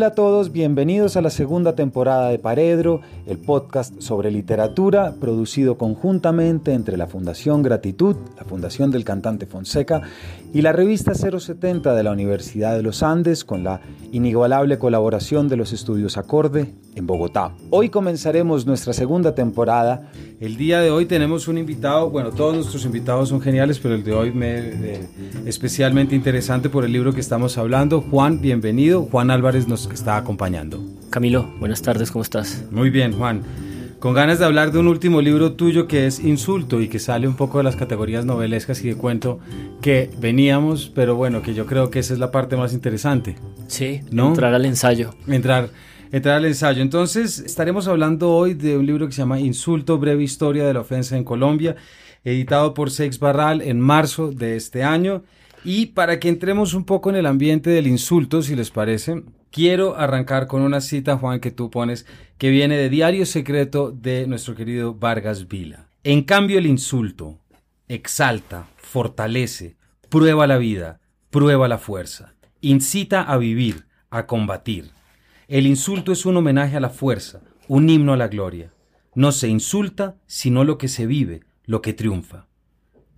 Hola 0.00 0.06
a 0.06 0.14
todos, 0.14 0.50
bienvenidos 0.50 1.18
a 1.18 1.20
la 1.20 1.28
segunda 1.28 1.74
temporada 1.74 2.30
de 2.30 2.38
Paredro, 2.38 3.02
el 3.26 3.36
podcast 3.36 4.00
sobre 4.00 4.30
literatura 4.30 5.12
producido 5.20 5.76
conjuntamente 5.76 6.72
entre 6.72 6.96
la 6.96 7.06
Fundación 7.06 7.62
Gratitud, 7.62 8.16
la 8.38 8.44
Fundación 8.44 8.90
del 8.90 9.04
Cantante 9.04 9.44
Fonseca 9.44 10.00
y 10.54 10.62
la 10.62 10.72
revista 10.72 11.12
070 11.12 11.94
de 11.94 12.02
la 12.02 12.12
Universidad 12.12 12.74
de 12.74 12.82
los 12.82 13.02
Andes 13.02 13.44
con 13.44 13.62
la 13.62 13.82
inigualable 14.10 14.78
colaboración 14.78 15.48
de 15.48 15.58
los 15.58 15.74
estudios 15.74 16.16
Acorde 16.16 16.72
en 16.94 17.06
Bogotá. 17.06 17.52
Hoy 17.68 17.90
comenzaremos 17.90 18.64
nuestra 18.64 18.94
segunda 18.94 19.34
temporada. 19.34 20.10
El 20.40 20.56
día 20.56 20.80
de 20.80 20.90
hoy 20.90 21.04
tenemos 21.04 21.48
un 21.48 21.58
invitado, 21.58 22.08
bueno, 22.08 22.30
todos 22.30 22.54
nuestros 22.54 22.86
invitados 22.86 23.28
son 23.28 23.42
geniales, 23.42 23.78
pero 23.78 23.94
el 23.94 24.02
de 24.02 24.14
hoy 24.14 24.32
me 24.32 24.58
eh, 24.58 25.06
especialmente 25.44 26.16
interesante 26.16 26.70
por 26.70 26.86
el 26.86 26.92
libro 26.92 27.12
que 27.12 27.20
estamos 27.20 27.58
hablando. 27.58 28.00
Juan, 28.00 28.40
bienvenido. 28.40 29.02
Juan 29.02 29.30
Álvarez 29.30 29.68
nos 29.68 29.84
está 29.92 30.16
acompañando. 30.16 30.82
Camilo, 31.10 31.46
buenas 31.58 31.82
tardes, 31.82 32.10
¿cómo 32.10 32.22
estás? 32.22 32.64
Muy 32.70 32.88
bien, 32.88 33.12
Juan. 33.12 33.42
Con 33.98 34.14
ganas 34.14 34.38
de 34.38 34.46
hablar 34.46 34.72
de 34.72 34.78
un 34.78 34.88
último 34.88 35.20
libro 35.20 35.52
tuyo 35.52 35.86
que 35.86 36.06
es 36.06 36.20
Insulto 36.20 36.80
y 36.80 36.88
que 36.88 37.00
sale 37.00 37.28
un 37.28 37.36
poco 37.36 37.58
de 37.58 37.64
las 37.64 37.76
categorías 37.76 38.24
novelescas 38.24 38.82
y 38.82 38.88
de 38.88 38.94
cuento 38.94 39.40
que 39.82 40.08
veníamos, 40.20 40.90
pero 40.94 41.16
bueno, 41.16 41.42
que 41.42 41.52
yo 41.52 41.66
creo 41.66 41.90
que 41.90 41.98
esa 41.98 42.14
es 42.14 42.18
la 42.18 42.30
parte 42.30 42.56
más 42.56 42.72
interesante. 42.72 43.36
Sí, 43.66 44.00
¿no? 44.10 44.28
entrar 44.28 44.54
al 44.54 44.64
ensayo. 44.64 45.14
Entrar, 45.28 45.68
entrar 46.12 46.36
al 46.36 46.44
ensayo. 46.44 46.82
Entonces, 46.82 47.38
estaremos 47.38 47.88
hablando 47.88 48.30
hoy 48.30 48.54
de 48.54 48.76
un 48.76 48.86
libro 48.86 49.06
que 49.06 49.12
se 49.12 49.22
llama 49.22 49.40
Insulto, 49.40 49.98
breve 49.98 50.22
historia 50.22 50.66
de 50.66 50.74
la 50.74 50.80
ofensa 50.80 51.16
en 51.16 51.24
Colombia, 51.24 51.76
editado 52.24 52.74
por 52.74 52.90
Seix 52.90 53.18
Barral 53.18 53.62
en 53.62 53.80
marzo 53.80 54.30
de 54.32 54.56
este 54.56 54.82
año. 54.82 55.22
Y 55.64 55.86
para 55.86 56.18
que 56.18 56.28
entremos 56.28 56.74
un 56.74 56.84
poco 56.84 57.10
en 57.10 57.16
el 57.16 57.26
ambiente 57.26 57.70
del 57.70 57.86
insulto, 57.86 58.42
si 58.42 58.56
les 58.56 58.70
parece, 58.70 59.22
quiero 59.50 59.96
arrancar 59.96 60.46
con 60.46 60.62
una 60.62 60.80
cita, 60.80 61.16
Juan, 61.18 61.40
que 61.40 61.50
tú 61.50 61.70
pones, 61.70 62.06
que 62.38 62.50
viene 62.50 62.76
de 62.76 62.88
Diario 62.88 63.26
Secreto 63.26 63.90
de 63.90 64.26
nuestro 64.26 64.54
querido 64.54 64.94
Vargas 64.94 65.48
Vila. 65.48 65.88
En 66.02 66.22
cambio, 66.22 66.58
el 66.58 66.66
insulto 66.66 67.38
exalta, 67.88 68.68
fortalece, 68.76 69.76
prueba 70.08 70.46
la 70.46 70.56
vida, 70.56 71.00
prueba 71.28 71.68
la 71.68 71.76
fuerza, 71.76 72.34
incita 72.60 73.22
a 73.22 73.36
vivir, 73.36 73.84
a 74.10 74.26
combatir. 74.26 74.92
El 75.50 75.66
insulto 75.66 76.12
es 76.12 76.26
un 76.26 76.36
homenaje 76.36 76.76
a 76.76 76.80
la 76.80 76.90
fuerza, 76.90 77.40
un 77.66 77.90
himno 77.90 78.12
a 78.12 78.16
la 78.16 78.28
gloria. 78.28 78.72
No 79.16 79.32
se 79.32 79.48
insulta, 79.48 80.14
sino 80.28 80.62
lo 80.62 80.78
que 80.78 80.86
se 80.86 81.06
vive, 81.06 81.40
lo 81.64 81.82
que 81.82 81.92
triunfa. 81.92 82.46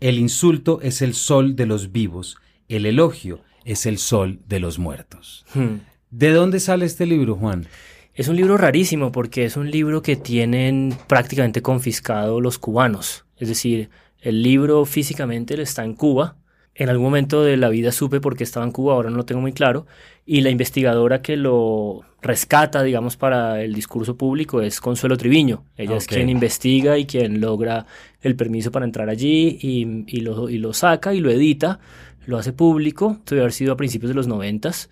El 0.00 0.16
insulto 0.16 0.80
es 0.80 1.02
el 1.02 1.12
sol 1.12 1.56
de 1.56 1.66
los 1.66 1.92
vivos, 1.92 2.38
el 2.68 2.86
elogio 2.86 3.42
es 3.66 3.84
el 3.84 3.98
sol 3.98 4.40
de 4.48 4.60
los 4.60 4.78
muertos. 4.78 5.44
Hmm. 5.52 5.80
¿De 6.10 6.30
dónde 6.30 6.58
sale 6.58 6.86
este 6.86 7.04
libro, 7.04 7.34
Juan? 7.34 7.66
Es 8.14 8.28
un 8.28 8.36
libro 8.36 8.56
rarísimo 8.56 9.12
porque 9.12 9.44
es 9.44 9.58
un 9.58 9.70
libro 9.70 10.00
que 10.00 10.16
tienen 10.16 10.96
prácticamente 11.08 11.60
confiscado 11.60 12.40
los 12.40 12.58
cubanos. 12.58 13.26
Es 13.36 13.48
decir, 13.48 13.90
el 14.20 14.42
libro 14.42 14.86
físicamente 14.86 15.60
está 15.60 15.84
en 15.84 15.92
Cuba, 15.92 16.38
en 16.74 16.88
algún 16.88 17.04
momento 17.04 17.42
de 17.42 17.56
la 17.56 17.68
vida 17.68 17.92
supe 17.92 18.20
por 18.20 18.36
qué 18.36 18.44
estaba 18.44 18.64
en 18.64 18.72
Cuba, 18.72 18.94
ahora 18.94 19.10
no 19.10 19.16
lo 19.16 19.24
tengo 19.24 19.40
muy 19.40 19.52
claro, 19.52 19.86
y 20.24 20.40
la 20.40 20.50
investigadora 20.50 21.20
que 21.20 21.36
lo 21.36 22.02
rescata, 22.22 22.82
digamos, 22.82 23.16
para 23.16 23.62
el 23.62 23.74
discurso 23.74 24.16
público 24.16 24.62
es 24.62 24.80
Consuelo 24.80 25.16
Triviño. 25.16 25.64
Ella 25.76 25.96
es 25.96 26.06
quien 26.06 26.28
investiga 26.28 26.96
y 26.96 27.06
quien 27.06 27.40
logra 27.40 27.86
el 28.20 28.36
permiso 28.36 28.70
para 28.70 28.86
entrar 28.86 29.08
allí 29.08 29.58
y, 29.60 30.20
lo, 30.20 30.48
y 30.48 30.58
lo 30.58 30.72
saca 30.72 31.12
y 31.12 31.20
lo 31.20 31.30
edita, 31.30 31.80
lo 32.24 32.38
hace 32.38 32.52
público, 32.52 33.18
debe 33.26 33.42
haber 33.42 33.52
sido 33.52 33.72
a 33.72 33.76
principios 33.76 34.10
de 34.10 34.14
los 34.14 34.28
noventas 34.28 34.88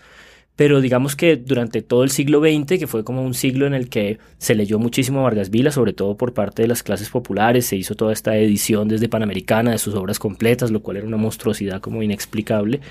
pero 0.61 0.83
digamos 0.83 1.17
que 1.17 1.37
durante 1.37 1.81
todo 1.81 2.05
el 2.05 2.11
siglo 2.11 2.41
XX, 2.41 2.79
que 2.79 2.87
fue 2.87 3.03
como 3.03 3.23
un 3.23 3.33
siglo 3.33 3.67
en 3.67 3.73
el 3.73 3.89
que 3.89 4.19
se 4.37 4.55
leyó 4.55 4.79
muchísimo 4.79 5.21
a 5.21 5.23
Vargas 5.23 5.49
Vila, 5.49 5.71
sobre 5.71 5.95
todo 5.95 6.19
por 6.19 6.35
parte 6.35 6.61
de 6.61 6.69
las 6.69 6.83
clases 6.83 7.09
populares, 7.09 7.65
se 7.65 7.77
hizo 7.77 7.95
toda 7.95 8.13
esta 8.13 8.37
edición 8.37 8.87
desde 8.87 9.09
Panamericana 9.09 9.71
de 9.71 9.79
sus 9.79 9.95
obras 9.95 10.19
completas, 10.19 10.71
lo 10.71 10.83
cual 10.83 10.99
era 10.99 11.07
una 11.07 11.17
monstruosidad 11.17 11.81
como 11.81 12.03
inexplicable, 12.03 12.83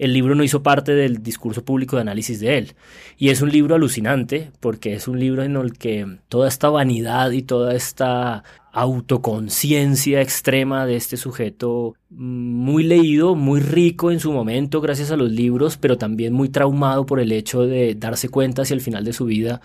el 0.00 0.12
libro 0.12 0.34
no 0.34 0.42
hizo 0.42 0.64
parte 0.64 0.96
del 0.96 1.22
discurso 1.22 1.64
público 1.64 1.94
de 1.94 2.02
análisis 2.02 2.40
de 2.40 2.58
él. 2.58 2.72
Y 3.18 3.28
es 3.28 3.40
un 3.40 3.52
libro 3.52 3.76
alucinante 3.76 4.50
porque 4.58 4.94
es 4.94 5.06
un 5.06 5.20
libro 5.20 5.44
en 5.44 5.54
el 5.54 5.78
que 5.78 6.04
toda 6.28 6.48
esta 6.48 6.70
vanidad 6.70 7.30
y 7.30 7.42
toda 7.42 7.76
esta 7.76 8.42
autoconciencia 8.72 10.22
extrema 10.22 10.86
de 10.86 10.96
este 10.96 11.18
sujeto 11.18 11.94
mm, 12.08 12.16
muy 12.16 12.82
leído, 12.82 13.34
muy 13.34 13.60
rico 13.60 14.10
en 14.10 14.18
su 14.18 14.32
momento 14.32 14.80
gracias 14.80 15.10
a 15.10 15.16
los 15.16 15.30
libros, 15.30 15.76
pero 15.76 15.98
también 15.98 16.32
muy 16.32 16.48
traumado 16.48 17.04
por 17.04 17.20
el 17.20 17.32
hecho 17.32 17.66
de 17.66 17.94
darse 17.94 18.30
cuenta 18.30 18.62
hacia 18.62 18.74
el 18.74 18.80
final 18.80 19.04
de 19.04 19.12
su 19.12 19.26
vida 19.26 19.60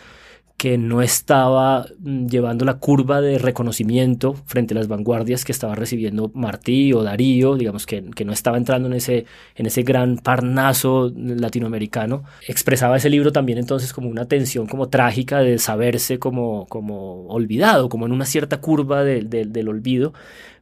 que 0.57 0.79
no 0.79 1.03
estaba 1.03 1.85
mm, 1.99 2.25
llevando 2.25 2.65
la 2.65 2.79
curva 2.79 3.21
de 3.21 3.37
reconocimiento 3.37 4.33
frente 4.45 4.73
a 4.73 4.77
las 4.77 4.87
vanguardias 4.87 5.45
que 5.45 5.51
estaba 5.51 5.75
recibiendo 5.75 6.31
Martí 6.33 6.93
o 6.93 7.03
Darío, 7.03 7.55
digamos 7.55 7.85
que, 7.85 8.03
que, 8.15 8.25
no 8.25 8.33
estaba 8.33 8.57
entrando 8.57 8.87
en 8.87 8.95
ese, 8.95 9.25
en 9.55 9.67
ese 9.67 9.83
gran 9.83 10.17
parnaso 10.17 11.13
latinoamericano. 11.15 12.23
Expresaba 12.47 12.97
ese 12.97 13.11
libro 13.11 13.31
también 13.31 13.59
entonces 13.59 13.93
como 13.93 14.09
una 14.09 14.25
tensión 14.25 14.65
como 14.65 14.89
trágica 14.89 15.39
de 15.39 15.59
saberse 15.59 16.17
como, 16.17 16.65
como 16.67 17.27
olvidado, 17.27 17.87
como 17.87 18.07
en 18.07 18.11
una 18.11 18.25
cierta 18.25 18.59
curva 18.59 19.03
del 19.03 19.67
olvido, 19.69 20.13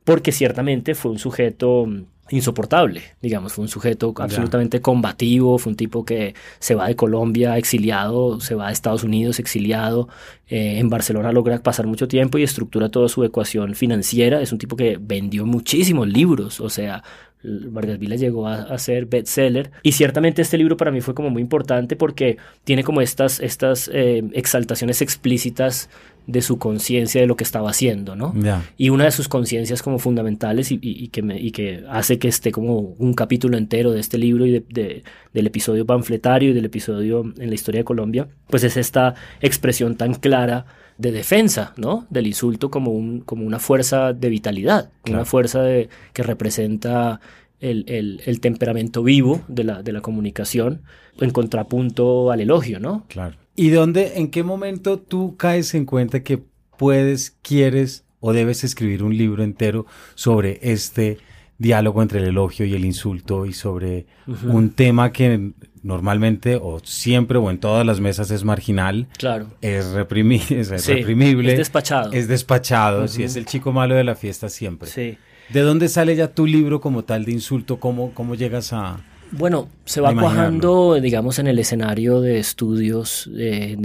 porque 0.04 0.34
ciertamente 0.34 0.94
fue 0.94 1.12
un 1.12 1.20
sujeto 1.20 1.86
mm, 1.88 2.04
insoportable, 2.30 3.04
digamos, 3.22 3.54
fue 3.54 3.64
un 3.64 3.68
sujeto 3.68 4.14
absolutamente 4.18 4.82
combativo, 4.82 5.58
fue 5.60 5.72
un 5.72 5.78
tipo 5.78 6.04
que 6.06 6.34
se 6.60 6.74
va 6.74 6.88
de 6.88 6.96
Colombia 6.96 7.58
exiliado, 7.58 8.40
se 8.40 8.56
va 8.56 8.68
de 8.68 8.74
Estados 8.74 9.04
Unidos 9.04 9.40
exiliado, 9.40 10.10
eh, 10.48 10.80
en 10.80 10.90
Barcelona 10.90 11.32
logra 11.32 11.62
pasar 11.62 11.86
mucho 11.86 12.08
tiempo 12.08 12.38
y 12.38 12.44
estructura 12.44 12.90
toda 12.90 13.10
su 13.10 13.24
ecuación 13.24 13.76
financiera, 13.76 14.42
es 14.42 14.52
un 14.52 14.58
tipo 14.58 14.76
que 14.76 14.98
vendió 15.00 15.46
muchísimos 15.46 16.08
libros, 16.08 16.60
o 16.60 16.70
sea, 16.70 17.04
Vargas 17.44 18.00
Vila 18.00 18.16
llegó 18.16 18.48
a, 18.48 18.78
ser 18.78 19.06
bestseller. 19.06 19.72
Y 19.84 19.92
ciertamente 19.92 20.42
este 20.42 20.58
libro 20.58 20.78
para 20.78 20.92
mí 20.92 21.02
fue 21.02 21.14
como 21.14 21.30
muy 21.30 21.42
importante 21.42 21.96
porque 21.96 22.38
tiene 22.64 22.84
como 22.84 23.02
estas, 23.02 23.40
estas 23.40 23.90
eh, 23.94 24.24
exaltaciones 24.34 25.02
explícitas 25.02 25.90
de 26.28 26.42
su 26.42 26.58
conciencia 26.58 27.22
de 27.22 27.28
lo 27.28 27.36
que 27.36 27.44
estaba 27.44 27.70
haciendo, 27.70 28.16
¿no? 28.16 28.34
Y 28.78 28.90
una 28.90 29.06
de 29.06 29.12
sus 29.12 29.28
conciencias 29.28 29.82
como 29.82 30.00
fundamentales 30.00 30.72
y, 30.72 31.08
que 31.10 31.22
me, 31.22 31.40
y, 31.40 31.52
que 31.52 31.84
hace 31.90 32.18
que 32.20 32.28
esté 32.28 32.52
como 32.52 32.80
un 32.80 33.14
capítulo 33.14 33.58
entero 33.58 33.92
de 33.92 34.00
este 34.00 34.18
libro 34.18 34.46
y 34.46 34.64
de, 34.68 35.04
del 35.34 35.48
episodio 35.48 35.86
panfletario 35.86 36.52
y 36.52 36.54
del 36.54 36.66
episodio 36.66 37.24
en 37.38 37.50
la 37.50 37.56
historia 37.56 37.82
de 37.82 37.86
Colombia, 37.86 38.28
pues 38.48 38.64
es 38.64 38.78
esta 38.78 39.16
expresión 39.42 39.96
tan 39.96 40.16
clara 40.16 40.66
de 40.98 41.12
defensa, 41.12 41.74
¿no? 41.78 42.08
Del 42.10 42.28
insulto 42.28 42.72
como, 42.72 42.92
un, 42.92 43.22
como 43.22 43.46
una 43.46 43.60
fuerza 43.60 44.14
de 44.14 44.30
vitalidad, 44.30 44.92
una 45.08 45.26
fuerza 45.26 45.62
de, 45.62 45.90
que 46.14 46.24
representa 46.24 47.20
el, 47.60 48.22
el, 48.26 48.40
temperamento 48.40 49.04
vivo 49.04 49.42
de 49.48 49.64
la, 49.64 49.84
de 49.84 49.92
la 49.92 50.02
comunicación 50.02 50.82
en 51.20 51.32
contrapunto 51.32 52.32
al 52.32 52.42
elogio, 52.42 52.80
¿no? 52.80 53.06
Claro. 53.08 53.36
¿Y 53.56 53.70
dónde, 53.70 54.14
en 54.18 54.30
qué 54.30 54.44
momento 54.44 55.00
tú 55.00 55.38
caes 55.38 55.74
en 55.76 55.86
cuenta 55.86 56.24
que 56.24 56.42
puedes, 56.78 57.38
quieres 57.42 58.04
o 58.20 58.34
debes 58.34 58.64
escribir 58.64 59.04
un 59.04 59.18
libro 59.18 59.44
entero 59.44 59.86
sobre 60.16 60.60
este 60.62 61.20
diálogo 61.58 62.02
entre 62.02 62.20
el 62.20 62.26
elogio 62.26 62.66
y 62.66 62.74
el 62.74 62.84
insulto 62.84 63.46
y 63.46 63.54
sobre 63.54 64.08
un 64.44 64.72
tema 64.72 65.12
que 65.12 65.54
normalmente 65.84 66.58
o 66.62 66.80
siempre 66.84 67.38
o 67.38 67.50
en 67.50 67.60
todas 67.60 67.86
las 67.86 68.02
mesas 68.02 68.32
es 68.32 68.44
marginal. 68.44 69.08
Claro. 69.18 69.48
Es, 69.62 69.86
es 69.86 69.94
reprimible. 69.94 71.52
Es 71.52 71.58
despachado. 71.58 72.12
Es 72.12 72.28
despachado, 72.28 73.08
si 73.08 73.24
es 73.24 73.36
el 73.36 73.46
chico 73.46 73.72
malo 73.72 73.96
de 73.96 74.04
la 74.04 74.16
fiesta 74.16 74.50
siempre. 74.50 74.90
Sí. 74.90 75.18
¿De 75.50 75.62
dónde 75.62 75.88
sale 75.88 76.16
ya 76.16 76.30
tu 76.30 76.48
libro 76.48 76.82
como 76.82 77.04
tal 77.04 77.24
de 77.24 77.32
insulto? 77.32 77.80
¿Cómo, 77.80 78.14
cómo 78.14 78.34
llegas 78.36 78.74
a, 78.74 79.06
bueno, 79.32 79.70
se 79.86 80.02
va 80.02 80.14
cuajando, 80.14 80.96
digamos, 80.96 81.40
en 81.40 81.48
el 81.48 81.60
escenario 81.60 82.22
de 82.22 82.40
estudios 82.40 83.30
de, 83.32 83.76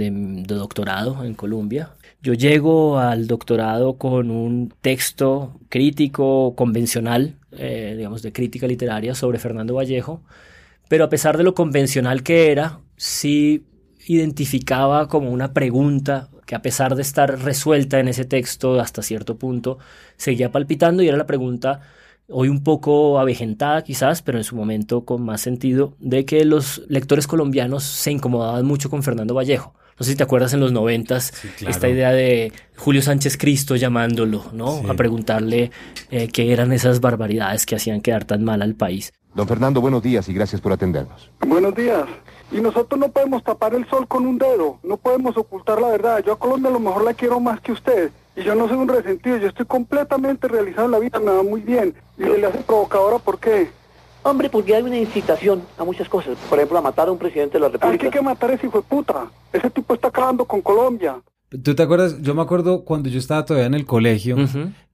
doctorado 0.45 1.23
en 1.23 1.33
Colombia. 1.33 1.91
Yo 2.21 2.33
llego 2.33 2.99
al 2.99 3.27
doctorado 3.27 3.97
con 3.97 4.29
un 4.29 4.73
texto 4.81 5.59
crítico, 5.69 6.55
convencional, 6.55 7.35
eh, 7.51 7.95
digamos, 7.97 8.21
de 8.21 8.31
crítica 8.31 8.67
literaria 8.67 9.15
sobre 9.15 9.39
Fernando 9.39 9.73
Vallejo, 9.73 10.21
pero 10.87 11.05
a 11.05 11.09
pesar 11.09 11.37
de 11.37 11.43
lo 11.43 11.55
convencional 11.55 12.21
que 12.21 12.51
era, 12.51 12.79
sí 12.95 13.65
identificaba 14.07 15.07
como 15.07 15.31
una 15.31 15.53
pregunta 15.53 16.29
que 16.45 16.55
a 16.55 16.61
pesar 16.61 16.95
de 16.95 17.01
estar 17.01 17.39
resuelta 17.39 17.99
en 17.99 18.09
ese 18.09 18.25
texto 18.25 18.79
hasta 18.79 19.01
cierto 19.01 19.37
punto, 19.37 19.79
seguía 20.17 20.51
palpitando 20.51 21.01
y 21.01 21.07
era 21.07 21.17
la 21.17 21.25
pregunta 21.25 21.81
hoy 22.31 22.49
un 22.49 22.63
poco 22.63 23.19
avejentada 23.19 23.83
quizás, 23.83 24.21
pero 24.21 24.37
en 24.37 24.43
su 24.43 24.55
momento 24.55 25.05
con 25.05 25.23
más 25.23 25.41
sentido, 25.41 25.93
de 25.99 26.25
que 26.25 26.45
los 26.45 26.83
lectores 26.87 27.27
colombianos 27.27 27.83
se 27.83 28.11
incomodaban 28.11 28.65
mucho 28.65 28.89
con 28.89 29.03
Fernando 29.03 29.33
Vallejo. 29.33 29.73
No 29.99 30.05
sé 30.05 30.11
si 30.11 30.17
te 30.17 30.23
acuerdas 30.23 30.53
en 30.53 30.61
los 30.61 30.71
noventas, 30.71 31.31
esta 31.67 31.87
idea 31.87 32.11
de 32.11 32.51
Julio 32.75 33.03
Sánchez 33.03 33.37
Cristo 33.37 33.75
llamándolo, 33.75 34.45
¿no? 34.51 34.81
A 34.89 34.95
preguntarle 34.95 35.69
eh, 36.09 36.27
qué 36.29 36.51
eran 36.51 36.71
esas 36.71 37.01
barbaridades 37.01 37.67
que 37.67 37.75
hacían 37.75 38.01
quedar 38.01 38.25
tan 38.25 38.43
mal 38.43 38.63
al 38.63 38.73
país. 38.73 39.13
Don 39.35 39.47
Fernando, 39.47 39.79
buenos 39.79 40.01
días 40.01 40.27
y 40.27 40.33
gracias 40.33 40.59
por 40.59 40.73
atendernos. 40.73 41.29
Buenos 41.47 41.75
días. 41.75 42.05
Y 42.51 42.59
nosotros 42.59 42.99
no 42.99 43.09
podemos 43.09 43.43
tapar 43.43 43.75
el 43.75 43.87
sol 43.89 44.07
con 44.07 44.25
un 44.25 44.37
dedo, 44.37 44.79
no 44.83 44.97
podemos 44.97 45.37
ocultar 45.37 45.79
la 45.79 45.89
verdad. 45.89 46.23
Yo 46.25 46.33
a 46.33 46.39
Colombia 46.39 46.69
a 46.69 46.73
lo 46.73 46.79
mejor 46.79 47.03
la 47.03 47.13
quiero 47.13 47.39
más 47.39 47.61
que 47.61 47.71
usted. 47.71 48.11
Y 48.35 48.43
yo 48.43 48.55
no 48.55 48.67
soy 48.67 48.77
un 48.77 48.87
resentido, 48.87 49.37
yo 49.37 49.47
estoy 49.47 49.65
completamente 49.65 50.47
realizado 50.47 50.85
en 50.85 50.91
la 50.91 50.99
vida, 50.99 51.19
me 51.19 51.31
va 51.31 51.43
muy 51.43 51.61
bien. 51.61 51.93
Y 52.17 52.23
le 52.23 52.45
hace 52.45 52.59
provocadora, 52.59 53.17
¿por 53.17 53.39
qué? 53.39 53.69
Hombre, 54.23 54.49
porque 54.49 54.75
hay 54.75 54.83
una 54.83 54.97
incitación 54.97 55.63
a 55.77 55.83
muchas 55.83 56.07
cosas. 56.07 56.37
Por 56.49 56.59
ejemplo, 56.59 56.77
a 56.77 56.81
matar 56.81 57.07
a 57.07 57.11
un 57.11 57.17
presidente 57.17 57.53
de 57.53 57.61
la 57.61 57.69
República. 57.69 58.05
Hay 58.05 58.11
que 58.11 58.21
matar 58.21 58.51
a 58.51 58.53
ese 58.53 58.67
hijo 58.67 58.77
de 58.79 58.87
puta. 58.87 59.31
Ese 59.51 59.69
tipo 59.69 59.93
está 59.93 60.09
acabando 60.09 60.45
con 60.45 60.61
Colombia. 60.61 61.19
¿Tú 61.63 61.75
te 61.75 61.83
acuerdas? 61.83 62.21
Yo 62.21 62.33
me 62.33 62.41
acuerdo 62.41 62.85
cuando 62.85 63.09
yo 63.09 63.19
estaba 63.19 63.43
todavía 63.43 63.67
en 63.67 63.73
el 63.73 63.85
colegio, 63.85 64.37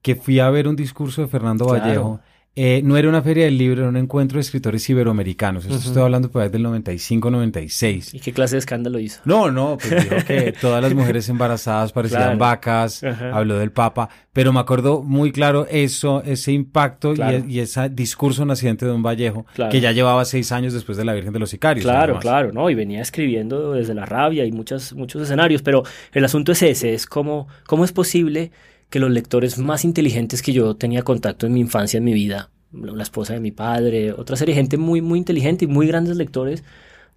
que 0.01 0.16
fui 0.16 0.40
a 0.40 0.50
ver 0.50 0.68
un 0.68 0.75
discurso 0.75 1.22
de 1.22 1.28
Fernando 1.28 1.66
Vallejo 1.66 2.19
eh, 2.59 2.81
no 2.83 2.98
era 2.98 3.07
una 3.07 3.21
feria 3.21 3.45
del 3.45 3.56
libro, 3.56 3.81
era 3.81 3.89
un 3.89 3.98
encuentro 3.98 4.38
de 4.38 4.42
escritores 4.42 4.89
iberoamericanos. 4.89 5.63
Esto 5.65 5.77
estoy 5.77 6.01
hablando 6.01 6.31
pues, 6.31 6.51
del 6.51 6.65
95-96. 6.65 8.15
¿Y 8.15 8.19
qué 8.19 8.33
clase 8.33 8.56
de 8.56 8.59
escándalo 8.59 8.98
hizo? 8.98 9.21
No, 9.25 9.51
no, 9.51 9.77
pues 9.77 10.09
dijo 10.09 10.15
que 10.25 10.51
todas 10.59 10.81
las 10.81 10.92
mujeres 10.95 11.30
embarazadas 11.30 11.92
parecían 11.92 12.39
vacas, 12.39 13.04
habló 13.04 13.59
del 13.59 13.71
Papa, 13.71 14.09
pero 14.33 14.51
me 14.54 14.59
acuerdo 14.59 15.04
muy 15.04 15.31
claro 15.31 15.68
eso, 15.69 16.24
ese 16.25 16.51
impacto 16.51 17.13
y, 17.48 17.59
ese 17.59 17.89
discurso 17.89 18.44
naciente 18.44 18.86
de 18.86 18.92
Don 18.92 19.04
Vallejo, 19.04 19.45
que 19.69 19.80
ya 19.80 19.92
llevaba 19.92 20.25
seis 20.25 20.51
años 20.51 20.74
después 20.74 20.98
de 20.98 21.06
la 21.06 21.13
Virgen 21.13 21.33
de 21.33 21.39
los 21.39 21.51
Sicarios. 21.51 21.86
Claro, 21.86 22.18
claro, 22.18 22.51
¿no? 22.54 22.71
Y 22.71 22.75
venía 22.75 23.04
escribiendo 23.04 23.74
desde 23.74 23.94
la 23.94 24.07
rabia 24.07 24.45
y 24.45 24.51
muchos, 24.51 24.94
muchos 24.94 25.21
escenarios, 25.21 25.62
pero 25.62 25.83
el 26.12 26.25
asunto 26.25 26.54
es 26.54 26.63
ese, 26.63 26.95
es 26.95 27.06
cómo, 27.06 27.48
cómo 27.68 27.86
es 27.86 27.92
posible 27.92 28.51
que 28.89 29.00
los 29.00 29.12
lectores 29.12 29.57
más 29.57 29.86
inteligentes 29.86 30.42
que 30.42 30.54
yo 30.54 30.75
tenía 30.75 31.04
contacto 31.04 31.45
en 31.45 31.54
mi 31.54 31.60
infancia, 31.60 31.98
en 31.98 32.04
mi 32.04 32.13
vida, 32.13 32.50
la 32.72 33.04
esposa 33.04 33.34
de 33.34 33.39
mi 33.39 33.51
padre, 33.51 34.13
otra 34.13 34.36
serie 34.36 34.56
de 34.56 34.62
gente 34.62 34.78
muy, 34.78 35.01
muy 35.01 35.19
inteligente 35.19 35.66
y 35.66 35.68
muy 35.68 35.88
grandes 35.88 36.16
lectores, 36.16 36.63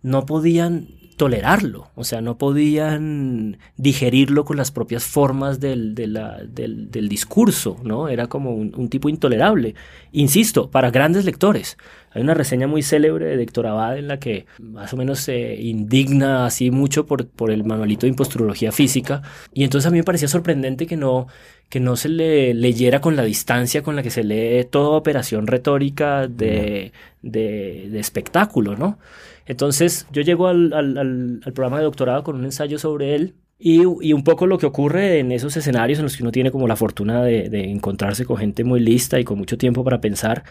no 0.03 0.27
podían 0.27 0.89
tolerarlo, 1.21 1.91
o 1.97 2.05
sea, 2.05 2.23
no 2.23 2.39
podían 2.39 3.59
digerirlo 3.77 4.47
con 4.47 4.57
las 4.57 4.71
propias 4.71 5.05
formas 5.05 5.61
del, 5.61 5.95
del, 5.95 7.09
discurso, 7.11 7.77
¿no? 7.85 8.09
Era 8.09 8.27
como 8.27 8.55
un, 8.55 8.89
tipo 8.89 9.11
intolerable. 9.11 9.75
Insisto, 10.13 10.71
para 10.71 10.91
grandes 10.91 11.27
lectores. 11.27 11.77
Hay 12.13 12.23
una 12.23 12.33
reseña 12.33 12.69
muy 12.69 12.83
célebre 12.83 13.37
de 13.37 13.43
Héctor 13.43 13.67
Abad 13.67 13.99
en 13.99 14.09
la 14.09 14.19
que 14.19 14.47
más 14.63 14.95
o 14.95 14.97
menos 14.97 15.21
se 15.21 15.57
indigna 15.57 16.47
así 16.47 16.71
mucho 16.71 17.05
por, 17.05 17.29
por 17.29 17.51
el 17.51 17.65
manualito 17.65 18.07
de 18.07 18.09
imposturología 18.13 18.73
física, 18.73 19.21
y 19.53 19.65
entonces 19.65 19.89
a 19.89 19.91
mí 19.91 19.99
me 19.99 20.05
parecía 20.05 20.27
sorprendente 20.27 20.87
que 20.87 20.97
no, 20.97 21.27
que 21.69 21.81
no 21.81 21.97
se 21.97 22.09
le 22.09 22.55
leyera 22.55 23.03
con 23.03 23.15
la 23.15 23.25
distancia 23.25 23.83
con 23.83 23.95
la 23.95 24.03
que 24.03 24.09
se 24.09 24.25
lee 24.25 24.65
toda 24.65 24.97
operación 24.97 25.47
retórica 25.47 26.29
de, 26.29 26.93
de, 27.21 27.89
de 27.91 28.01
espectáculo, 28.01 28.75
¿no? 28.75 28.99
Entonces 29.47 30.07
yo 30.13 30.23
llego 30.23 30.47
al, 30.47 30.73
al, 30.73 31.41
programa 31.55 31.79
de 31.79 31.85
doctorado 31.85 32.23
con 32.23 32.37
un 32.37 32.45
ensayo 32.45 32.79
sobre 32.79 33.15
él 33.15 33.35
y, 33.59 33.83
y, 33.83 34.13
un 34.13 34.25
poco 34.25 34.47
lo 34.47 34.59
que 34.59 34.67
ocurre 34.67 35.19
en 35.19 35.33
esos 35.33 35.57
escenarios 35.57 35.99
en 35.99 36.05
los 36.05 36.17
que 36.17 36.23
uno 36.23 36.33
tiene 36.33 36.51
como 36.51 36.67
la 36.67 36.77
fortuna 36.77 37.23
de, 37.23 37.49
de 37.51 37.71
encontrarse 37.71 38.25
con 38.25 38.37
gente 38.39 38.65
muy 38.65 38.81
lista 38.81 39.21
y 39.21 39.25
con 39.25 39.39
mucho 39.39 39.59
tiempo 39.59 39.85
para 39.85 40.01
pensar, 40.01 40.45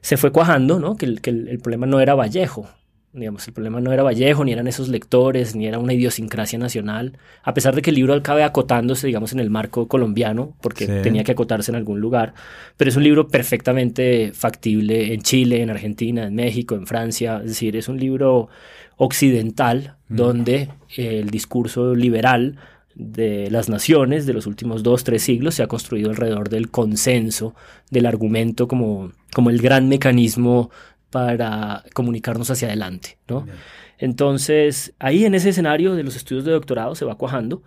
se 0.00 0.16
fue 0.16 0.32
cuajando, 0.32 0.78
¿no? 0.78 0.96
Que, 0.96 1.16
que 1.16 1.30
el, 1.30 1.58
problema 1.58 1.86
no 1.86 2.00
era 2.00 2.14
Vallejo, 2.14 2.68
Digamos, 3.12 3.48
el 3.48 3.54
problema 3.54 3.80
no 3.80 3.90
era 3.92 4.02
Vallejo, 4.02 4.44
ni 4.44 4.52
eran 4.52 4.66
esos 4.66 4.88
lectores, 4.88 5.56
ni 5.56 5.66
era 5.66 5.78
una 5.78 5.94
idiosincrasia 5.94 6.58
nacional, 6.58 7.16
a 7.42 7.54
pesar 7.54 7.74
de 7.74 7.80
que 7.80 7.90
el 7.90 7.96
libro 7.96 8.12
acabe 8.12 8.44
acotándose, 8.44 9.06
digamos, 9.06 9.32
en 9.32 9.40
el 9.40 9.48
marco 9.48 9.88
colombiano, 9.88 10.54
porque 10.60 10.86
tenía 10.86 11.24
que 11.24 11.32
acotarse 11.32 11.70
en 11.70 11.76
algún 11.76 12.00
lugar, 12.00 12.34
pero 12.76 12.90
es 12.90 12.96
un 12.96 13.04
libro 13.04 13.28
perfectamente 13.28 14.32
factible 14.34 15.14
en 15.14 15.22
Chile, 15.22 15.62
en 15.62 15.70
Argentina, 15.70 16.26
en 16.26 16.34
México, 16.34 16.74
en 16.74 16.86
Francia, 16.86 17.40
es 17.42 17.50
decir, 17.50 17.76
es 17.76 17.88
un 17.88 17.98
libro 17.98 18.50
occidental 18.98 19.96
mm. 20.08 20.16
donde 20.16 20.68
el 20.96 21.30
discurso 21.30 21.94
liberal 21.94 22.58
de 22.94 23.48
las 23.50 23.68
naciones 23.68 24.26
de 24.26 24.32
los 24.32 24.46
últimos 24.46 24.82
dos, 24.82 25.04
tres 25.04 25.22
siglos 25.22 25.54
se 25.54 25.62
ha 25.62 25.68
construido 25.68 26.10
alrededor 26.10 26.48
del 26.48 26.68
consenso, 26.68 27.54
del 27.90 28.06
argumento 28.06 28.66
como, 28.66 29.12
como 29.32 29.50
el 29.50 29.62
gran 29.62 29.88
mecanismo 29.88 30.70
para 31.10 31.84
comunicarnos 31.94 32.50
hacia 32.50 32.68
adelante, 32.68 33.18
¿no? 33.28 33.46
Entonces, 33.98 34.94
ahí 34.98 35.24
en 35.24 35.34
ese 35.34 35.50
escenario 35.50 35.94
de 35.94 36.04
los 36.04 36.16
estudios 36.16 36.44
de 36.44 36.52
doctorado 36.52 36.94
se 36.94 37.04
va 37.04 37.16
cuajando, 37.16 37.62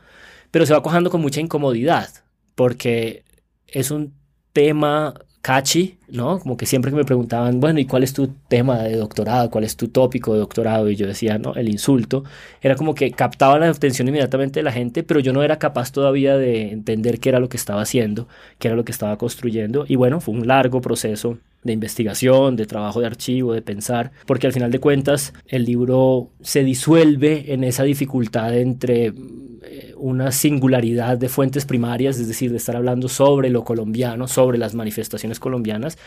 pero 0.50 0.66
se 0.66 0.74
va 0.74 0.82
cuajando 0.82 1.10
con 1.10 1.22
mucha 1.22 1.42
incomodidad, 1.42 2.10
porque 2.56 3.24
es 3.68 3.92
un 3.92 4.14
tema 4.54 5.14
catchy, 5.42 5.98
¿no? 6.08 6.40
Como 6.40 6.56
que 6.56 6.66
siempre 6.66 6.92
que 6.92 6.98
me 6.98 7.04
preguntaban, 7.04 7.60
bueno, 7.60 7.80
¿y 7.80 7.86
cuál 7.86 8.04
es 8.04 8.14
tu 8.14 8.28
tema 8.48 8.80
de 8.84 8.96
doctorado? 8.96 9.50
¿Cuál 9.50 9.64
es 9.64 9.76
tu 9.76 9.88
tópico 9.88 10.34
de 10.34 10.40
doctorado? 10.40 10.90
Y 10.90 10.96
yo 10.96 11.08
decía, 11.08 11.38
no, 11.38 11.56
el 11.56 11.68
insulto. 11.68 12.24
Era 12.62 12.76
como 12.76 12.94
que 12.94 13.12
captaba 13.12 13.58
la 13.58 13.70
atención 13.70 14.08
inmediatamente 14.08 14.60
de 14.60 14.64
la 14.64 14.72
gente, 14.72 15.04
pero 15.04 15.20
yo 15.20 15.34
no 15.34 15.42
era 15.44 15.58
capaz 15.58 15.92
todavía 15.92 16.38
de 16.38 16.72
entender 16.72 17.20
qué 17.20 17.30
era 17.30 17.40
lo 17.40 17.50
que 17.50 17.58
estaba 17.58 17.82
haciendo, 17.82 18.28
qué 18.60 18.68
era 18.68 18.78
lo 18.78 18.86
que 18.86 18.92
estaba 18.92 19.18
construyendo. 19.18 19.86
Y 19.88 19.96
bueno, 19.96 20.22
fue 20.22 20.36
un 20.36 20.48
largo 20.48 20.80
proceso 20.82 21.40
de 21.64 21.74
investigación, 21.74 22.56
de 22.56 22.66
trabajo 22.66 23.02
de 23.02 23.08
archivo, 23.08 23.54
de 23.54 23.62
pensar, 23.62 24.12
porque 24.26 24.48
al 24.48 24.54
final 24.54 24.72
de 24.72 24.80
cuentas 24.80 25.34
el 25.48 25.66
libro 25.66 26.30
se 26.42 26.64
disuelve 26.64 27.54
en 27.54 27.64
esa 27.64 27.84
dificultad 27.84 28.58
entre 28.58 29.08
eh, 29.08 29.94
una 29.98 30.32
singularidad 30.32 31.18
de 31.18 31.30
fuentes 31.30 31.66
primarias, 31.66 32.20
es 32.20 32.28
decir, 32.28 32.52
de 32.52 32.58
estar 32.58 32.76
hablando 32.76 33.08
sobre 33.10 33.50
lo 33.50 33.64
colombiano, 33.64 34.28
sobre 34.28 34.58
las 34.58 34.74
manifestaciones 34.74 35.40
colombianas, 35.40 35.98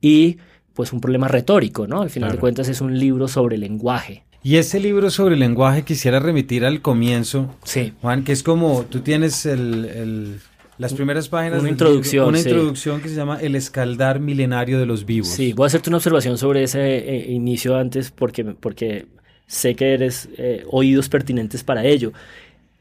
y 0.00 0.38
pues 0.74 0.92
un 0.92 1.00
problema 1.00 1.28
retórico, 1.28 1.86
¿no? 1.86 2.02
Al 2.02 2.10
final 2.10 2.32
de 2.32 2.38
cuentas 2.38 2.68
es 2.68 2.80
un 2.80 2.98
libro 2.98 3.28
sobre 3.28 3.56
lenguaje. 3.56 4.24
Y 4.42 4.56
ese 4.56 4.78
libro 4.78 5.10
sobre 5.10 5.34
el 5.34 5.40
lenguaje 5.40 5.82
quisiera 5.82 6.20
remitir 6.20 6.64
al 6.64 6.82
comienzo, 6.82 7.54
sí. 7.64 7.94
Juan, 8.02 8.24
que 8.24 8.32
es 8.32 8.42
como 8.42 8.84
tú 8.84 9.00
tienes 9.00 9.46
el 9.46 10.38
las 10.78 10.94
primeras 10.94 11.28
páginas. 11.28 11.60
Una 11.60 11.70
introducción. 11.70 12.28
una 12.28 12.38
introducción 12.38 13.00
que 13.00 13.08
se 13.08 13.14
llama 13.14 13.38
El 13.40 13.54
escaldar 13.54 14.20
milenario 14.20 14.78
de 14.78 14.86
los 14.86 15.06
vivos. 15.06 15.28
Sí, 15.28 15.52
voy 15.52 15.64
a 15.64 15.66
hacerte 15.68 15.90
una 15.90 15.98
observación 15.98 16.38
sobre 16.38 16.62
ese 16.62 16.98
eh, 16.98 17.32
inicio 17.32 17.76
antes 17.76 18.10
porque, 18.10 18.44
porque 18.44 19.06
sé 19.46 19.74
que 19.74 19.94
eres 19.94 20.28
eh, 20.36 20.64
oídos 20.70 21.08
pertinentes 21.08 21.64
para 21.64 21.84
ello. 21.84 22.12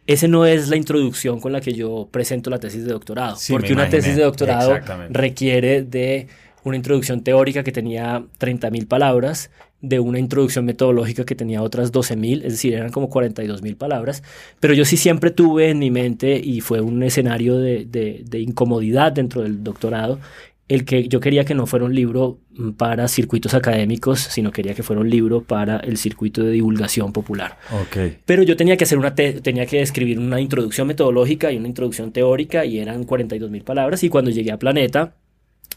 Ese 0.08 0.28
no 0.28 0.46
es 0.46 0.70
la 0.70 0.76
introducción 0.76 1.40
con 1.40 1.52
la 1.52 1.62
que 1.62 1.74
yo 1.74 2.08
presento 2.12 2.50
la 2.50 2.60
tesis 2.60 2.86
de 2.86 2.92
doctorado. 2.92 3.38
porque 3.50 3.74
una 3.74 3.90
tesis 3.90 4.16
de 4.16 4.24
doctorado 4.24 4.78
requiere 5.10 5.82
de 5.82 6.28
una 6.64 6.76
introducción 6.76 7.24
teórica 7.24 7.64
que 7.64 7.72
tenía 7.72 8.24
30.000 8.40 8.88
palabras 8.88 9.50
de 9.82 10.00
una 10.00 10.20
introducción 10.20 10.66
metodológica 10.66 11.26
que 11.26 11.36
tenía 11.36 11.62
otras 11.62 11.92
12.000, 11.92 12.44
es 12.44 12.54
decir, 12.54 12.74
eran 12.74 12.92
como 12.92 13.10
42.000 13.10 13.76
palabras, 13.78 14.24
pero 14.60 14.74
yo 14.74 14.86
sí 14.86 14.98
siempre 14.98 15.32
tuve 15.32 15.70
en 15.70 15.80
mi 15.80 15.92
mente, 15.92 16.40
y 16.44 16.62
fue 16.62 16.82
un 16.82 17.04
escenario 17.04 17.58
de, 17.58 17.86
de, 17.86 18.40
incomodidad 18.40 19.12
dentro 19.12 19.44
del 19.44 19.64
doctorado, 19.64 20.20
el 20.68 20.84
que 20.84 21.08
yo 21.08 21.20
quería 21.20 21.46
que 21.46 21.54
no 21.54 21.68
fuera 21.68 21.86
un 21.86 21.94
libro 21.94 22.40
para 22.78 23.08
circuitos 23.08 23.54
académicos, 23.54 24.20
sino 24.20 24.52
quería 24.52 24.74
que 24.74 24.82
fuera 24.82 25.00
un 25.00 25.10
libro 25.10 25.44
para 25.44 25.78
el 25.78 25.98
circuito 25.98 26.44
de 26.44 26.52
divulgación 26.52 27.14
popular. 27.14 27.60
Okay. 27.88 28.18
Pero 28.26 28.42
yo 28.42 28.58
tenía 28.58 28.76
que 28.76 28.86
hacer 28.86 28.98
una 28.98 29.14
tenía 29.14 29.68
que 29.68 29.82
escribir 29.82 30.18
una 30.18 30.42
introducción 30.42 30.88
metodológica 30.88 31.52
y 31.52 31.58
una 31.58 31.68
introducción 31.68 32.12
teórica 32.12 32.66
y 32.66 32.80
eran 32.80 33.06
42.000 33.06 33.64
palabras 33.64 34.04
y 34.04 34.10
cuando 34.10 34.32
llegué 34.32 34.52
a 34.52 34.58
Planeta 34.58 35.14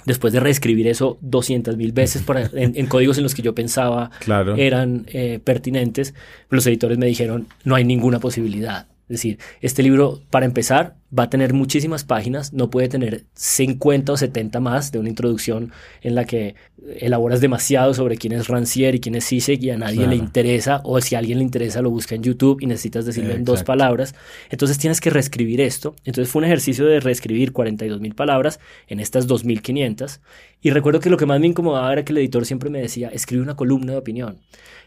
después 0.08 0.32
de 0.32 0.40
reescribir 0.40 0.88
eso 0.88 1.18
200 1.20 1.76
mil 1.76 1.92
veces 1.92 2.24
en, 2.54 2.86
códigos 2.86 3.18
en 3.18 3.22
los 3.22 3.34
que 3.34 3.42
yo 3.42 3.54
pensaba 3.54 4.10
eran 4.56 5.04
eh, 5.08 5.38
pertinentes, 5.42 6.14
los 6.50 6.66
editores 6.66 6.98
me 6.98 7.06
dijeron, 7.06 7.46
no 7.62 7.76
hay 7.76 7.84
ninguna 7.84 8.18
posibilidad. 8.18 8.88
Es 9.08 9.16
decir, 9.16 9.38
este 9.60 9.82
libro, 9.82 10.20
para 10.30 10.44
empezar, 10.44 10.96
va 11.16 11.24
a 11.24 11.30
tener 11.30 11.54
muchísimas 11.54 12.04
páginas, 12.04 12.52
no 12.52 12.68
puede 12.68 12.88
tener 12.88 13.24
50 13.32 14.12
o 14.12 14.16
70 14.16 14.60
más 14.60 14.92
de 14.92 14.98
una 14.98 15.08
introducción 15.08 15.72
en 16.02 16.14
la 16.14 16.26
que 16.26 16.54
elaboras 17.00 17.40
demasiado 17.40 17.94
sobre 17.94 18.18
quién 18.18 18.34
es 18.34 18.48
Rancière 18.48 18.96
y 18.96 19.00
quién 19.00 19.14
es 19.14 19.26
Zizek 19.26 19.62
y 19.62 19.70
a 19.70 19.78
nadie 19.78 20.06
le 20.06 20.16
interesa, 20.16 20.82
o 20.84 21.00
si 21.00 21.14
a 21.14 21.18
alguien 21.20 21.38
le 21.38 21.44
interesa 21.44 21.80
lo 21.80 21.90
busca 21.90 22.14
en 22.14 22.22
YouTube 22.22 22.58
y 22.60 22.66
necesitas 22.66 23.06
decirlo 23.06 23.32
en 23.32 23.44
dos 23.44 23.64
palabras. 23.64 24.14
Entonces 24.50 24.76
tienes 24.78 25.00
que 25.00 25.08
reescribir 25.08 25.62
esto. 25.62 25.96
Entonces 26.04 26.30
fue 26.30 26.40
un 26.40 26.46
ejercicio 26.46 26.84
de 26.84 27.00
reescribir 27.00 27.52
42 27.52 28.00
mil 28.00 28.14
palabras 28.14 28.60
en 28.86 29.00
estas 29.00 29.26
2500. 29.26 30.20
Y 30.60 30.70
recuerdo 30.70 31.00
que 31.00 31.08
lo 31.08 31.16
que 31.16 31.26
más 31.26 31.40
me 31.40 31.46
incomodaba 31.46 31.92
era 31.92 32.04
que 32.04 32.12
el 32.12 32.18
editor 32.18 32.44
siempre 32.44 32.68
me 32.68 32.80
decía, 32.80 33.08
escribe 33.08 33.42
una 33.42 33.56
columna 33.56 33.92
de 33.92 33.98
opinión. 33.98 34.38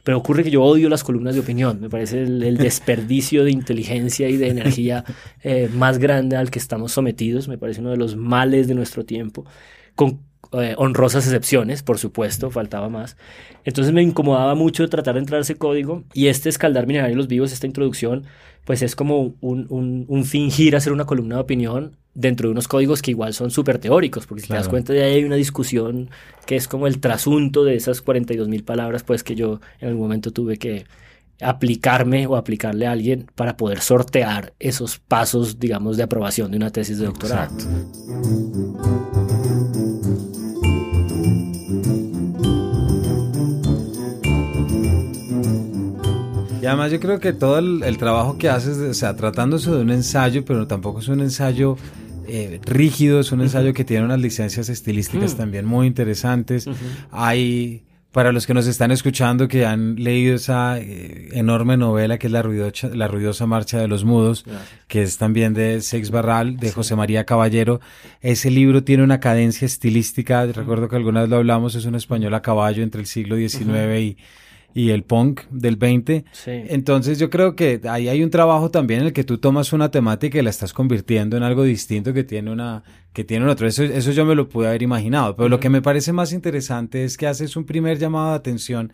Pero 0.03 0.17
ocurre 0.17 0.43
que 0.43 0.51
yo 0.51 0.63
odio 0.63 0.89
las 0.89 1.03
columnas 1.03 1.36
de 1.36 1.41
opinión. 1.41 1.79
Me 1.79 1.89
parece 1.89 2.24
el, 2.24 2.58
desperdicio 2.58 3.43
de 3.43 3.51
inteligencia 3.51 4.29
y 4.29 4.38
de 4.38 4.50
energía 4.50 5.03
eh, 5.43 5.70
más 5.74 6.00
grande 6.00 6.36
al 6.36 6.50
que 6.50 6.60
estamos 6.60 6.91
sometidos. 6.91 7.48
Me 7.48 7.58
parece 7.58 7.81
uno 7.81 7.91
de 7.91 7.98
los 7.98 8.15
males 8.15 8.67
de 8.67 8.75
nuestro 8.75 9.05
tiempo. 9.05 9.46
Con 9.96 10.31
eh, 10.53 10.75
honrosas 10.77 11.25
excepciones, 11.25 11.84
por 11.84 11.98
supuesto, 11.98 12.51
faltaba 12.51 12.89
más. 12.89 13.15
Entonces 13.63 13.93
me 13.93 14.01
incomodaba 14.01 14.55
mucho 14.55 14.88
tratar 14.89 15.13
de 15.15 15.22
entrar 15.22 15.39
a 15.39 15.41
ese 15.41 15.55
código 15.55 16.03
y 16.13 16.27
este 16.27 16.50
escaldar 16.50 16.88
minerarios 16.88 17.27
vivos, 17.27 17.53
esta 17.53 17.67
introducción, 17.67 18.25
pues 18.65 18.81
es 18.81 18.96
como 18.96 19.34
un, 19.41 20.05
un, 20.08 20.25
fingir 20.25 20.75
hacer 20.75 20.93
una 20.93 21.05
columna 21.05 21.36
de 21.36 21.41
opinión 21.41 21.98
dentro 22.13 22.48
de 22.48 22.51
unos 22.51 22.67
códigos 22.67 23.01
que 23.01 23.12
igual 23.12 23.34
son 23.34 23.50
súper 23.50 23.79
teóricos, 23.79 24.27
porque 24.27 24.41
si 24.41 24.50
te 24.50 24.55
das 24.55 24.67
cuenta 24.67 24.93
de 24.93 25.03
ahí 25.03 25.15
hay 25.15 25.24
una 25.24 25.36
discusión 25.36 26.10
que 26.46 26.58
es 26.58 26.67
como 26.67 26.86
el 26.86 27.00
trasunto 27.00 27.63
de 27.63 27.75
esas 27.75 28.01
42 28.01 28.48
mil 28.48 28.63
palabras, 28.63 29.03
pues 29.03 29.24
que 29.24 29.36
yo 29.36 29.62
en 29.79 29.88
algún 29.88 30.03
momento 30.03 30.31
tuve 30.31 30.58
que 30.58 30.86
aplicarme 31.41 32.27
o 32.27 32.36
aplicarle 32.36 32.86
a 32.86 32.91
alguien 32.91 33.27
para 33.36 33.58
poder 33.58 33.81
sortear 33.81 34.53
esos 34.60 35.00
pasos, 35.00 35.60
digamos, 35.60 35.98
de 35.98 36.03
aprobación 36.03 36.51
de 36.51 36.58
una 36.58 36.72
tesis 36.72 37.00
de 37.00 37.05
doctorado. 37.05 37.51
Y 37.58 38.71
además 46.72 46.92
yo 46.92 47.00
creo 47.01 47.20
que 47.20 47.34
todo 47.34 47.60
el, 47.60 47.98
trabajo 47.98 48.38
que 48.38 48.50
haces, 48.50 48.78
o 48.78 48.94
sea, 48.94 49.16
tratándose 49.16 49.70
de 49.70 49.82
un 49.82 49.90
ensayo, 49.90 50.46
pero 50.46 50.68
tampoco 50.68 51.00
es 51.00 51.10
un 51.10 51.20
ensayo 51.20 51.75
eh, 52.28 52.62
rígido, 52.63 53.20
es 53.20 53.32
un 53.34 53.42
ensayo 53.42 53.74
que 53.74 53.84
tiene 53.84 54.06
unas 54.06 54.20
licencias 54.20 54.70
estilísticas 54.70 55.34
mm. 55.34 55.38
también 55.38 55.66
muy 55.66 55.86
interesantes. 55.86 56.70
Hay, 57.12 57.84
para 58.13 58.32
los 58.32 58.48
que 58.48 58.54
nos 58.54 58.68
están 58.68 58.92
escuchando, 58.92 59.50
que 59.50 59.66
han 59.66 59.96
leído 59.96 60.36
esa 60.36 60.80
eh, 60.80 61.28
enorme 61.34 61.75
novela 61.75 62.18
que 62.18 62.28
es 62.28 62.34
la 62.34 62.42
ruidosa, 62.42 62.88
la 62.96 63.10
ruidosa 63.10 63.46
Marcha 63.48 63.78
de 63.78 63.90
los 63.90 64.06
Mudos, 64.06 64.46
que 64.88 65.01
es 65.01 65.18
también 65.18 65.54
de 65.54 65.82
Sex 65.82 66.10
Barral, 66.10 66.56
de 66.56 66.72
José 66.72 66.96
María 66.96 67.25
Caballero, 67.25 67.82
ese 68.22 68.50
libro 68.50 68.86
tiene 68.86 69.04
una 69.04 69.20
cadencia 69.20 69.66
estilística, 69.66 70.46
recuerdo 70.46 70.88
que 70.88 70.96
alguna 70.96 71.20
vez 71.22 71.30
lo 71.30 71.36
hablamos, 71.36 71.75
es 71.75 71.84
un 71.84 71.96
español 71.96 72.34
a 72.34 72.42
caballo 72.42 72.82
entre 72.82 73.01
el 73.01 73.08
siglo 73.08 73.36
XIX 73.36 74.00
y 74.00 74.18
y 74.74 74.90
el 74.90 75.04
punk 75.04 75.42
del 75.50 75.75
20. 75.75 76.25
Entonces 76.46 77.20
yo 77.20 77.30
creo 77.30 77.56
que 77.56 77.82
ahí 77.90 78.08
hay 78.08 78.24
un 78.24 78.30
trabajo 78.30 78.72
también 78.72 79.01
en 79.01 79.08
el 79.08 79.13
que 79.13 79.24
tú 79.24 79.38
tomas 79.38 79.74
una 79.74 79.92
temática 79.92 80.40
y 80.40 80.42
la 80.42 80.50
estás 80.50 80.74
convirtiendo 80.74 81.38
en 81.38 81.44
algo 81.44 81.63
distinto 81.63 82.13
que 82.13 82.24
tiene 82.24 82.51
una 82.51 82.84
que 83.13 83.24
tiene 83.24 83.46
otro. 83.48 83.68
Eso, 83.68 83.84
eso 83.84 84.12
yo 84.12 84.25
me 84.25 84.36
lo 84.36 84.48
pude 84.48 84.68
haber 84.68 84.84
imaginado. 84.84 85.36
Pero 85.36 85.50
lo 85.50 85.60
que 85.60 85.70
me 85.70 85.82
parece 85.82 86.13
más 86.13 86.32
interesante 86.32 87.04
es 87.04 87.18
que 87.18 87.28
haces 87.28 87.56
un 87.56 87.66
primer 87.66 87.98
llamado 88.00 88.30
de 88.30 88.36
atención 88.36 88.94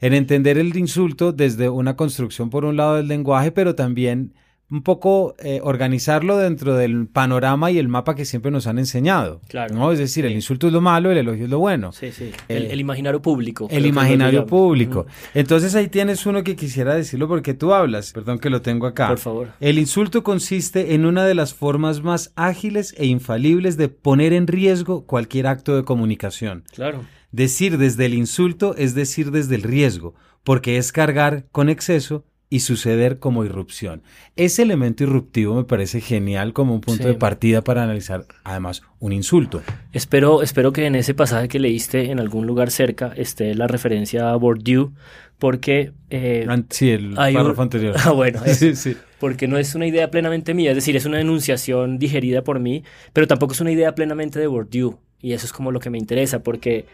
en 0.00 0.12
entender 0.12 0.58
el 0.58 0.76
insulto 0.76 1.32
desde 1.32 1.68
una 1.68 1.96
construcción 1.96 2.50
por 2.50 2.64
un 2.64 2.76
lado 2.76 2.96
del 2.96 3.08
lenguaje, 3.08 3.52
pero 3.52 3.74
también 3.74 4.34
un 4.74 4.82
poco 4.82 5.36
eh, 5.38 5.60
organizarlo 5.62 6.36
dentro 6.36 6.74
del 6.74 7.06
panorama 7.06 7.70
y 7.70 7.78
el 7.78 7.86
mapa 7.86 8.16
que 8.16 8.24
siempre 8.24 8.50
nos 8.50 8.66
han 8.66 8.80
enseñado. 8.80 9.40
Claro. 9.46 9.72
¿no? 9.76 9.92
Es 9.92 10.00
decir, 10.00 10.26
el 10.26 10.32
insulto 10.32 10.66
es 10.66 10.72
lo 10.72 10.80
malo, 10.80 11.12
el 11.12 11.18
elogio 11.18 11.44
es 11.44 11.50
lo 11.50 11.60
bueno. 11.60 11.92
Sí, 11.92 12.10
sí. 12.10 12.32
El, 12.48 12.72
eh, 12.72 12.76
imaginario 12.76 13.22
público. 13.22 13.68
El 13.70 13.86
imaginario 13.86 14.46
público. 14.46 15.06
Entonces 15.32 15.76
ahí 15.76 15.86
tienes 15.86 16.26
uno 16.26 16.42
que 16.42 16.56
quisiera 16.56 16.96
decirlo 16.96 17.28
porque 17.28 17.54
tú 17.54 17.72
hablas. 17.72 18.12
Perdón 18.12 18.40
que 18.40 18.50
lo 18.50 18.62
tengo 18.62 18.88
acá. 18.88 19.06
Por 19.06 19.18
favor. 19.18 19.48
El 19.60 19.78
insulto 19.78 20.24
consiste 20.24 20.94
en 20.94 21.06
una 21.06 21.24
de 21.24 21.36
las 21.36 21.54
formas 21.54 22.02
más 22.02 22.32
ágiles 22.34 22.96
e 22.98 23.06
infalibles 23.06 23.76
de 23.76 23.88
poner 23.88 24.32
en 24.32 24.48
riesgo 24.48 25.06
cualquier 25.06 25.46
acto 25.46 25.76
de 25.76 25.84
comunicación. 25.84 26.64
Claro. 26.74 27.04
Decir 27.30 27.78
desde 27.78 28.06
el 28.06 28.14
insulto 28.14 28.74
es 28.76 28.96
decir 28.96 29.30
desde 29.30 29.54
el 29.54 29.62
riesgo, 29.62 30.14
porque 30.42 30.78
es 30.78 30.90
cargar 30.90 31.46
con 31.52 31.68
exceso 31.68 32.24
y 32.54 32.60
suceder 32.60 33.18
como 33.18 33.44
irrupción. 33.44 34.04
Ese 34.36 34.62
elemento 34.62 35.02
irruptivo 35.02 35.56
me 35.56 35.64
parece 35.64 36.00
genial 36.00 36.52
como 36.52 36.72
un 36.72 36.80
punto 36.80 37.08
de 37.08 37.14
partida 37.14 37.64
para 37.64 37.82
analizar 37.82 38.26
además 38.44 38.82
un 39.00 39.12
insulto. 39.12 39.60
Espero, 39.92 40.40
espero 40.40 40.72
que 40.72 40.86
en 40.86 40.94
ese 40.94 41.14
pasaje 41.14 41.48
que 41.48 41.58
leíste 41.58 42.12
en 42.12 42.20
algún 42.20 42.46
lugar 42.46 42.70
cerca 42.70 43.12
esté 43.16 43.56
la 43.56 43.66
referencia 43.66 44.30
a 44.30 44.36
Bourdieu, 44.36 44.92
porque... 45.40 45.90
Eh, 46.10 46.46
sí, 46.70 46.90
el 46.90 47.14
párrafo 47.14 47.62
anterior. 47.62 47.96
Ah, 48.04 48.12
bueno, 48.12 48.40
sí, 48.46 48.76
sí. 48.76 48.96
porque 49.18 49.48
no 49.48 49.58
es 49.58 49.74
una 49.74 49.88
idea 49.88 50.12
plenamente 50.12 50.54
mía, 50.54 50.70
es 50.70 50.76
decir, 50.76 50.94
es 50.94 51.06
una 51.06 51.20
enunciación 51.20 51.98
digerida 51.98 52.44
por 52.44 52.60
mí, 52.60 52.84
pero 53.12 53.26
tampoco 53.26 53.54
es 53.54 53.60
una 53.62 53.72
idea 53.72 53.96
plenamente 53.96 54.38
de 54.38 54.46
Bourdieu, 54.46 55.00
y 55.20 55.32
eso 55.32 55.44
es 55.44 55.52
como 55.52 55.72
lo 55.72 55.80
que 55.80 55.90
me 55.90 55.98
interesa, 55.98 56.44
porque 56.44 56.86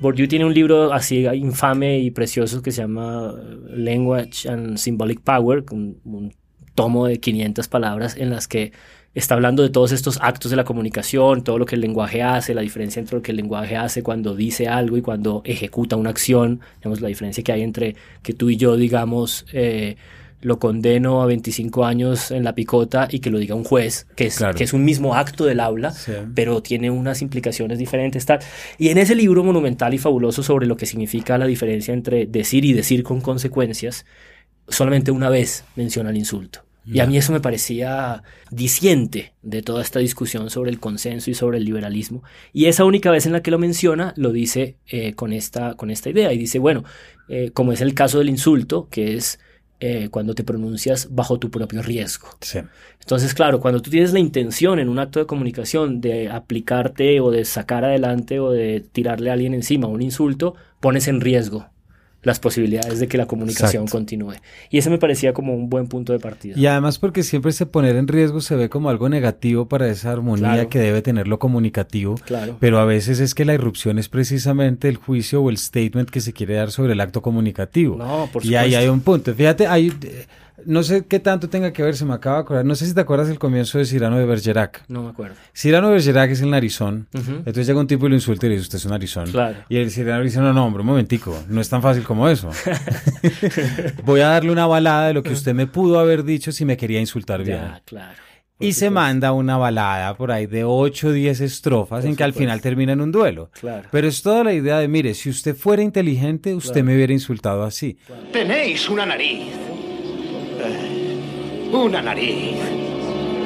Bourdieu 0.00 0.26
tiene 0.28 0.44
un 0.44 0.52
libro 0.52 0.92
así 0.92 1.26
infame 1.26 1.98
y 1.98 2.10
precioso 2.10 2.62
que 2.62 2.72
se 2.72 2.82
llama 2.82 3.34
Language 3.68 4.48
and 4.48 4.76
Symbolic 4.76 5.20
Power, 5.20 5.64
un, 5.70 6.32
tomo 6.74 7.06
de 7.06 7.20
500 7.20 7.68
palabras 7.68 8.16
en 8.16 8.30
las 8.30 8.48
que 8.48 8.72
está 9.14 9.34
hablando 9.34 9.62
de 9.62 9.70
todos 9.70 9.92
estos 9.92 10.18
actos 10.20 10.50
de 10.50 10.56
la 10.56 10.64
comunicación, 10.64 11.44
todo 11.44 11.56
lo 11.56 11.66
que 11.66 11.76
el 11.76 11.80
lenguaje 11.80 12.22
hace, 12.22 12.52
la 12.52 12.62
diferencia 12.62 12.98
entre 12.98 13.16
lo 13.16 13.22
que 13.22 13.30
el 13.30 13.36
lenguaje 13.36 13.76
hace 13.76 14.02
cuando 14.02 14.34
dice 14.34 14.66
algo 14.66 14.96
y 14.96 15.02
cuando 15.02 15.42
ejecuta 15.44 15.94
una 15.94 16.10
acción, 16.10 16.60
digamos, 16.78 17.00
la 17.00 17.06
diferencia 17.06 17.44
que 17.44 17.52
hay 17.52 17.62
entre 17.62 17.94
que 18.22 18.34
tú 18.34 18.50
y 18.50 18.56
yo 18.56 18.76
digamos... 18.76 19.46
Eh, 19.52 19.96
lo 20.44 20.58
condeno 20.58 21.22
a 21.22 21.26
25 21.26 21.86
años 21.86 22.30
en 22.30 22.44
la 22.44 22.54
picota 22.54 23.08
y 23.10 23.20
que 23.20 23.30
lo 23.30 23.38
diga 23.38 23.54
un 23.54 23.64
juez, 23.64 24.06
que 24.14 24.26
es, 24.26 24.44
que 24.54 24.64
es 24.64 24.74
un 24.74 24.84
mismo 24.84 25.14
acto 25.14 25.46
del 25.46 25.58
aula, 25.58 25.94
pero 26.34 26.62
tiene 26.62 26.90
unas 26.90 27.22
implicaciones 27.22 27.78
diferentes. 27.78 28.26
Tal. 28.26 28.40
Y 28.78 28.90
en 28.90 28.98
ese 28.98 29.14
libro 29.14 29.42
monumental 29.42 29.94
y 29.94 29.98
fabuloso 29.98 30.42
sobre 30.42 30.66
lo 30.66 30.76
que 30.76 30.84
significa 30.84 31.38
la 31.38 31.46
diferencia 31.46 31.94
entre 31.94 32.26
decir 32.26 32.66
y 32.66 32.74
decir 32.74 33.02
con 33.02 33.22
consecuencias, 33.22 34.04
solamente 34.68 35.10
una 35.10 35.30
vez 35.30 35.64
menciona 35.76 36.10
el 36.10 36.18
insulto. 36.18 36.60
Y 36.86 37.00
a 37.00 37.06
mí 37.06 37.16
eso 37.16 37.32
me 37.32 37.40
parecía 37.40 38.22
disiente 38.50 39.32
de 39.40 39.62
toda 39.62 39.80
esta 39.80 40.00
discusión 40.00 40.50
sobre 40.50 40.70
el 40.70 40.78
consenso 40.78 41.30
y 41.30 41.34
sobre 41.34 41.56
el 41.56 41.64
liberalismo. 41.64 42.22
Y 42.52 42.66
esa 42.66 42.84
única 42.84 43.10
vez 43.10 43.24
en 43.24 43.32
la 43.32 43.42
que 43.42 43.50
lo 43.50 43.58
menciona, 43.58 44.12
lo 44.18 44.32
dice 44.32 44.76
eh, 44.88 45.14
con, 45.14 45.32
esta, 45.32 45.74
con 45.76 45.90
esta 45.90 46.10
idea. 46.10 46.30
Y 46.34 46.36
dice, 46.36 46.58
bueno, 46.58 46.84
eh, 47.28 47.52
como 47.54 47.72
es 47.72 47.80
el 47.80 47.94
caso 47.94 48.18
del 48.18 48.28
insulto, 48.28 48.88
que 48.90 49.16
es 49.16 49.38
eh, 49.80 50.08
cuando 50.10 50.34
te 50.34 50.44
pronuncias 50.44 51.08
bajo 51.10 51.38
tu 51.38 51.50
propio 51.50 51.82
riesgo. 51.82 52.28
Entonces, 53.00 53.34
claro, 53.34 53.60
cuando 53.60 53.82
tú 53.82 53.90
tienes 53.90 54.12
la 54.12 54.20
intención 54.20 54.78
en 54.78 54.88
un 54.88 54.98
acto 54.98 55.18
de 55.18 55.26
comunicación 55.26 56.00
de 56.00 56.30
aplicarte 56.30 57.20
o 57.20 57.30
de 57.30 57.44
sacar 57.44 57.84
adelante 57.84 58.40
o 58.40 58.50
de 58.50 58.84
tirarle 58.92 59.30
a 59.30 59.34
alguien 59.34 59.52
encima 59.52 59.86
un 59.86 60.02
insulto, 60.02 60.54
pones 60.80 61.08
en 61.08 61.20
riesgo 61.20 61.66
las 62.24 62.40
posibilidades 62.40 62.98
de 62.98 63.06
que 63.06 63.18
la 63.18 63.26
comunicación 63.26 63.86
continúe. 63.86 64.34
Y 64.70 64.78
ese 64.78 64.90
me 64.90 64.98
parecía 64.98 65.32
como 65.32 65.54
un 65.54 65.68
buen 65.68 65.86
punto 65.86 66.12
de 66.12 66.18
partida. 66.18 66.58
Y 66.58 66.66
además 66.66 66.98
porque 66.98 67.22
siempre 67.22 67.52
se 67.52 67.66
poner 67.66 67.96
en 67.96 68.08
riesgo 68.08 68.40
se 68.40 68.56
ve 68.56 68.68
como 68.68 68.90
algo 68.90 69.08
negativo 69.08 69.68
para 69.68 69.88
esa 69.88 70.12
armonía 70.12 70.68
que 70.68 70.78
debe 70.78 71.02
tener 71.02 71.28
lo 71.28 71.38
comunicativo. 71.38 72.16
Claro. 72.24 72.56
Pero 72.58 72.78
a 72.78 72.84
veces 72.84 73.20
es 73.20 73.34
que 73.34 73.44
la 73.44 73.54
irrupción 73.54 73.98
es 73.98 74.08
precisamente 74.08 74.88
el 74.88 74.96
juicio 74.96 75.42
o 75.42 75.50
el 75.50 75.58
statement 75.58 76.10
que 76.10 76.20
se 76.20 76.32
quiere 76.32 76.54
dar 76.54 76.70
sobre 76.70 76.94
el 76.94 77.00
acto 77.00 77.22
comunicativo. 77.22 77.96
No, 77.96 78.28
por 78.32 78.44
y 78.44 78.56
ahí 78.56 78.74
hay 78.74 78.88
un 78.88 79.00
punto. 79.00 79.34
Fíjate, 79.34 79.66
hay 79.66 79.92
no 80.66 80.82
sé 80.82 81.06
qué 81.06 81.20
tanto 81.20 81.48
tenga 81.48 81.72
que 81.72 81.82
ver, 81.82 81.96
se 81.96 82.04
me 82.04 82.14
acaba 82.14 82.36
de 82.36 82.42
acordar. 82.42 82.64
No 82.64 82.74
sé 82.74 82.86
si 82.86 82.94
te 82.94 83.00
acuerdas 83.00 83.28
del 83.28 83.38
comienzo 83.38 83.78
de 83.78 83.84
Cirano 83.84 84.18
de 84.18 84.24
Bergerac. 84.24 84.84
No 84.88 85.02
me 85.02 85.10
acuerdo. 85.10 85.36
Cirano 85.54 85.88
de 85.88 85.94
Bergerac 85.94 86.30
es 86.30 86.40
el 86.40 86.50
narizón. 86.50 87.08
Entonces 87.12 87.66
llega 87.66 87.80
un 87.80 87.86
tipo 87.86 88.06
y 88.06 88.10
lo 88.10 88.14
insulta 88.14 88.46
y 88.46 88.50
le 88.50 88.54
dice, 88.56 88.62
usted 88.64 88.78
es 88.78 88.84
un 88.84 88.90
narizón. 88.92 89.30
Claro. 89.30 89.56
Y 89.68 89.76
el 89.76 89.90
Cirano 89.90 90.22
dice, 90.22 90.40
no, 90.40 90.52
no, 90.52 90.66
hombre, 90.66 90.80
un 90.80 90.86
momentico, 90.86 91.36
no 91.48 91.60
es 91.60 91.68
tan 91.68 91.82
fácil 91.82 92.04
como 92.04 92.28
eso. 92.28 92.50
Voy 94.04 94.20
a 94.20 94.28
darle 94.28 94.52
una 94.52 94.66
balada 94.66 95.08
de 95.08 95.14
lo 95.14 95.22
que 95.22 95.32
usted 95.32 95.54
me 95.54 95.66
pudo 95.66 95.98
haber 95.98 96.24
dicho 96.24 96.52
si 96.52 96.64
me 96.64 96.76
quería 96.76 97.00
insultar 97.00 97.42
bien. 97.42 97.58
Ya, 97.58 97.82
claro. 97.84 98.18
Y 98.60 98.72
se 98.74 98.88
manda 98.88 99.32
una 99.32 99.56
balada 99.56 100.16
por 100.16 100.30
ahí 100.30 100.46
de 100.46 100.62
8 100.62 101.08
o 101.08 101.12
10 101.12 101.40
estrofas 101.40 102.04
en 102.04 102.14
que 102.14 102.22
al 102.22 102.32
final 102.32 102.60
termina 102.60 102.92
en 102.92 103.00
un 103.00 103.10
duelo. 103.10 103.50
Claro. 103.60 103.88
Pero 103.90 104.06
es 104.06 104.22
toda 104.22 104.44
la 104.44 104.52
idea 104.52 104.78
de, 104.78 104.86
mire, 104.86 105.12
si 105.14 105.28
usted 105.28 105.56
fuera 105.56 105.82
inteligente, 105.82 106.54
usted 106.54 106.84
me 106.84 106.94
hubiera 106.94 107.12
insultado 107.12 107.64
así. 107.64 107.98
Tenéis 108.32 108.88
una 108.88 109.04
nariz 109.04 109.52
una 111.72 112.00
nariz 112.00 112.56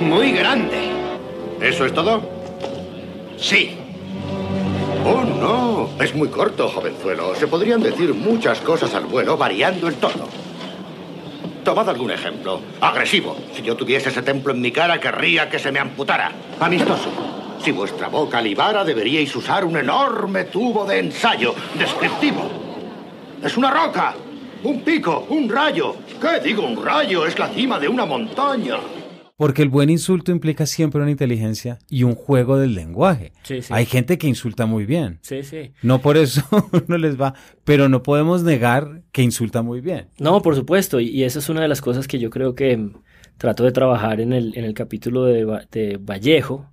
muy 0.01 0.33
grande. 0.33 0.91
¿Eso 1.61 1.87
es 1.87 1.93
todo? 1.93 2.23
Sí. 3.39 3.77
Oh, 5.05 5.23
no. 5.23 5.91
Es 6.03 6.15
muy 6.15 6.29
corto, 6.29 6.69
jovenzuelo. 6.69 7.35
Se 7.35 7.47
podrían 7.47 7.83
decir 7.83 8.15
muchas 8.15 8.61
cosas 8.61 8.95
al 8.95 9.07
vuelo 9.07 9.37
variando 9.37 9.89
el 9.89 9.95
tono. 9.95 10.27
Tomad 11.65 11.89
algún 11.89 12.11
ejemplo. 12.11 12.61
Agresivo. 12.81 13.37
Si 13.55 13.63
yo 13.63 13.77
tuviese 13.77 14.11
ese 14.11 14.23
templo 14.23 14.53
en 14.53 14.61
mi 14.61 14.71
cara, 14.71 15.01
querría 15.01 15.49
que 15.49 15.59
se 15.59 15.73
me 15.73 15.79
amputara. 15.79 16.33
Amistoso. 16.61 17.11
Si 17.63 17.73
vuestra 17.73 18.09
boca 18.09 18.41
libara, 18.41 18.85
deberíais 18.85 19.35
usar 19.35 19.65
un 19.65 19.77
enorme 19.77 20.45
tubo 20.45 20.85
de 20.85 21.01
ensayo. 21.01 21.55
Descriptivo. 21.75 22.49
Es 23.43 23.57
una 23.57 23.71
roca. 23.71 24.15
Un 24.65 24.81
pico. 24.81 25.27
Un 25.31 25.49
rayo. 25.49 25.95
¿Qué 26.21 26.41
digo 26.49 26.67
un 26.67 26.85
rayo? 26.85 27.25
Es 27.27 27.39
la 27.39 27.49
cima 27.49 27.79
de 27.79 27.87
una 27.87 28.05
montaña. 28.05 28.79
Porque 29.37 29.63
el 29.63 29.69
buen 29.69 29.89
insulto 29.89 30.33
implica 30.33 30.67
siempre 30.67 31.01
una 31.01 31.13
inteligencia 31.13 31.79
y 31.89 32.03
un 32.03 32.17
juego 32.17 32.59
del 32.59 32.75
lenguaje. 32.75 33.33
Sí, 33.45 33.63
sí. 33.63 33.73
Hay 33.73 33.87
gente 33.87 34.19
que 34.19 34.27
insulta 34.27 34.67
muy 34.67 34.85
bien. 34.85 35.21
Sí, 35.23 35.45
sí. 35.45 35.71
No 35.83 36.01
por 36.01 36.17
eso 36.17 36.43
no 36.89 36.99
les 36.99 37.21
va, 37.21 37.35
pero 37.63 37.89
no 37.89 38.03
podemos 38.03 38.43
negar 38.43 39.03
que 39.13 39.23
insulta 39.23 39.63
muy 39.63 39.81
bien. 39.81 40.09
No, 40.19 40.43
por 40.43 40.57
supuesto, 40.57 40.99
y, 40.99 41.23
esa 41.23 41.39
es 41.39 41.49
una 41.49 41.61
de 41.61 41.69
las 41.69 41.81
cosas 41.81 42.09
que 42.09 42.19
yo 42.19 42.31
creo 42.31 42.57
que 42.57 42.77
mm, 42.77 42.95
trato 43.37 43.63
de 43.63 43.71
trabajar 43.71 44.21
en 44.21 44.33
el, 44.33 44.59
en 44.59 44.65
el 44.65 44.75
capítulo 44.75 45.25
de 45.25 45.99
Vallejo, 46.01 46.69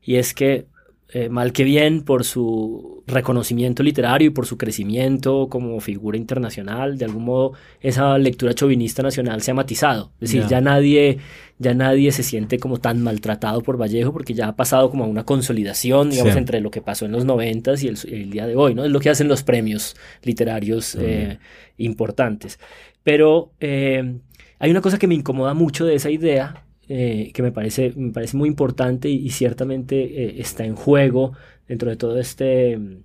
y 0.00 0.16
es 0.16 0.32
que 0.32 0.68
eh, 1.12 1.28
mal 1.28 1.52
que 1.52 1.62
bien 1.64 2.02
por 2.02 2.24
su 2.24 3.04
reconocimiento 3.06 3.82
literario 3.84 4.26
y 4.28 4.30
por 4.30 4.44
su 4.46 4.58
crecimiento 4.58 5.48
como 5.48 5.78
figura 5.80 6.18
internacional, 6.18 6.98
de 6.98 7.04
algún 7.04 7.24
modo 7.24 7.52
esa 7.80 8.18
lectura 8.18 8.54
chauvinista 8.54 9.02
nacional 9.02 9.40
se 9.40 9.52
ha 9.52 9.54
matizado. 9.54 10.10
Es 10.20 10.30
decir, 10.30 10.42
Ya. 10.42 10.48
ya 10.48 10.60
nadie, 10.60 11.18
ya 11.60 11.74
nadie 11.74 12.10
se 12.10 12.24
siente 12.24 12.58
como 12.58 12.78
tan 12.78 13.02
maltratado 13.02 13.62
por 13.62 13.80
Vallejo 13.80 14.12
porque 14.12 14.34
ya 14.34 14.48
ha 14.48 14.56
pasado 14.56 14.90
como 14.90 15.04
a 15.04 15.06
una 15.06 15.22
consolidación, 15.24 16.10
digamos, 16.10 16.32
Sí. 16.32 16.38
entre 16.38 16.60
lo 16.60 16.72
que 16.72 16.82
pasó 16.82 17.06
en 17.06 17.12
los 17.12 17.24
noventas 17.24 17.84
y 17.84 17.88
el, 17.88 17.96
el 18.08 18.30
día 18.30 18.46
de 18.48 18.56
hoy, 18.56 18.74
¿no? 18.74 18.84
Es 18.84 18.90
lo 18.90 18.98
que 18.98 19.08
hacen 19.10 19.28
los 19.28 19.44
premios 19.44 19.94
literarios 20.24 20.96
eh, 21.00 21.38
importantes. 21.78 22.58
Pero 23.04 23.52
eh, 23.60 24.16
hay 24.58 24.70
una 24.72 24.80
cosa 24.80 24.98
que 24.98 25.06
me 25.06 25.14
incomoda 25.14 25.54
mucho 25.54 25.86
de 25.86 25.94
esa 25.94 26.10
idea, 26.10 26.64
eh, 26.88 27.30
que 27.34 27.42
me 27.42 27.52
parece, 27.52 27.92
me 27.96 28.12
parece 28.12 28.36
muy 28.36 28.48
importante 28.48 29.08
y, 29.08 29.30
ciertamente 29.30 29.96
eh, 30.24 30.40
está 30.40 30.64
en 30.64 30.76
juego 30.76 31.32
dentro 31.68 31.90
de 31.90 31.96
todo 31.96 32.18
este 32.18 32.76
mm, 32.76 32.98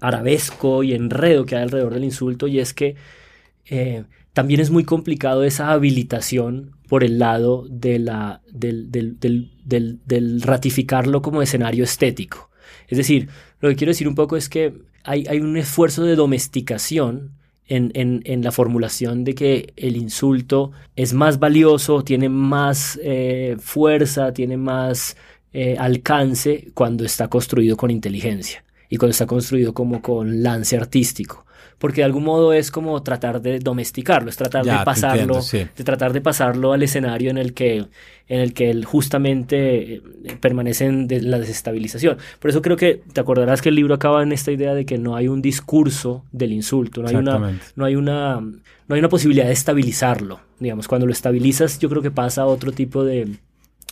arabesco 0.00 0.82
y 0.82 0.92
enredo 0.94 1.46
que 1.46 1.56
hay 1.56 1.62
alrededor 1.62 1.94
del 1.94 2.04
insulto, 2.04 2.46
y 2.46 2.58
es 2.58 2.74
que 2.74 2.96
eh, 3.66 4.04
también 4.32 4.60
es 4.60 4.70
muy 4.70 4.84
complicado 4.84 5.44
esa 5.44 5.70
habilitación 5.72 6.72
por 6.88 7.04
el 7.04 7.18
lado 7.18 7.66
de 7.70 7.98
la, 7.98 8.42
del- 8.52 8.90
del- 8.90 9.18
del- 9.20 10.00
del 10.04 10.42
ratificarlo 10.42 11.22
como 11.22 11.42
escenario 11.42 11.84
estético. 11.84 12.50
Es 12.88 12.98
decir, 12.98 13.28
lo 13.60 13.68
que 13.68 13.76
quiero 13.76 13.90
decir 13.92 14.08
un 14.08 14.14
poco 14.14 14.36
es 14.36 14.48
que 14.48 14.74
hay, 15.04 15.26
hay 15.28 15.40
un 15.40 15.56
esfuerzo 15.56 16.04
de 16.04 16.16
domesticación 16.16 17.32
en, 17.66 17.90
en- 17.94 18.22
en 18.24 18.42
la 18.42 18.52
formulación 18.52 19.24
de 19.24 19.34
que 19.34 19.72
el 19.76 19.96
insulto 19.96 20.72
es 20.96 21.12
más 21.14 21.38
valioso, 21.38 22.02
tiene 22.04 22.28
más 22.28 22.98
eh, 23.02 23.56
fuerza, 23.58 24.32
tiene 24.32 24.56
más 24.56 25.16
eh, 25.52 25.76
alcance 25.78 26.68
cuando 26.74 27.04
está 27.04 27.28
construido 27.28 27.76
con 27.76 27.90
inteligencia 27.90 28.64
y 28.90 28.96
cuando 28.96 29.12
está 29.12 29.26
construido 29.26 29.72
como 29.72 30.02
con 30.02 30.42
lance 30.42 30.76
artístico. 30.76 31.43
Porque 31.78 32.00
de 32.00 32.04
algún 32.04 32.24
modo 32.24 32.52
es 32.52 32.70
como 32.70 33.02
tratar 33.02 33.42
de 33.42 33.58
domesticarlo, 33.58 34.30
es 34.30 34.36
tratar 34.36 34.64
Ya, 34.64 34.78
de 34.78 34.84
pasarlo, 34.84 35.20
entiendo, 35.22 35.42
sí. 35.42 35.66
de 35.76 35.84
tratar 35.84 36.12
de 36.12 36.20
pasarlo 36.20 36.72
al 36.72 36.82
escenario 36.82 37.30
en 37.30 37.38
el 37.38 37.52
que, 37.54 37.78
en 38.28 38.40
el 38.40 38.54
que 38.54 38.70
él 38.70 38.84
justamente 38.84 39.94
eh, 39.96 40.02
permanece 40.40 40.86
en 40.86 41.06
de- 41.08 41.20
la 41.22 41.38
desestabilización. 41.38 42.18
Por 42.38 42.50
eso 42.50 42.62
creo 42.62 42.76
que 42.76 43.02
te 43.12 43.20
acordarás 43.20 43.60
que 43.62 43.68
el 43.70 43.74
libro 43.74 43.94
acaba 43.94 44.22
en 44.22 44.32
esta 44.32 44.52
idea 44.52 44.74
de 44.74 44.86
que 44.86 44.98
no 44.98 45.16
hay 45.16 45.28
un 45.28 45.42
discurso 45.42 46.24
del 46.32 46.52
insulto, 46.52 47.02
no 47.02 47.08
hay 47.08 47.16
una, 47.16 47.32
no 47.76 47.84
hay 47.84 47.96
una, 47.96 48.40
no 48.40 48.94
hay 48.94 48.98
una 48.98 49.08
posibilidad 49.08 49.46
de 49.46 49.52
estabilizarlo. 49.52 50.40
Digamos, 50.60 50.86
cuando 50.88 51.06
lo 51.06 51.12
estabilizas, 51.12 51.78
yo 51.78 51.88
creo 51.88 52.00
que 52.02 52.10
pasa 52.12 52.42
a 52.42 52.46
otro 52.46 52.72
tipo 52.72 53.04
de, 53.04 53.28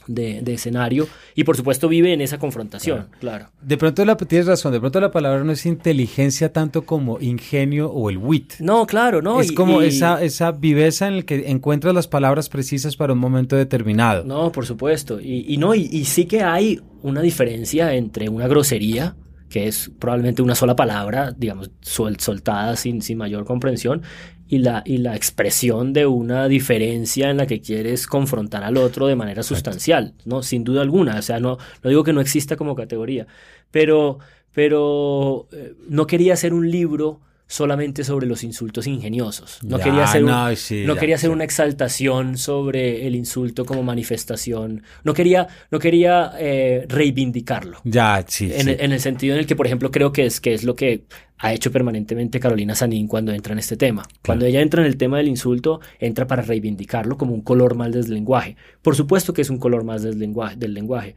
de, 0.06 0.42
de 0.42 0.54
escenario 0.54 1.06
y 1.35 1.44
por 1.44 1.56
supuesto 1.56 1.88
vive 1.88 2.12
en 2.12 2.21
esa 2.21 2.38
confrontación, 2.38 3.06
claro. 3.21 3.49
De 3.61 3.76
pronto 3.76 4.04
la, 4.04 4.16
tienes 4.16 4.47
razón, 4.47 4.73
de 4.73 4.80
pronto 4.80 5.00
la 5.00 5.11
palabra 5.11 5.44
no 5.44 5.52
es 5.52 5.64
inteligencia 5.66 6.52
tanto 6.52 6.82
como 6.87 7.21
ingenio 7.21 7.90
o 7.90 8.11
el 8.11 8.18
wit. 8.18 8.54
No, 8.61 8.87
claro, 8.87 9.23
no. 9.23 9.40
es 9.40 9.50
y- 9.50 9.54
como 9.54 9.82
y- 9.82 9.87
esa, 9.87 10.23
esa 10.23 10.52
viveza 10.52 11.09
en 11.09 11.14
el 11.14 11.25
que 11.25 11.50
encuentras 11.50 11.94
las 11.94 12.09
palabras 12.09 12.49
precisas 12.49 12.97
para 12.97 13.12
un 13.12 13.18
momento 13.18 13.56
determinado. 13.56 14.25
No, 14.25 14.50
por 14.52 14.66
supuesto. 14.66 15.21
Y, 15.21 15.44
y 15.49 15.56
no, 15.59 15.75
y, 15.75 16.04
sí 16.04 16.25
que 16.26 16.42
hay 16.42 16.80
una 17.02 17.21
diferencia 17.21 17.94
entre 17.94 18.28
una 18.28 18.47
grosería, 18.49 19.16
que 19.49 19.68
es 19.68 19.90
probablemente 19.99 20.40
una 20.42 20.54
sola 20.54 20.75
palabra, 20.76 21.32
digamos, 21.37 21.71
suel- 21.82 22.18
soltada 22.21 22.74
sin, 22.76 23.03
sin 23.03 23.18
mayor 23.18 23.44
comprensión, 23.44 24.03
y 24.48 24.59
la, 24.59 24.83
y 24.85 24.98
la 24.98 25.16
expresión 25.16 25.92
de 25.92 26.07
una 26.07 26.48
diferencia 26.48 27.31
en 27.31 27.38
la 27.38 27.46
que 27.46 27.61
quieres 27.61 28.07
confrontar 28.07 28.64
al 28.64 28.76
otro 28.76 29.07
de 29.07 29.16
manera 29.16 29.42
sustancial, 29.42 30.14
¿no? 30.24 30.42
Sin 30.42 30.64
duda 30.64 30.83
alguna. 30.83 31.16
O 31.18 31.22
sea, 31.22 31.40
no, 31.40 31.59
no 31.83 31.90
digo 31.90 32.05
que 32.05 32.12
no 32.12 32.20
exista 32.20 32.57
como 32.57 32.74
categoría, 32.74 33.26
pero, 33.70 34.18
pero 34.52 35.48
eh, 35.52 35.74
no 35.88 36.07
quería 36.07 36.35
hacer 36.35 36.52
un 36.52 36.70
libro 36.70 37.20
solamente 37.52 38.02
sobre 38.02 38.26
los 38.26 38.44
insultos 38.44 38.86
ingeniosos. 38.86 39.58
No 39.62 39.76
Ya, 39.76 39.84
quería 39.84 40.04
hacer, 40.04 40.24
un- 40.24 40.30
no, 40.30 40.56
sí, 40.56 40.84
no 40.86 40.94
ya, 40.94 41.00
quería 41.00 41.16
hacer 41.16 41.28
sí. 41.28 41.34
una 41.34 41.44
exaltación 41.44 42.38
sobre 42.38 43.06
el 43.06 43.14
insulto 43.14 43.66
como 43.66 43.82
manifestación. 43.82 44.82
No 45.04 45.12
quería, 45.12 45.48
no 45.70 45.78
quería 45.78 46.32
eh, 46.38 46.86
reivindicarlo. 46.88 47.78
Ya, 47.84 48.24
sí, 48.26 48.50
En, 48.52 48.62
sí. 48.62 48.70
el- 48.70 48.80
en 48.80 48.92
el 48.92 49.00
sentido 49.00 49.34
en 49.34 49.40
el 49.40 49.46
que, 49.46 49.54
por 49.54 49.66
ejemplo, 49.66 49.90
creo 49.90 50.12
que 50.12 50.24
es, 50.24 50.40
que 50.40 50.54
es 50.54 50.64
lo 50.64 50.74
que 50.74 51.04
ha 51.38 51.52
hecho 51.52 51.70
permanentemente 51.70 52.40
Carolina 52.40 52.74
Sanín 52.74 53.06
cuando 53.06 53.32
entra 53.32 53.52
en 53.52 53.58
este 53.58 53.76
tema. 53.76 54.02
Cuando 54.24 54.46
ella 54.46 54.62
entra 54.62 54.80
en 54.80 54.86
el 54.86 54.96
tema 54.96 55.18
del 55.18 55.28
insulto, 55.28 55.80
entra 55.98 56.26
para 56.26 56.40
reivindicarlo 56.40 57.18
como 57.18 57.34
un 57.34 57.42
color 57.42 57.74
más 57.74 57.92
del 57.92 58.08
lenguaje. 58.14 58.56
Por 58.80 58.96
supuesto 58.96 59.34
que 59.34 59.42
es 59.42 59.50
un 59.50 59.58
color 59.58 59.84
más 59.84 60.02
del 60.02 60.18
lenguaje, 60.18 60.56
del 60.56 60.72
lenguaje, 60.72 61.16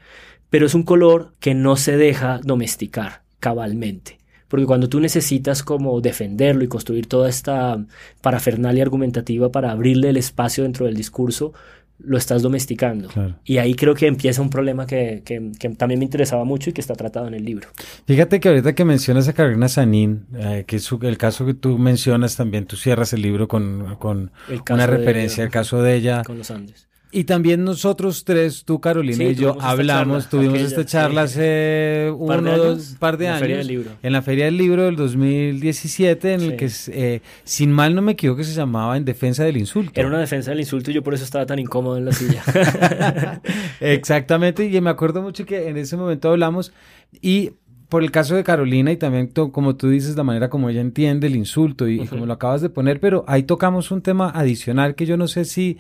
pero 0.50 0.66
es 0.66 0.74
un 0.74 0.84
color 0.84 1.34
que 1.40 1.54
no 1.54 1.78
se 1.78 1.96
deja 1.96 2.42
domesticar 2.44 3.22
cabalmente. 3.40 4.18
Porque 4.48 4.66
cuando 4.66 4.88
tú 4.90 5.00
necesitas 5.00 5.64
como 5.64 6.00
defenderlo 6.02 6.64
y 6.64 6.68
construir 6.68 7.08
toda 7.08 7.30
esta 7.30 7.84
parafernalia 8.22 8.84
argumentativa 8.84 9.52
para 9.52 9.72
abrirle 9.72 10.10
el 10.10 10.18
espacio 10.18 10.64
dentro 10.64 10.86
del 10.86 10.96
discurso, 10.96 11.54
lo 11.98 12.18
estás 12.18 12.42
domesticando. 12.42 13.08
Claro. 13.08 13.36
Y 13.46 13.58
ahí 13.58 13.74
creo 13.74 13.96
que 13.96 14.06
empieza 14.06 14.42
un 14.42 14.50
problema 14.50 14.86
que, 14.86 15.22
que- 15.24 15.52
que 15.58 15.70
también 15.70 15.98
me 16.00 16.04
interesaba 16.06 16.44
mucho 16.44 16.70
y 16.70 16.74
que 16.74 16.82
está 16.82 16.94
tratado 16.94 17.28
en 17.28 17.34
el 17.36 17.46
libro. 17.46 17.70
Fíjate 18.06 18.40
que 18.42 18.50
ahorita 18.50 18.76
que 18.76 18.84
mencionas 18.84 19.28
a 19.30 19.34
Carolina 19.34 19.70
Sanín, 19.70 20.26
eh, 20.38 20.66
que 20.68 20.76
es 20.76 20.84
su- 20.84 21.00
el 21.04 21.18
caso 21.18 21.46
que 21.46 21.54
tú 21.54 21.78
mencionas 21.78 22.36
también, 22.36 22.66
tú 22.66 22.76
cierras 22.76 23.14
el 23.14 23.22
libro 23.22 23.48
con, 23.48 23.96
con 23.96 24.32
El 24.50 24.62
una 24.70 24.88
referencia 24.88 25.44
al 25.46 25.50
caso 25.50 25.82
de 25.82 25.96
ella. 25.96 26.24
Con 26.26 26.38
los 26.38 26.52
Andes. 26.52 26.88
Y 27.18 27.24
también 27.24 27.64
nosotros 27.64 28.26
tres, 28.26 28.66
tú 28.66 28.82
Carolina 28.82 29.16
Sí, 29.16 29.24
y 29.24 29.36
yo, 29.36 29.56
hablamos, 29.62 30.26
charla, 30.26 30.30
tuvimos 30.30 30.54
aquella, 30.56 30.68
esta 30.68 30.86
charla 30.86 31.28
sí. 31.28 31.40
hace 31.40 32.12
¿Un 32.14 32.28
par 32.28 32.42
de 32.42 32.50
uno, 32.50 32.52
años? 32.64 32.66
dos, 32.90 32.96
par 33.00 33.18
de 33.18 33.26
En 33.26 33.30
la 33.32 33.36
años. 33.38 33.42
Feria 33.42 33.58
del 33.58 33.68
Libro. 33.68 33.92
En 34.04 34.12
la 34.14 34.22
Feria 34.22 34.46
del 34.46 34.58
Libro 34.58 34.84
del 34.84 34.96
2017, 34.98 36.34
en 36.34 36.42
el 36.42 36.50
Sí. 36.52 36.58
que, 36.58 36.70
eh, 37.16 37.22
sin 37.46 37.72
mal 37.72 37.96
no 37.96 38.02
me 38.02 38.12
equivoco, 38.12 38.44
se 38.44 38.54
llamaba 38.54 38.98
En 38.98 39.06
Defensa 39.06 39.46
del 39.46 39.56
Insulto. 39.58 39.94
Era 40.00 40.10
una 40.10 40.20
defensa 40.20 40.52
del 40.52 40.60
insulto 40.60 40.92
y 40.92 40.94
yo 40.94 41.04
por 41.04 41.14
eso 41.14 41.24
estaba 41.24 41.46
tan 41.46 41.58
incómodo 41.58 41.98
en 41.98 42.04
la 42.06 42.12
silla. 42.12 42.44
Exactamente, 43.80 44.66
y 44.66 44.82
me 44.82 44.90
acuerdo 44.90 45.22
mucho 45.22 45.46
que 45.46 45.70
en 45.70 45.78
ese 45.78 45.98
momento 45.98 46.30
hablamos 46.30 46.74
y 47.22 47.52
por 47.90 48.04
el 48.04 48.12
caso 48.12 48.36
de 48.36 48.44
Carolina 48.44 48.92
y 48.92 48.98
también 48.98 49.28
como 49.28 49.76
tú 49.76 49.90
dices, 49.90 50.16
la 50.18 50.24
manera 50.24 50.50
como 50.50 50.70
ella 50.70 50.82
entiende 50.82 51.28
el 51.28 51.36
insulto 51.36 51.88
y, 51.88 52.02
y 52.02 52.08
como 52.08 52.26
lo 52.26 52.34
acabas 52.34 52.62
de 52.62 52.70
poner, 52.70 53.00
pero 53.00 53.24
ahí 53.28 53.44
tocamos 53.44 53.92
un 53.92 54.02
tema 54.02 54.30
adicional 54.32 54.96
que 54.96 55.06
yo 55.06 55.18
no 55.18 55.28
sé 55.28 55.46
si 55.46 55.78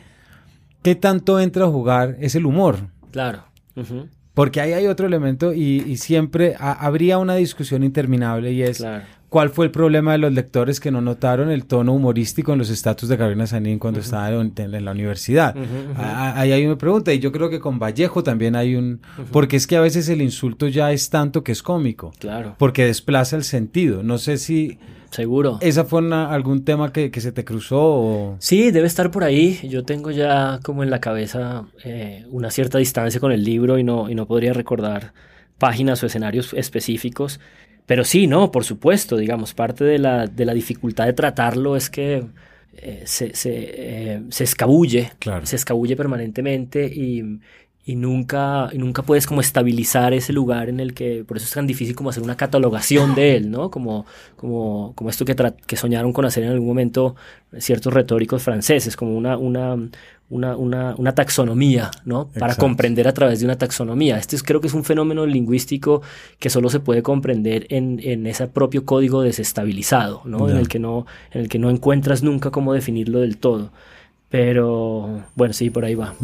qué 0.85 0.95
tanto 0.95 1.39
entra 1.39 1.65
a 1.65 1.67
jugar 1.69 2.15
es 2.19 2.35
el 2.35 2.45
humor. 2.45 2.77
claro. 3.11 3.43
Porque 4.33 4.59
ahí 4.61 4.73
hay 4.73 4.87
otro 4.87 5.07
elemento 5.07 5.53
y, 5.53 5.81
y 5.87 5.95
siempre 5.97 6.55
ha- 6.59 6.73
habría 6.85 7.17
una 7.19 7.35
discusión 7.35 7.83
interminable 7.83 8.51
y 8.51 8.61
es 8.63 8.77
Claro. 8.79 9.05
Cuál 9.29 9.49
fue 9.49 9.65
el 9.65 9.71
problema 9.71 10.13
de 10.13 10.17
los 10.19 10.31
lectores 10.33 10.79
que 10.79 10.91
no 10.91 11.01
notaron 11.01 11.49
el 11.51 11.65
tono 11.65 11.93
humorístico 11.93 12.53
en 12.53 12.59
los 12.59 12.69
estatus 12.69 13.09
de 13.09 13.17
Carolina 13.17 13.47
Sanín 13.47 13.79
cuando 13.79 13.99
estaba 13.99 14.29
en, 14.29 14.53
en 14.55 14.85
la 14.85 14.91
universidad. 14.91 15.55
Ah, 15.97 16.33
Ahí 16.37 16.51
hay 16.51 16.65
una 16.65 16.77
pregunta 16.77 17.13
y 17.13 17.19
yo 17.19 17.31
creo 17.31 17.49
que 17.49 17.59
con 17.59 17.77
Vallejo 17.79 18.23
también 18.23 18.55
hay 18.55 18.75
un... 18.75 19.01
Porque 19.31 19.57
es 19.57 19.67
que 19.67 19.75
a 19.75 19.81
veces 19.81 20.07
el 20.09 20.21
insulto 20.21 20.67
ya 20.67 20.91
es 20.91 21.09
tanto 21.09 21.43
que 21.43 21.51
es 21.51 21.61
cómico. 21.63 22.13
Claro. 22.19 22.55
Porque 22.57 22.85
desplaza 22.85 23.35
el 23.35 23.43
sentido. 23.43 24.03
No 24.03 24.17
sé 24.17 24.37
si 24.37 24.79
Seguro. 25.11 25.57
esa 25.61 25.83
fue 25.85 25.99
una- 25.99 26.31
algún 26.31 26.63
tema 26.63 26.91
que, 26.93 27.11
que 27.11 27.19
se 27.21 27.31
te 27.31 27.43
cruzó 27.43 27.79
o... 27.81 28.35
Sí, 28.39 28.71
debe 28.71 28.87
estar 28.87 29.11
por 29.11 29.23
ahí. 29.23 29.59
Yo 29.69 29.83
tengo 29.83 30.11
ya 30.11 30.59
como 30.63 30.83
en 30.83 30.89
la 30.89 30.99
cabeza 31.01 31.65
eh, 31.83 32.25
una 32.29 32.51
cierta 32.51 32.77
distancia 32.77 33.19
con 33.19 33.31
el 33.31 33.43
libro 33.43 33.77
y 33.79 33.83
no, 33.83 34.09
y 34.09 34.15
no 34.15 34.27
podría 34.27 34.53
recordar 34.53 35.13
páginas 35.57 36.03
o 36.03 36.05
escenarios 36.07 36.53
específicos. 36.53 37.39
Pero 37.85 38.03
sí, 38.03 38.27
no, 38.27 38.51
por 38.51 38.63
supuesto, 38.63 39.17
digamos, 39.17 39.53
parte 39.53 39.83
de 39.83 39.99
la, 39.99 40.27
de 40.27 40.45
la 40.45 40.53
dificultad 40.53 41.05
de 41.05 41.13
tratarlo 41.13 41.75
es 41.75 41.89
que 41.89 42.25
eh, 42.77 43.03
se, 43.05 43.35
se, 43.35 43.51
eh, 44.15 44.21
se 44.29 44.43
escabulle, 44.43 45.11
Claro. 45.19 45.45
se 45.45 45.55
escabulle 45.55 45.95
permanentemente 45.95 46.85
y, 46.87 47.39
y 47.85 47.95
nunca, 47.95 48.69
y 48.73 48.79
nunca 48.79 49.03
puedes 49.03 49.27
como 49.27 49.41
estabilizar 49.41 50.13
ese 50.13 50.33
lugar 50.33 50.69
en 50.69 50.79
el 50.79 50.93
que, 50.95 51.23
por 51.23 51.37
eso 51.37 51.45
es 51.45 51.53
tan 51.53 51.67
difícil 51.67 51.95
como 51.95 52.09
hacer 52.09 52.23
una 52.23 52.35
catalogación 52.37 53.13
de 53.13 53.35
él, 53.35 53.51
¿no? 53.51 53.69
Como, 53.69 54.05
como, 54.35 54.93
como 54.95 55.09
esto 55.11 55.23
que, 55.23 55.35
que 55.67 55.75
soñaron 55.77 56.11
con 56.11 56.25
hacer 56.25 56.43
en 56.43 56.51
algún 56.51 56.67
momento 56.67 57.15
ciertos 57.59 57.93
retóricos 57.93 58.41
franceses, 58.43 58.95
como 58.97 59.15
una, 59.15 59.37
una, 59.37 59.77
una, 60.29 60.57
una, 60.57 60.95
una 60.97 61.13
taxonomía, 61.13 61.91
¿no? 62.03 62.29
Para 62.39 62.55
comprender 62.55 63.07
a 63.07 63.13
través 63.13 63.39
de 63.39 63.45
una 63.45 63.57
taxonomía. 63.57 64.17
Este 64.17 64.35
es, 64.35 64.43
creo 64.43 64.59
que 64.59 64.67
es 64.67 64.73
un 64.73 64.83
fenómeno 64.83 65.25
lingüístico 65.25 66.01
que 66.39 66.49
solo 66.49 66.69
se 66.69 66.79
puede 66.79 67.03
comprender 67.03 67.67
en, 67.69 67.99
en 68.03 68.25
ese 68.25 68.47
propio 68.47 68.85
código 68.85 69.21
desestabilizado, 69.21 70.21
¿no? 70.25 70.49
En, 70.49 70.57
el 70.57 70.67
que 70.67 70.79
no, 70.79 71.05
en 71.31 71.41
el 71.41 71.49
que 71.49 71.59
no 71.59 71.69
encuentras 71.69 72.23
nunca 72.23 72.49
cómo 72.49 72.73
definirlo 72.73 73.19
del 73.19 73.37
todo. 73.37 73.71
Pero 74.29 75.23
bueno, 75.35 75.53
sí, 75.53 75.69
por 75.69 75.85
ahí 75.85 75.95
va. 75.95 76.15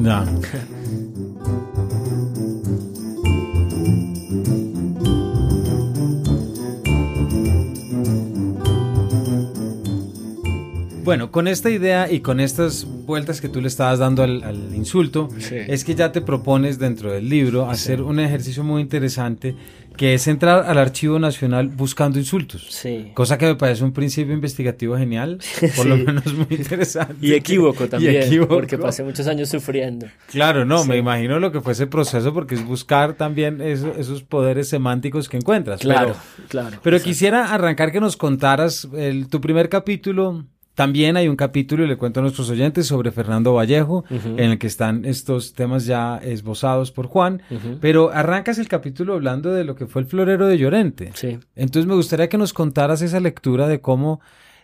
Bueno, 11.11 11.29
con 11.29 11.49
esta 11.49 11.69
idea 11.69 12.09
y 12.09 12.21
con 12.21 12.39
estas 12.39 12.85
vueltas 12.85 13.41
que 13.41 13.49
tú 13.49 13.59
le 13.59 13.67
estabas 13.67 13.99
dando 13.99 14.23
al, 14.23 14.73
insulto, 14.73 15.27
es 15.51 15.83
que 15.83 15.93
ya 15.93 16.13
te 16.13 16.21
propones 16.21 16.79
dentro 16.79 17.11
del 17.11 17.27
libro 17.27 17.69
hacer 17.69 18.01
un 18.01 18.21
ejercicio 18.21 18.63
muy 18.63 18.81
interesante 18.81 19.53
que 19.97 20.13
es 20.13 20.25
entrar 20.27 20.63
al 20.69 20.77
Archivo 20.77 21.19
Nacional 21.19 21.67
buscando 21.67 22.17
insultos. 22.17 22.65
Sí. 22.69 23.11
Cosa 23.13 23.37
que 23.37 23.45
me 23.45 23.55
parece 23.55 23.83
un 23.83 23.91
principio 23.91 24.33
investigativo 24.33 24.97
genial, 24.97 25.39
por 25.75 25.85
lo 25.85 25.97
menos 25.97 26.33
muy 26.33 26.47
interesante. 26.49 27.15
Y 27.19 27.33
equívoco 27.33 27.89
también, 27.89 28.47
porque 28.47 28.77
pasé 28.77 29.03
muchos 29.03 29.27
años 29.27 29.49
sufriendo. 29.49 30.07
Claro, 30.27 30.63
no, 30.63 30.85
me 30.85 30.95
imagino 30.95 31.41
lo 31.41 31.51
que 31.51 31.59
fue 31.59 31.73
ese 31.73 31.87
proceso, 31.87 32.33
porque 32.33 32.55
es 32.55 32.65
buscar 32.65 33.15
también 33.15 33.59
esos 33.59 34.23
poderes 34.23 34.69
semánticos 34.69 35.27
que 35.27 35.35
encuentras. 35.35 35.81
Claro, 35.81 36.15
claro. 36.47 36.79
Pero 36.81 37.01
quisiera 37.01 37.53
arrancar 37.53 37.91
que 37.91 37.99
nos 37.99 38.15
contaras 38.15 38.87
el, 38.95 39.27
tu 39.27 39.41
primer 39.41 39.67
capítulo 39.67 40.45
también 40.81 41.15
hay 41.15 41.27
un 41.27 41.35
capítulo, 41.35 41.83
y 41.83 41.87
le 41.87 41.95
cuento 41.95 42.21
a 42.21 42.23
nuestros 42.23 42.49
oyentes, 42.49 42.87
sobre 42.87 43.11
Fernando 43.11 43.53
Vallejo, 43.53 44.03
en 44.09 44.49
el 44.49 44.57
que 44.57 44.65
están 44.65 45.05
estos 45.05 45.53
temas 45.53 45.85
ya 45.85 46.17
esbozados 46.17 46.91
por 46.91 47.05
Juan, 47.05 47.43
pero 47.79 48.09
arrancas 48.11 48.57
el 48.57 48.67
capítulo 48.67 49.13
hablando 49.13 49.53
de 49.53 49.63
lo 49.63 49.75
que 49.75 49.85
fue 49.85 50.01
el 50.01 50.07
florero 50.07 50.47
de 50.47 50.57
Llorente. 50.57 51.11
Sí. 51.13 51.37
Entonces 51.55 51.87
me 51.87 51.93
gustaría 51.93 52.29
que 52.29 52.39
nos 52.39 52.51
contaras 52.51 53.03
esa 53.03 53.19
lectura 53.19 53.67
de 53.67 53.79
cómo 53.79 54.21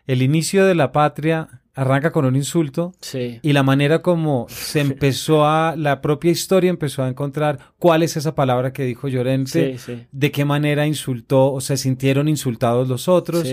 el 0.07 0.23
inicio 0.23 0.65
de 0.65 0.73
la 0.73 0.91
patria 0.91 1.61
arranca 1.77 2.11
con 2.11 2.25
un 2.25 2.35
insulto 2.35 2.95
y 3.13 3.53
la 3.53 3.61
manera 3.61 4.01
como 4.01 4.47
se 4.49 4.79
empezó 4.81 5.45
a, 5.45 5.75
la 5.77 6.01
propia 6.01 6.31
historia 6.31 6.71
empezó 6.71 7.03
a 7.03 7.07
encontrar 7.07 7.59
cuál 7.77 8.01
es 8.01 8.17
esa 8.17 8.33
palabra 8.33 8.73
que 8.73 8.83
dijo 8.83 9.07
Llorente, 9.07 9.77
de 10.11 10.31
qué 10.31 10.43
manera 10.43 10.87
insultó 10.87 11.53
o 11.53 11.61
se 11.61 11.77
sintieron 11.77 12.27
insultados 12.27 12.89
los 12.89 13.07
otros. 13.07 13.47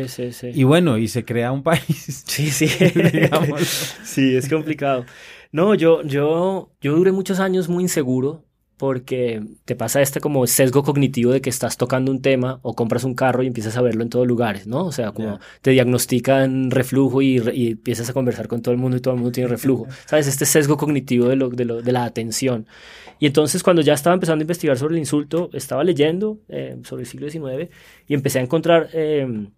Y 0.55 0.65
bueno, 0.65 0.97
y 0.97 1.09
se 1.09 1.25
crea 1.25 1.53
un 1.53 1.63
país. 1.63 2.25
Sí, 2.35 2.51
sí, 2.51 2.67
sí, 4.05 4.35
es 4.35 4.49
complicado. 4.49 5.05
No, 5.53 5.75
yo, 5.75 6.03
yo, 6.03 6.73
yo 6.81 6.97
duré 6.97 7.13
muchos 7.13 7.39
años 7.39 7.69
muy 7.69 7.85
inseguro 7.85 8.45
porque 8.77 9.43
te 9.65 9.77
pasa 9.77 10.03
este 10.03 10.21
como 10.21 10.47
sesgo 10.47 10.83
cognitivo 10.83 11.33
de 11.33 11.41
que 11.41 11.51
estás 11.51 11.77
tocando 11.77 12.11
un 12.11 12.21
tema 12.21 12.59
o 12.63 12.75
compras 12.75 13.05
un 13.05 13.15
carro 13.15 13.43
y 13.43 13.47
empiezas 13.47 13.77
a 13.77 13.83
verlo 13.83 14.03
en 14.03 14.11
todos 14.11 14.27
lugares, 14.27 14.67
¿no? 14.67 14.85
O 14.85 14.93
sea, 14.93 15.13
como 15.13 15.39
te 15.63 15.71
diagnostican 15.71 16.71
reflujo 16.71 17.23
y, 17.23 17.37
empiezas 17.71 18.11
a 18.11 18.13
conversar 18.13 18.49
con 18.49 18.63
todo 18.63 18.73
el 18.73 18.81
mundo 18.81 18.97
y 18.97 19.01
todo 19.01 19.15
el 19.15 19.21
mundo 19.21 19.33
tiene 19.33 19.49
reflujo, 19.49 19.87
¿sabes? 20.07 20.27
Este 20.27 20.45
sesgo 20.45 20.77
cognitivo 20.77 21.29
de, 21.29 21.37
lo, 21.37 21.51
de, 21.51 21.65
lo, 21.65 21.83
de 21.83 21.93
la 21.93 22.05
atención. 22.05 22.67
Y 23.21 23.27
entonces 23.27 23.63
cuando 23.63 23.81
ya 23.81 23.95
estaba 23.95 24.15
empezando 24.15 24.43
a 24.43 24.45
investigar 24.45 24.77
sobre 24.77 24.95
el 24.95 24.99
insulto, 24.99 25.51
estaba 25.53 25.85
leyendo 25.85 26.41
eh, 26.49 26.77
sobre 26.83 27.03
el 27.03 27.09
siglo 27.09 27.31
XIX 27.31 27.71
y 28.09 28.15
empecé 28.15 28.41
a 28.41 28.43
encontrar... 28.43 28.89
Eh, 28.93 29.49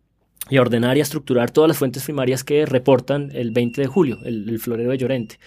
y 0.48 0.59
a 0.59 0.61
ordenar 0.61 0.96
y 0.96 1.00
a 1.00 1.02
estructurar 1.02 1.50
todas 1.50 1.66
las 1.66 1.76
fuentes 1.76 2.05
primarias 2.05 2.44
que 2.44 2.66
reportan 2.66 3.33
el 3.35 3.50
20 3.50 3.81
de 3.81 3.87
julio, 3.88 4.18
el, 4.24 4.48
el 4.48 4.61
florero 4.61 4.92
de 4.92 4.98
Llorente 4.98 5.38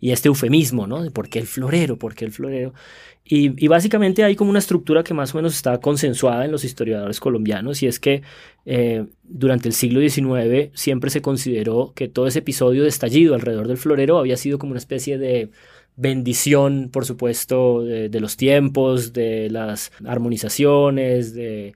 y 0.00 0.10
este 0.10 0.28
eufemismo, 0.28 0.86
¿no? 0.86 1.10
Por 1.10 1.28
qué 1.28 1.38
el 1.38 1.46
florero, 1.46 1.98
por 1.98 2.14
qué 2.14 2.24
el 2.24 2.32
florero. 2.32 2.74
Y, 3.28 3.66
básicamente 3.66 4.22
hay 4.22 4.36
como 4.36 4.50
una 4.50 4.60
estructura 4.60 5.02
que 5.02 5.12
más 5.12 5.34
o 5.34 5.38
menos 5.38 5.54
está 5.56 5.80
consensuada 5.80 6.44
en 6.44 6.52
los 6.52 6.62
historiadores 6.62 7.18
colombianos 7.18 7.82
y 7.82 7.88
es 7.88 7.98
que 7.98 8.22
eh, 8.66 9.04
durante 9.24 9.68
el 9.68 9.74
siglo 9.74 10.00
XIX 10.00 10.70
siempre 10.74 11.10
se 11.10 11.22
consideró 11.22 11.92
que 11.96 12.06
todo 12.06 12.28
ese 12.28 12.38
episodio 12.38 12.84
de 12.84 12.88
estallido 12.88 13.34
alrededor 13.34 13.66
del 13.66 13.78
florero 13.78 14.18
había 14.18 14.36
sido 14.36 14.60
como 14.60 14.72
una 14.72 14.78
especie 14.78 15.18
de 15.18 15.50
bendición, 15.96 16.88
por 16.92 17.04
supuesto, 17.04 17.82
de, 17.82 18.20
los 18.20 18.36
tiempos, 18.36 19.12
de 19.12 19.50
las 19.50 19.90
armonizaciones, 20.04 21.34
de... 21.34 21.74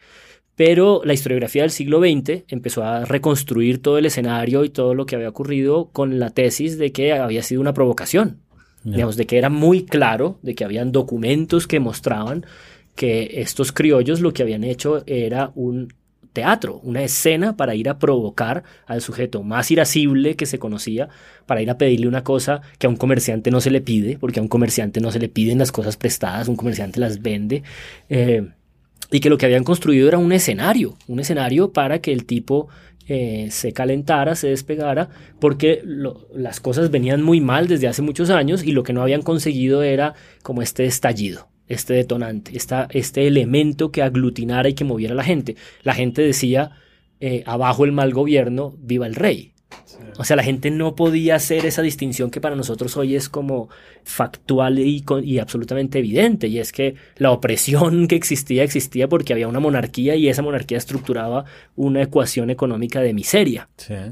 Pero 0.60 1.00
la 1.06 1.14
historiografía 1.14 1.62
del 1.62 1.70
siglo 1.70 2.00
XX 2.00 2.44
empezó 2.48 2.84
a 2.84 3.06
reconstruir 3.06 3.80
todo 3.80 3.96
el 3.96 4.04
escenario 4.04 4.62
y 4.62 4.68
todo 4.68 4.92
lo 4.92 5.06
que 5.06 5.16
había 5.16 5.30
ocurrido 5.30 5.88
con 5.90 6.18
la 6.18 6.28
tesis 6.28 6.76
de 6.76 6.92
que 6.92 7.14
había 7.14 7.42
sido 7.42 7.62
una 7.62 7.72
provocación, 7.72 8.40
Digamos, 8.84 9.16
de 9.16 9.24
que 9.24 9.38
era 9.38 9.48
muy 9.48 9.86
claro, 9.86 10.38
de 10.42 10.54
que 10.54 10.64
habían 10.64 10.92
documentos 10.92 11.66
que 11.66 11.80
mostraban 11.80 12.44
que 12.94 13.40
estos 13.40 13.72
criollos 13.72 14.20
lo 14.20 14.34
que 14.34 14.42
habían 14.42 14.62
hecho 14.62 15.02
era 15.06 15.50
un 15.54 15.94
teatro, 16.34 16.78
una 16.82 17.02
escena 17.04 17.56
para 17.56 17.74
ir 17.74 17.88
a 17.88 17.98
provocar 17.98 18.62
al 18.86 19.00
sujeto 19.00 19.42
más 19.42 19.70
irascible 19.70 20.36
que 20.36 20.44
se 20.44 20.58
conocía, 20.58 21.08
para 21.46 21.62
ir 21.62 21.70
a 21.70 21.78
pedirle 21.78 22.06
una 22.06 22.22
cosa 22.22 22.60
que 22.78 22.86
a 22.86 22.90
un 22.90 22.96
comerciante 22.96 23.50
no 23.50 23.62
se 23.62 23.70
le 23.70 23.80
pide, 23.80 24.18
porque 24.18 24.40
a 24.40 24.42
un 24.42 24.48
comerciante 24.48 25.00
no 25.00 25.10
se 25.10 25.20
le 25.20 25.30
piden 25.30 25.58
las 25.58 25.72
cosas 25.72 25.96
prestadas, 25.96 26.48
un 26.48 26.56
comerciante 26.56 27.00
las 27.00 27.22
vende, 27.22 27.62
eh, 28.10 28.46
y 29.10 29.20
que 29.20 29.30
lo 29.30 29.38
que 29.38 29.46
habían 29.46 29.64
construido 29.64 30.08
era 30.08 30.18
un 30.18 30.32
escenario, 30.32 30.96
un 31.08 31.20
escenario 31.20 31.72
para 31.72 32.00
que 32.00 32.12
el 32.12 32.24
tipo 32.24 32.68
eh, 33.08 33.48
se 33.50 33.72
calentara, 33.72 34.36
se 34.36 34.48
despegara, 34.48 35.08
porque 35.40 35.82
las 36.32 36.60
cosas 36.60 36.92
venían 36.92 37.22
muy 37.22 37.40
mal 37.40 37.66
desde 37.66 37.88
hace 37.88 38.02
muchos 38.02 38.30
años 38.30 38.62
y 38.62 38.72
lo 38.72 38.84
que 38.84 38.92
no 38.92 39.02
habían 39.02 39.22
conseguido 39.22 39.82
era 39.82 40.14
como 40.42 40.62
este 40.62 40.84
estallido, 40.84 41.48
este 41.66 41.94
detonante, 41.94 42.56
esta, 42.56 42.86
este 42.92 43.26
elemento 43.26 43.90
que 43.90 44.02
aglutinara 44.02 44.68
y 44.68 44.74
que 44.74 44.84
moviera 44.84 45.14
a 45.14 45.16
la 45.16 45.24
gente. 45.24 45.56
La 45.82 45.94
gente 45.94 46.22
decía, 46.22 46.70
eh, 47.18 47.42
abajo 47.46 47.84
el 47.84 47.90
mal 47.90 48.12
gobierno, 48.12 48.74
viva 48.78 49.08
el 49.08 49.16
rey. 49.16 49.54
O 50.18 50.24
sea, 50.24 50.36
la 50.36 50.42
gente 50.42 50.70
no 50.70 50.94
podía 50.94 51.36
hacer 51.36 51.64
esa 51.64 51.82
distinción 51.82 52.30
que 52.30 52.40
para 52.40 52.56
nosotros 52.56 52.96
hoy 52.96 53.14
es 53.14 53.28
como 53.28 53.68
factual 54.04 54.78
y, 54.78 55.04
y, 55.22 55.38
absolutamente 55.38 55.98
evidente, 55.98 56.48
y 56.48 56.58
es 56.58 56.72
que 56.72 56.94
la 57.16 57.30
opresión 57.30 58.06
que 58.08 58.16
existía 58.16 58.62
existía 58.62 59.08
porque 59.08 59.32
había 59.32 59.48
una 59.48 59.60
monarquía 59.60 60.16
y 60.16 60.28
esa 60.28 60.42
monarquía 60.42 60.78
estructuraba 60.78 61.44
una 61.76 62.02
ecuación 62.02 62.50
económica 62.50 63.00
de 63.00 63.14
miseria. 63.14 63.68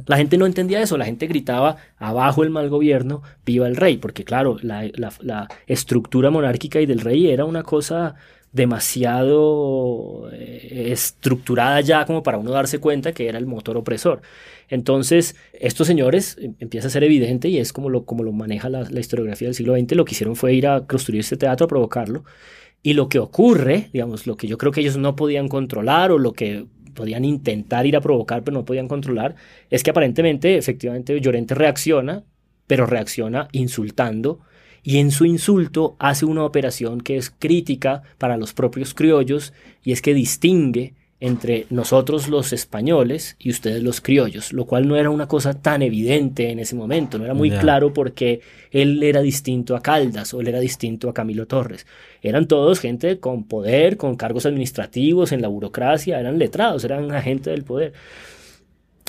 La 0.07 0.17
gente 0.17 0.39
no 0.39 0.47
entendía 0.47 0.81
eso, 0.81 0.97
la 0.97 1.05
gente 1.05 1.27
gritaba 1.27 1.77
abajo 1.99 2.43
el 2.43 2.51
mal 2.51 2.69
gobierno, 2.69 3.23
viva 3.45 3.67
el 3.67 3.77
rey, 3.77 3.99
porque 3.99 4.25
claro, 4.25 4.57
la, 4.63 4.91
la 4.95 5.49
estructura 5.67 6.31
monárquica 6.31 6.81
y 6.81 6.87
del 6.87 7.01
rey 7.01 7.29
era 7.29 7.45
una 7.45 7.63
cosa 7.63 8.17
demasiado 8.53 10.31
eh, 10.33 10.89
estructurada 10.93 11.81
ya 11.81 12.05
como 12.07 12.23
para 12.23 12.39
uno 12.39 12.51
darse 12.51 12.79
cuenta 12.79 13.13
que 13.13 13.29
era 13.29 13.39
el 13.39 13.47
motor 13.47 13.77
opresor. 13.77 14.23
Entonces, 14.69 15.37
estos 15.53 15.87
señores 15.87 16.37
em, 16.41 16.55
empieza 16.59 16.89
a 16.89 16.91
ser 16.91 17.05
evidente 17.05 17.49
y 17.49 17.59
es 17.59 17.73
como 17.73 17.91
lo, 17.91 18.05
como 18.05 18.23
lo 18.23 18.33
maneja 18.33 18.69
la, 18.69 18.89
historiografía 19.01 19.49
del 19.49 19.55
siglo 19.55 19.77
XX, 19.77 19.93
lo 19.97 20.05
que 20.05 20.13
hicieron 20.13 20.37
fue 20.37 20.55
ir 20.55 20.67
a 20.67 20.87
construir 20.87 21.21
este 21.21 21.37
teatro, 21.37 21.67
a 21.67 21.69
provocarlo. 21.69 22.25
Y 22.83 22.95
lo 22.95 23.09
que 23.09 23.19
ocurre, 23.19 23.91
digamos, 23.93 24.27
lo 24.27 24.37
que 24.37 24.47
yo 24.47 24.57
creo 24.57 24.73
que 24.73 24.81
ellos 24.81 24.97
no 24.97 25.17
podían 25.17 25.49
controlar 25.49 26.13
o 26.13 26.19
lo 26.19 26.33
que 26.33 26.67
podían 26.95 27.25
intentar 27.25 27.87
ir 27.87 27.97
a 27.97 28.01
provocar 28.01 28.45
pero 28.45 28.57
no 28.57 28.65
podían 28.65 28.89
controlar, 28.89 29.37
es 29.71 29.83
que 29.83 29.91
aparentemente, 29.91 30.57
efectivamente, 30.57 31.21
Llorente 31.21 31.55
reacciona, 31.55 32.25
pero 32.67 32.87
reacciona 32.87 33.49
insultando 33.53 34.41
y 34.83 34.99
en 34.99 35.11
su 35.11 35.25
insulto 35.25 35.97
hace 35.99 36.25
una 36.25 36.45
operación 36.45 37.01
que 37.01 37.17
es 37.17 37.31
crítica 37.31 38.03
para 38.19 38.37
los 38.37 38.53
propios 38.53 38.95
criollos 38.95 39.53
y 39.83 39.93
es 39.93 40.03
que 40.03 40.15
distingue 40.15 40.95
entre 41.21 41.67
nosotros 41.71 42.29
los 42.29 42.53
españoles 42.53 43.35
y 43.41 43.51
ustedes 43.51 43.83
los 43.83 44.01
criollos, 44.01 44.53
lo 44.53 44.67
cual 44.67 44.87
no 44.87 44.97
era 44.97 45.11
una 45.11 45.27
cosa 45.27 45.53
tan 45.61 45.83
evidente 45.83 46.51
en 46.51 46.61
ese 46.61 46.77
momento, 46.77 47.19
no 47.19 47.25
era 47.25 47.35
muy 47.35 47.51
claro 47.51 47.93
porque 47.93 48.41
él 48.71 49.03
era 49.03 49.21
distinto 49.21 49.75
a 49.75 49.81
Caldas 49.81 50.33
o 50.33 50.41
él 50.41 50.49
era 50.49 50.61
distinto 50.61 51.09
a 51.09 51.15
Camilo 51.15 51.47
Torres. 51.47 51.87
Eran 52.23 52.47
todos 52.47 52.79
gente 52.79 53.19
con 53.19 53.45
poder, 53.45 53.97
con 53.97 54.15
cargos 54.15 54.47
administrativos 54.47 55.33
en 55.33 55.43
la 55.43 55.49
burocracia, 55.49 56.21
eran 56.21 56.39
letrados, 56.39 56.85
eran 56.85 57.11
agentes 57.11 57.53
del 57.53 57.65
poder. 57.65 57.95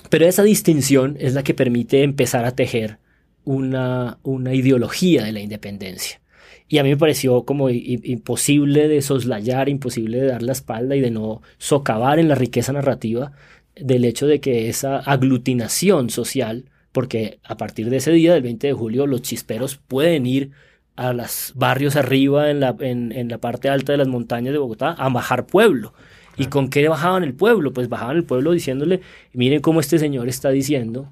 Pero 0.10 0.25
esa 0.25 0.41
distinción 0.41 1.15
es 1.19 1.36
la 1.36 1.43
que 1.43 1.53
permite 1.53 2.01
empezar 2.01 2.45
a 2.45 2.55
tejer 2.55 2.97
una, 3.45 4.19
una 4.23 4.54
ideología 4.54 5.23
de 5.23 5.32
la 5.32 5.39
independencia. 5.39 6.21
Y 6.67 6.78
a 6.78 6.84
mí 6.84 6.89
me 6.89 6.97
pareció 6.97 7.45
como 7.45 7.69
imposible 7.71 8.88
de 8.88 9.02
soslayar, 9.02 9.69
imposible 9.69 10.21
de 10.21 10.28
dar 10.28 10.43
la 10.43 10.52
espalda 10.52 10.95
y 10.95 11.02
de 11.02 11.10
no 11.10 11.41
socavar 11.58 12.19
en 12.19 12.28
la 12.28 12.36
riqueza 12.36 12.71
narrativa 12.73 13.32
del 13.75 14.06
hecho 14.06 14.28
de 14.28 14.39
que 14.39 14.69
esa 14.69 14.97
aglutinación 14.97 16.12
social, 16.12 16.65
porque 16.91 17.39
a 17.43 17.58
partir 17.58 17.89
de 17.89 17.97
ese 17.97 18.12
día 18.12 18.34
del 18.34 18.43
20 18.43 18.67
de 18.67 18.73
julio 18.73 19.08
los 19.08 19.23
chisperos 19.23 19.78
pueden 19.78 20.28
ir 20.28 20.52
a 20.95 21.13
los 21.13 21.54
barrios 21.56 21.95
arriba 21.95 22.52
en 22.52 22.60
la, 22.60 22.75
en, 22.80 23.13
en 23.13 23.30
la 23.30 23.39
parte 23.39 23.69
alta 23.69 23.93
de 23.93 23.97
las 23.97 24.08
montañas 24.08 24.54
de 24.54 24.60
Bogotá 24.60 24.91
a 24.91 25.10
bajar 25.10 25.47
pueblo. 25.47 25.93
¿Y 26.38 26.45
con 26.47 26.69
qué 26.69 26.88
bajaban 26.88 27.23
el 27.23 27.34
pueblo? 27.34 27.73
Pues 27.73 27.89
bajaban 27.89 28.17
el 28.17 28.25
pueblo 28.25 28.52
diciéndole, 28.52 29.02
miren 29.34 29.62
cómo 29.62 29.80
este 29.80 29.97
señor 29.97 30.30
está 30.30 30.49
diciendo 30.49 31.10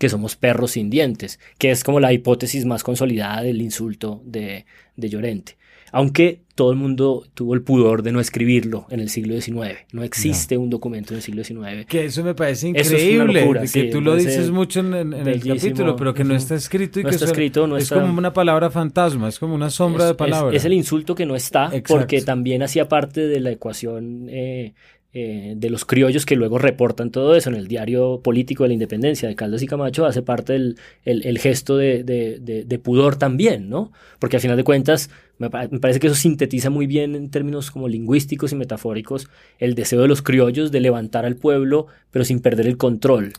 que 0.00 0.08
somos 0.08 0.34
perros 0.34 0.72
sin 0.72 0.90
dientes, 0.90 1.38
que 1.58 1.70
es 1.70 1.84
como 1.84 2.00
la 2.00 2.12
hipótesis 2.12 2.64
más 2.64 2.82
consolidada 2.82 3.42
del 3.42 3.62
insulto 3.62 4.20
de, 4.24 4.64
de 4.96 5.08
Llorente 5.08 5.60
aunque 5.92 6.42
todo 6.54 6.72
el 6.72 6.76
mundo 6.76 7.26
tuvo 7.34 7.54
el 7.54 7.62
pudor 7.62 8.02
de 8.02 8.12
no 8.12 8.20
escribirlo 8.20 8.86
en 8.90 9.00
el 9.00 9.08
siglo 9.08 9.40
XIX. 9.40 9.86
No 9.92 10.02
existe 10.02 10.56
un 10.56 10.68
documento 10.68 11.14
en 11.14 11.16
el 11.16 11.22
siglo 11.22 11.42
XIX. 11.42 11.86
Que 11.86 12.04
eso 12.04 12.22
me 12.22 12.34
parece 12.34 12.68
increíble, 12.68 13.48
que 13.72 13.84
tú 13.84 14.00
lo 14.00 14.14
dices 14.14 14.50
mucho 14.50 14.80
en, 14.80 15.12
el 15.12 15.42
capítulo, 15.42 15.96
pero 15.96 16.14
que 16.14 16.24
no 16.24 16.34
está 16.34 16.54
escrito 16.54 17.00
y 17.00 17.02
no 17.02 17.08
que 17.08 17.14
está 17.14 17.26
escrito, 17.26 17.66
no 17.66 17.76
es 17.76 17.84
está... 17.84 18.00
como 18.00 18.18
una 18.18 18.32
palabra 18.32 18.70
fantasma, 18.70 19.28
es 19.28 19.38
como 19.38 19.54
una 19.54 19.70
sombra 19.70 20.06
de 20.06 20.14
palabra. 20.14 20.54
Es, 20.54 20.64
el 20.64 20.74
insulto 20.74 21.14
que 21.14 21.26
no 21.26 21.34
está, 21.34 21.70
porque 21.88 22.22
también 22.22 22.62
hacía 22.62 22.88
parte 22.88 23.26
de 23.26 23.40
la 23.40 23.50
ecuación 23.50 24.26
eh, 24.28 24.74
eh, 25.12 25.54
de 25.56 25.70
los 25.70 25.84
criollos 25.84 26.24
que 26.24 26.36
luego 26.36 26.58
reportan 26.58 27.10
todo 27.10 27.34
eso 27.34 27.50
en 27.50 27.56
el 27.56 27.66
diario 27.66 28.20
político 28.22 28.62
de 28.62 28.68
la 28.68 28.74
independencia 28.74 29.28
de 29.28 29.34
Caldas 29.34 29.60
y 29.60 29.66
Camacho 29.66 30.06
hace 30.06 30.22
parte 30.22 30.52
del 30.52 30.76
el, 31.04 31.38
gesto 31.38 31.76
de, 31.76 32.04
de, 32.04 32.78
pudor 32.78 33.16
también, 33.16 33.68
¿no? 33.68 33.90
Porque 34.20 34.36
al 34.36 34.42
final 34.42 34.56
de 34.56 34.62
cuentas 34.62 35.10
me, 35.38 35.50
parece 35.50 35.98
que 35.98 36.06
eso 36.06 36.14
sintetiza 36.14 36.70
muy 36.70 36.86
bien 36.86 37.16
en 37.16 37.28
términos 37.28 37.72
como 37.72 37.88
lingüísticos 37.88 38.52
y 38.52 38.54
metafóricos 38.54 39.28
el 39.58 39.74
deseo 39.74 40.00
de 40.00 40.06
los 40.06 40.22
criollos 40.22 40.70
de 40.70 40.78
levantar 40.78 41.24
al 41.24 41.34
pueblo 41.34 41.88
pero 42.12 42.24
sin 42.24 42.38
perder 42.38 42.68
el 42.68 42.76
control. 42.76 43.32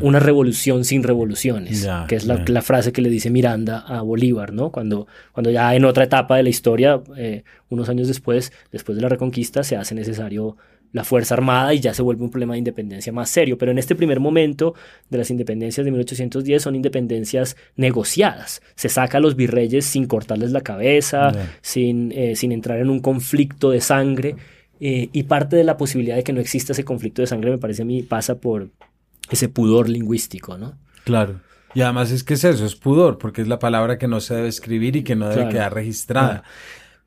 Una 0.00 0.20
revolución 0.20 0.86
sin 0.86 1.02
revoluciones, 1.02 1.86
que 2.08 2.16
es 2.16 2.24
la, 2.24 2.42
la, 2.46 2.62
frase 2.62 2.92
que 2.92 3.02
le 3.02 3.10
dice 3.10 3.28
Miranda 3.28 3.78
a 3.80 4.00
Bolívar, 4.00 4.54
¿no? 4.54 4.70
Cuando, 4.70 5.06
cuando 5.32 5.50
ya 5.50 5.74
en 5.74 5.84
otra 5.84 6.04
etapa 6.04 6.36
de 6.36 6.44
la 6.44 6.48
historia, 6.48 7.02
eh, 7.16 7.44
unos 7.68 7.88
años 7.88 8.08
después, 8.08 8.52
después 8.72 8.96
de 8.96 9.02
la 9.02 9.08
reconquista, 9.08 9.62
se 9.62 9.76
hace 9.76 9.94
necesario 9.94 10.56
la 10.92 11.04
Fuerza 11.04 11.34
Armada 11.34 11.72
y 11.74 11.80
ya 11.80 11.94
se 11.94 12.02
vuelve 12.02 12.24
un 12.24 12.30
problema 12.30 12.54
de 12.54 12.58
independencia 12.58 13.12
más 13.12 13.30
serio. 13.30 13.58
Pero 13.58 13.72
en 13.72 13.78
este 13.78 13.94
primer 13.94 14.20
momento 14.20 14.74
de 15.08 15.18
las 15.18 15.30
independencias 15.30 15.84
de 15.84 15.90
1810 15.90 16.62
son 16.62 16.74
independencias 16.74 17.56
negociadas. 17.76 18.62
Se 18.74 18.88
saca 18.88 19.18
a 19.18 19.20
los 19.20 19.36
virreyes 19.36 19.84
sin 19.84 20.06
cortarles 20.06 20.52
la 20.52 20.62
cabeza, 20.62 21.32
sin, 21.60 22.12
eh, 22.12 22.36
sin 22.36 22.52
entrar 22.52 22.78
en 22.78 22.90
un 22.90 23.00
conflicto 23.00 23.70
de 23.70 23.80
sangre. 23.80 24.36
Eh, 24.82 25.10
y 25.12 25.24
parte 25.24 25.56
de 25.56 25.64
la 25.64 25.76
posibilidad 25.76 26.16
de 26.16 26.24
que 26.24 26.32
no 26.32 26.40
exista 26.40 26.72
ese 26.72 26.84
conflicto 26.84 27.20
de 27.20 27.26
sangre, 27.26 27.50
me 27.50 27.58
parece 27.58 27.82
a 27.82 27.84
mí, 27.84 28.02
pasa 28.02 28.38
por 28.38 28.70
ese 29.30 29.50
pudor 29.50 29.90
lingüístico, 29.90 30.56
¿no? 30.56 30.78
Claro. 31.04 31.40
Y 31.74 31.82
además 31.82 32.10
es 32.10 32.24
que 32.24 32.34
es 32.34 32.44
eso, 32.44 32.64
es 32.64 32.74
pudor, 32.74 33.18
porque 33.18 33.42
es 33.42 33.48
la 33.48 33.58
palabra 33.58 33.98
que 33.98 34.08
no 34.08 34.20
se 34.20 34.34
debe 34.34 34.48
escribir 34.48 34.96
y 34.96 35.04
que 35.04 35.14
no 35.14 35.28
debe 35.28 35.48
quedar 35.48 35.72
registrada. 35.74 36.42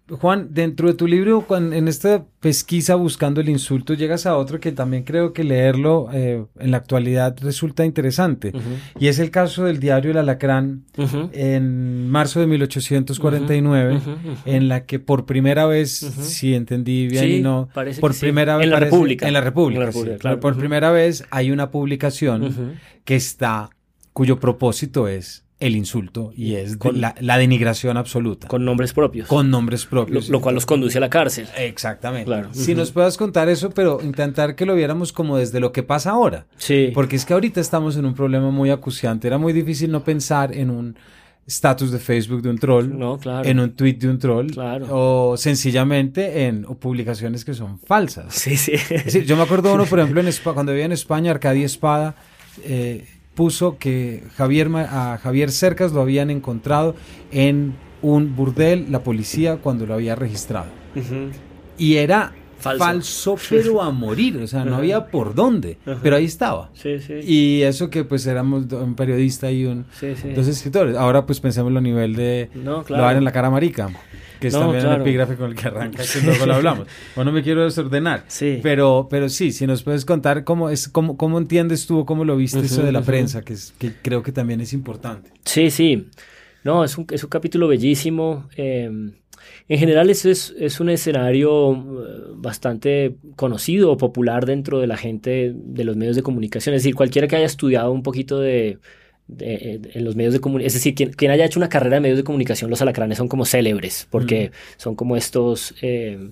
Juan, 0.09 0.49
dentro 0.51 0.89
de 0.89 0.95
tu 0.95 1.07
libro, 1.07 1.45
en 1.49 1.87
esta 1.87 2.25
pesquisa 2.41 2.95
buscando 2.95 3.39
el 3.39 3.47
insulto, 3.47 3.93
llegas 3.93 4.25
a 4.25 4.35
otro 4.35 4.59
que 4.59 4.73
también 4.73 5.03
creo 5.03 5.31
que 5.31 5.45
leerlo 5.45 6.09
eh, 6.11 6.43
en 6.59 6.71
la 6.71 6.77
actualidad 6.77 7.37
resulta 7.41 7.85
interesante. 7.85 8.51
Y 8.99 9.07
es 9.07 9.19
el 9.19 9.31
caso 9.31 9.63
del 9.63 9.79
diario 9.79 10.11
El 10.11 10.17
Alacrán 10.17 10.83
en 11.31 12.09
marzo 12.09 12.41
de 12.41 12.47
1849, 12.47 14.01
en 14.45 14.67
la 14.67 14.85
que 14.85 14.99
por 14.99 15.25
primera 15.25 15.67
vez, 15.67 15.91
si 15.91 16.53
entendí 16.53 17.07
bien 17.07 17.29
y 17.29 17.39
no, 17.39 17.69
por 18.01 18.13
primera 18.17 18.57
vez... 18.57 18.65
En 18.65 18.71
la 18.71 18.79
República. 18.79 19.27
En 19.27 19.33
la 19.33 19.41
República, 19.41 19.89
Por 20.41 20.57
primera 20.57 20.91
vez 20.91 21.23
hay 21.29 21.49
una 21.49 21.71
publicación 21.71 22.77
que 23.05 23.15
está, 23.15 23.69
cuyo 24.11 24.37
propósito 24.37 25.07
es 25.07 25.45
el 25.63 25.77
insulto 25.77 26.33
y 26.35 26.55
es 26.55 26.77
la, 26.93 27.37
denigración 27.37 27.95
absoluta. 27.95 28.49
Con 28.49 28.65
nombres 28.65 28.91
propios. 28.91 29.27
Con 29.29 29.49
nombres 29.49 29.85
propios. 29.85 30.27
Lo, 30.27 30.41
cual 30.41 30.55
los 30.55 30.65
conduce 30.65 30.97
a 30.97 31.01
la 31.01 31.09
cárcel. 31.09 31.47
Exactamente. 31.57 32.31
Si 32.51 32.75
nos 32.75 32.91
puedas 32.91 33.17
contar 33.17 33.47
eso, 33.47 33.69
pero 33.69 33.99
intentar 34.03 34.55
que 34.55 34.65
lo 34.65 34.75
viéramos 34.75 35.13
como 35.13 35.37
desde 35.37 35.61
lo 35.61 35.71
que 35.71 35.81
pasa 35.81 36.11
ahora. 36.11 36.47
Sí. 36.57 36.91
Porque 36.93 37.15
es 37.15 37.25
que 37.25 37.33
ahorita 37.33 37.61
estamos 37.61 37.95
en 37.95 38.05
un 38.05 38.13
problema 38.13 38.51
muy 38.51 38.71
acuciante. 38.71 39.27
Era 39.27 39.37
muy 39.37 39.53
difícil 39.53 39.89
no 39.89 40.03
pensar 40.03 40.53
en 40.53 40.69
un 40.69 40.97
status 41.47 41.91
de 41.91 41.99
Facebook 41.99 42.41
de 42.41 42.49
un 42.49 42.57
troll, 42.57 42.97
no, 42.97 43.17
claro. 43.17 43.47
en 43.47 43.59
un 43.59 43.71
tweet 43.71 43.95
de 43.95 44.09
un 44.09 44.17
troll, 44.17 44.47
claro. 44.47 44.87
o 44.89 45.35
sencillamente 45.35 46.45
en 46.45 46.63
publicaciones 46.63 47.43
que 47.43 47.53
son 47.53 47.79
falsas. 47.79 48.33
Sí, 48.33 48.55
sí. 48.55 48.73
yo 49.25 49.35
me 49.35 49.43
acuerdo 49.43 49.73
uno, 49.73 49.85
por 49.85 49.99
ejemplo, 50.01 50.21
en 50.21 50.33
cuando 50.53 50.71
vivía 50.71 50.85
en 50.85 50.93
España, 50.93 51.31
Arcadia 51.31 51.65
Espada, 51.65 52.15
eh, 52.63 53.05
puso 53.35 53.77
que 53.77 54.23
Javier, 54.35 54.69
a 54.75 55.17
Javier 55.21 55.51
Cercas 55.51 55.91
lo 55.91 56.01
habían 56.01 56.29
encontrado 56.29 56.95
en 57.31 57.73
un 58.01 58.35
burdel, 58.35 58.91
la 58.91 59.03
policía, 59.03 59.57
cuando 59.57 59.85
lo 59.85 59.93
había 59.93 60.15
registrado. 60.15 60.67
Y 61.77 61.95
era 61.95 62.33
falso. 62.59 63.35
pero 63.49 63.81
a 63.81 63.91
morir, 63.91 64.37
o 64.37 64.47
sea, 64.47 64.63
no 64.63 64.75
había 64.75 65.07
por 65.07 65.35
dónde, 65.35 65.77
pero 66.01 66.15
ahí 66.15 66.25
estaba. 66.25 66.69
Sí, 66.73 66.99
sí. 66.99 67.13
Y 67.23 67.61
eso 67.63 67.89
que 67.89 68.03
pues 68.03 68.25
éramos 68.25 68.71
un 68.71 68.95
periodista 68.95 69.51
y 69.51 69.65
un, 69.65 69.85
dos 70.35 70.47
escritores. 70.47 70.95
Ahora 70.95 71.25
pues 71.25 71.39
pensemos 71.39 71.75
a 71.75 71.81
nivel 71.81 72.15
de 72.15 72.49
no, 72.55 72.83
claro. 72.83 73.17
en 73.17 73.23
la 73.23 73.31
cara 73.31 73.49
marica 73.49 73.89
que 74.43 74.49
es 74.49 74.53
también 74.53 74.85
el 74.85 74.99
epígrafe 74.99 75.35
con 75.37 75.51
el 75.51 75.55
que 75.55 75.67
arranca, 75.69 76.03
que 76.03 76.21
luego 76.25 76.45
lo 76.45 76.55
hablamos. 76.55 76.87
Bueno, 77.15 77.31
me 77.31 77.41
quiero 77.41 77.63
desordenar, 77.63 78.25
sí. 78.27 78.59
pero, 78.61 79.07
pero 79.09 79.29
sí, 79.29 79.53
si 79.53 79.65
nos 79.65 79.83
puedes 79.83 80.03
contar 80.03 80.43
cómo, 80.43 80.69
es, 80.69 80.89
cómo, 80.89 81.15
cómo 81.15 81.37
entiendes 81.37 81.87
tú 81.87 82.05
cómo 82.05 82.25
lo 82.25 82.35
viste 82.35 82.59
eso 82.59 82.83
de 82.83 82.91
la 82.91 83.01
prensa, 83.01 83.41
que, 83.41 83.53
es, 83.53 83.73
que 83.77 83.93
creo 84.01 84.21
que 84.21 84.33
también 84.33 84.59
es 84.59 84.73
importante. 84.73 85.31
Sí, 85.45 85.71
sí. 85.71 86.09
No, 86.65 86.83
es 86.83 86.97
un, 86.97 87.07
es 87.09 87.23
un 87.23 87.29
capítulo 87.29 87.69
bellísimo. 87.69 88.49
Eh, 88.57 88.91
en 89.69 89.79
general, 89.79 90.09
eso 90.09 90.29
es, 90.29 90.53
es, 90.59 90.81
un 90.81 90.89
escenario 90.89 91.71
eh, 91.73 91.77
bastante 92.35 93.15
conocido 93.37 93.91
o 93.91 93.97
popular 93.97 94.45
dentro 94.45 94.79
de 94.79 94.87
la 94.87 94.97
gente 94.97 95.53
de 95.55 95.83
los 95.85 95.95
medios 95.95 96.17
de 96.17 96.23
comunicación. 96.23 96.75
Es 96.75 96.83
decir, 96.83 96.95
cualquiera 96.95 97.29
que 97.29 97.37
haya 97.37 97.45
estudiado 97.45 97.91
un 97.93 98.03
poquito 98.03 98.39
de 98.39 98.79
eh, 99.39 99.79
en 99.93 100.05
los 100.05 100.15
medios 100.15 100.33
de 100.33 100.39
comunicación, 100.39 100.67
es 100.67 100.73
decir, 100.73 101.15
quien, 101.15 101.31
haya 101.31 101.45
hecho 101.45 101.59
una 101.59 101.69
carrera 101.69 101.95
de 101.95 102.01
medios 102.01 102.17
de 102.17 102.23
comunicación, 102.23 102.69
los 102.69 102.81
alacranes 102.81 103.17
son 103.17 103.27
como 103.27 103.45
célebres, 103.45 104.07
porque 104.09 104.51
son 104.77 104.95
como 104.95 105.15
estos 105.15 105.73
eh, 105.81 106.29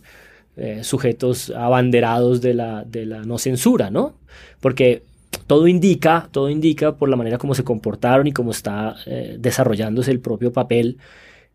eh, 0.58 0.84
sujetos 0.84 1.52
abanderados 1.52 2.42
de 2.42 2.54
la, 2.54 2.84
de 2.84 3.06
la 3.06 3.24
no 3.24 3.38
censura, 3.38 3.90
¿no? 3.90 4.16
Porque 4.60 5.04
todo 5.48 5.68
indica, 5.68 6.28
todo 6.32 6.50
indica 6.50 6.96
por 6.96 7.10
la 7.10 7.16
manera 7.16 7.38
como 7.38 7.56
se 7.56 7.64
comportaron 7.64 8.28
y 8.28 8.34
cómo 8.34 8.52
está 8.52 8.96
desarrollándose 9.38 10.12
el 10.12 10.20
propio 10.20 10.52
papel, 10.52 10.98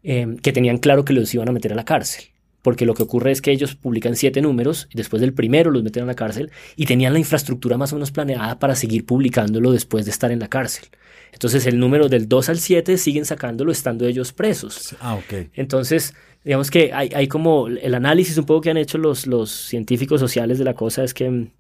que 0.03 0.53
tenían 0.53 0.79
claro 0.79 1.05
que 1.05 1.13
los 1.13 1.35
iban 1.35 1.49
a 1.49 1.53
meter 1.53 1.73
a 1.73 1.77
la 1.77 1.85
cárcel 1.85 2.25
porque 2.67 2.85
lo 2.85 2.95
que 2.95 3.05
ocurre 3.05 3.31
es 3.31 3.41
que 3.41 3.53
ellos 3.53 3.77
publican 3.77 4.17
siete 4.17 4.43
números 4.43 4.89
y 4.93 4.97
después 4.97 5.21
del 5.21 5.33
primero 5.33 5.71
los 5.71 5.85
meten 5.85 6.03
a 6.03 6.07
la 6.07 6.17
cárcel 6.17 6.51
y 6.75 6.87
tenían 6.87 7.13
la 7.13 7.21
infraestructura 7.21 7.79
más 7.79 7.93
o 7.93 7.95
menos 7.95 8.11
planeada 8.11 8.59
para 8.59 8.75
seguir 8.75 9.07
publicándolo 9.07 9.71
después 9.71 10.05
de 10.05 10.11
estar 10.11 10.33
en 10.33 10.41
la 10.41 10.49
cárcel. 10.49 10.87
Entonces 11.33 11.65
el 11.67 11.79
número 11.79 12.09
del 12.09 12.29
2 12.29 12.49
al 12.49 12.59
7 12.59 12.99
siguen 12.99 13.25
sacándolo 13.25 13.71
estando 13.71 14.05
ellos 14.05 14.33
presos. 14.33 14.97
Ah, 14.99 15.15
ok. 15.15 15.49
Entonces, 15.55 16.15
digamos 16.43 16.73
que 16.73 16.93
hay, 16.93 17.09
hay 17.15 17.29
como 17.29 17.69
el 17.69 17.95
análisis 17.95 18.37
un 18.37 18.47
poco 18.47 18.63
que 18.63 18.71
han 18.71 18.79
hecho 18.79 18.99
los, 18.99 19.29
los 19.29 19.49
científicos 19.53 20.19
sociales 20.19 20.59
de 20.59 20.65
la 20.65 20.75
cosa 20.75 21.05
es 21.05 21.15
que 21.15 21.31
mm, 21.31 21.51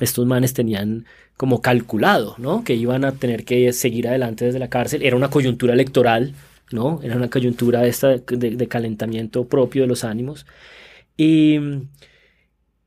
estos 0.00 0.24
manes 0.24 0.54
tenían 0.54 1.04
como 1.36 1.60
calculado, 1.60 2.34
¿no? 2.38 2.64
Que 2.64 2.76
iban 2.76 3.04
a 3.04 3.12
tener 3.12 3.44
que 3.44 3.74
seguir 3.74 4.08
adelante 4.08 4.46
desde 4.46 4.58
la 4.58 4.68
cárcel. 4.68 5.02
Era 5.02 5.16
una 5.16 5.28
coyuntura 5.28 5.74
electoral, 5.74 6.32
¿no? 6.72 7.00
Era 7.02 7.16
una 7.16 7.30
coyuntura 7.30 7.86
esta 7.86 8.08
de, 8.08 8.50
de 8.56 8.68
calentamiento 8.68 9.46
propio 9.46 9.82
de 9.82 9.88
los 9.88 10.04
ánimos. 10.04 10.46
Y 11.16 11.58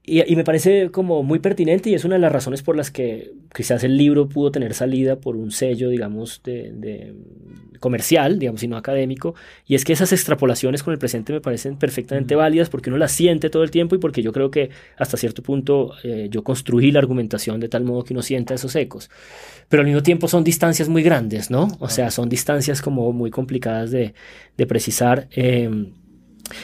mm, 0.09 0.31
y, 0.31 0.35
me 0.35 0.43
parece 0.43 0.89
como 0.91 1.23
muy 1.23 1.39
pertinente 1.39 1.89
y 1.89 1.93
es 1.93 2.05
una 2.05 2.15
de 2.15 2.21
las 2.21 2.31
razones 2.31 2.61
por 2.61 2.75
las 2.75 2.91
que 2.91 3.31
quizás 3.53 3.83
el 3.83 3.97
libro 3.97 4.27
pudo 4.27 4.51
tener 4.51 4.73
salida 4.73 5.17
por 5.17 5.35
un 5.35 5.51
sello, 5.51 5.89
digamos, 5.89 6.41
de, 6.43 7.13
comercial, 7.79 8.39
digamos, 8.39 8.61
y 8.63 8.67
no 8.67 8.77
académico. 8.77 9.35
Y 9.65 9.75
es 9.75 9.85
que 9.85 9.93
esas 9.93 10.11
extrapolaciones 10.11 10.83
con 10.83 10.93
el 10.93 10.99
presente 10.99 11.31
me 11.31 11.41
parecen 11.41 11.77
perfectamente 11.77 12.35
válidas 12.35 12.69
porque 12.69 12.89
uno 12.89 12.97
las 12.97 13.11
siente 13.11 13.49
todo 13.49 13.63
el 13.63 13.71
tiempo 13.71 13.95
y 13.95 13.99
porque 13.99 14.21
yo 14.21 14.33
creo 14.33 14.51
que 14.51 14.69
hasta 14.97 15.15
cierto 15.17 15.41
punto 15.41 15.93
eh, 16.03 16.27
yo 16.29 16.43
construí 16.43 16.91
la 16.91 16.99
argumentación 16.99 17.59
de 17.59 17.69
tal 17.69 17.83
modo 17.83 18.03
que 18.03 18.13
uno 18.13 18.21
sienta 18.21 18.53
esos 18.53 18.75
ecos. 18.75 19.09
Pero 19.69 19.81
al 19.81 19.87
mismo 19.87 20.03
tiempo 20.03 20.27
son 20.27 20.43
distancias 20.43 20.89
muy 20.89 21.03
grandes, 21.03 21.49
¿no? 21.49 21.67
O 21.79 21.89
sea, 21.89 22.11
son 22.11 22.27
distancias 22.27 22.81
como 22.81 23.13
muy 23.13 23.31
complicadas 23.31 23.91
de, 23.91 24.13
de 24.57 24.65
precisar. 24.65 25.27
Eh, 25.31 25.69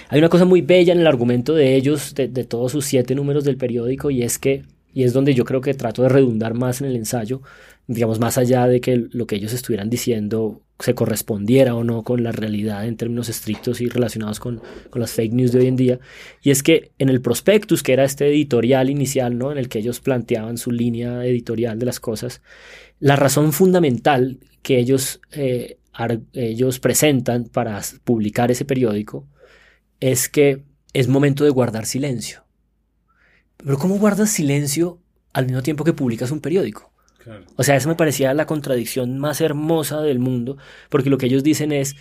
hay 0.10 0.20
una 0.20 0.30
cosa 0.30 0.46
muy 0.46 0.62
bella 0.62 0.94
en 0.94 1.00
el 1.00 1.08
argumento 1.08 1.54
de 1.54 1.76
ellos, 1.76 2.14
de, 2.16 2.28
todos 2.44 2.72
sus 2.72 2.86
siete 2.86 3.16
números 3.16 3.44
del 3.44 3.58
periódico, 3.58 4.12
y 4.12 4.24
es 4.24 4.40
que, 4.40 4.64
y 4.94 5.04
es 5.04 5.14
donde 5.14 5.34
yo 5.34 5.46
creo 5.46 5.62
que 5.62 5.74
trato 5.74 6.04
de 6.04 6.10
redundar 6.10 6.54
más 6.54 6.82
en 6.82 6.88
el 6.88 6.96
ensayo, 6.96 7.42
digamos, 7.88 8.20
más 8.20 8.38
allá 8.38 8.68
de 8.68 8.82
que 8.82 9.08
lo 9.12 9.28
que 9.28 9.36
ellos 9.36 9.54
estuvieran 9.54 9.90
diciendo 9.90 10.62
se 10.80 10.94
correspondiera 10.94 11.76
o 11.76 11.84
no 11.84 12.04
con 12.04 12.24
la 12.24 12.32
realidad 12.32 12.86
en 12.86 12.98
términos 12.98 13.30
estrictos 13.30 13.80
y 13.80 13.88
relacionados 13.88 14.40
con, 14.40 14.62
las 14.94 15.12
fake 15.12 15.34
news 15.34 15.52
de 15.52 15.60
hoy 15.60 15.68
en 15.68 15.76
día. 15.76 16.00
Y 16.42 16.52
es 16.52 16.64
que 16.64 16.92
en 17.00 17.10
el 17.10 17.22
prospectus, 17.22 17.82
que 17.82 17.94
era 17.94 18.04
este 18.04 18.28
editorial 18.28 18.90
inicial, 18.90 19.38
¿no? 19.38 19.52
en 19.52 19.58
el 19.58 19.70
que 19.70 19.80
ellos 19.80 20.02
planteaban 20.02 20.58
su 20.58 20.72
línea 20.72 21.26
editorial 21.26 21.80
de 21.80 21.86
las 21.86 22.00
cosas, 22.00 22.42
la 23.00 23.16
razón 23.16 23.54
fundamental 23.54 24.40
que 24.62 24.80
ellos, 24.80 25.22
eh, 25.32 25.78
ellos 26.34 26.80
presentan 26.80 27.46
para 27.46 27.82
publicar 28.04 28.52
ese 28.52 28.66
periódico 28.66 29.28
es 30.00 30.30
que 30.30 30.64
es 30.94 31.08
momento 31.08 31.44
de 31.44 31.50
guardar 31.50 31.86
silencio. 31.86 32.46
Pero 33.58 33.78
¿cómo 33.78 33.98
guardas 33.98 34.30
silencio 34.30 35.00
al 35.34 35.46
mismo 35.46 35.64
tiempo 35.64 35.84
que 35.84 35.94
publicas 35.94 36.32
un 36.32 36.42
periódico? 36.42 36.92
O 37.56 37.64
sea, 37.64 37.76
esa 37.76 37.90
me 37.90 37.96
parecía 37.96 38.34
la 38.34 38.46
contradicción 38.46 39.18
más 39.18 39.42
hermosa 39.42 40.02
del 40.02 40.20
mundo, 40.20 40.58
porque 40.90 41.10
lo 41.10 41.18
que 41.18 41.26
ellos 41.26 41.44
dicen 41.44 41.72
es, 41.72 41.96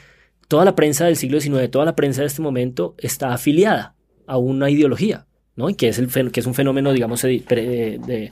toda 0.49 0.65
la 0.65 0.75
prensa 0.75 1.07
del 1.07 1.17
siglo 1.17 1.41
XIX, 1.41 1.71
toda 1.71 1.85
la 1.85 1.97
prensa 1.97 2.21
de 2.21 2.27
este 2.27 2.43
momento 2.43 2.95
está 2.99 3.33
afiliada 3.33 3.95
a 4.27 4.37
una 4.37 4.71
ideología, 4.71 5.27
¿no? 5.57 5.71
Y 5.71 5.75
que 5.75 5.89
es, 5.89 5.99
el, 5.99 6.31
que 6.31 6.41
es 6.41 6.47
un 6.47 6.55
fenómeno, 6.55 6.93
digamos, 6.93 7.23
de, 7.23 8.31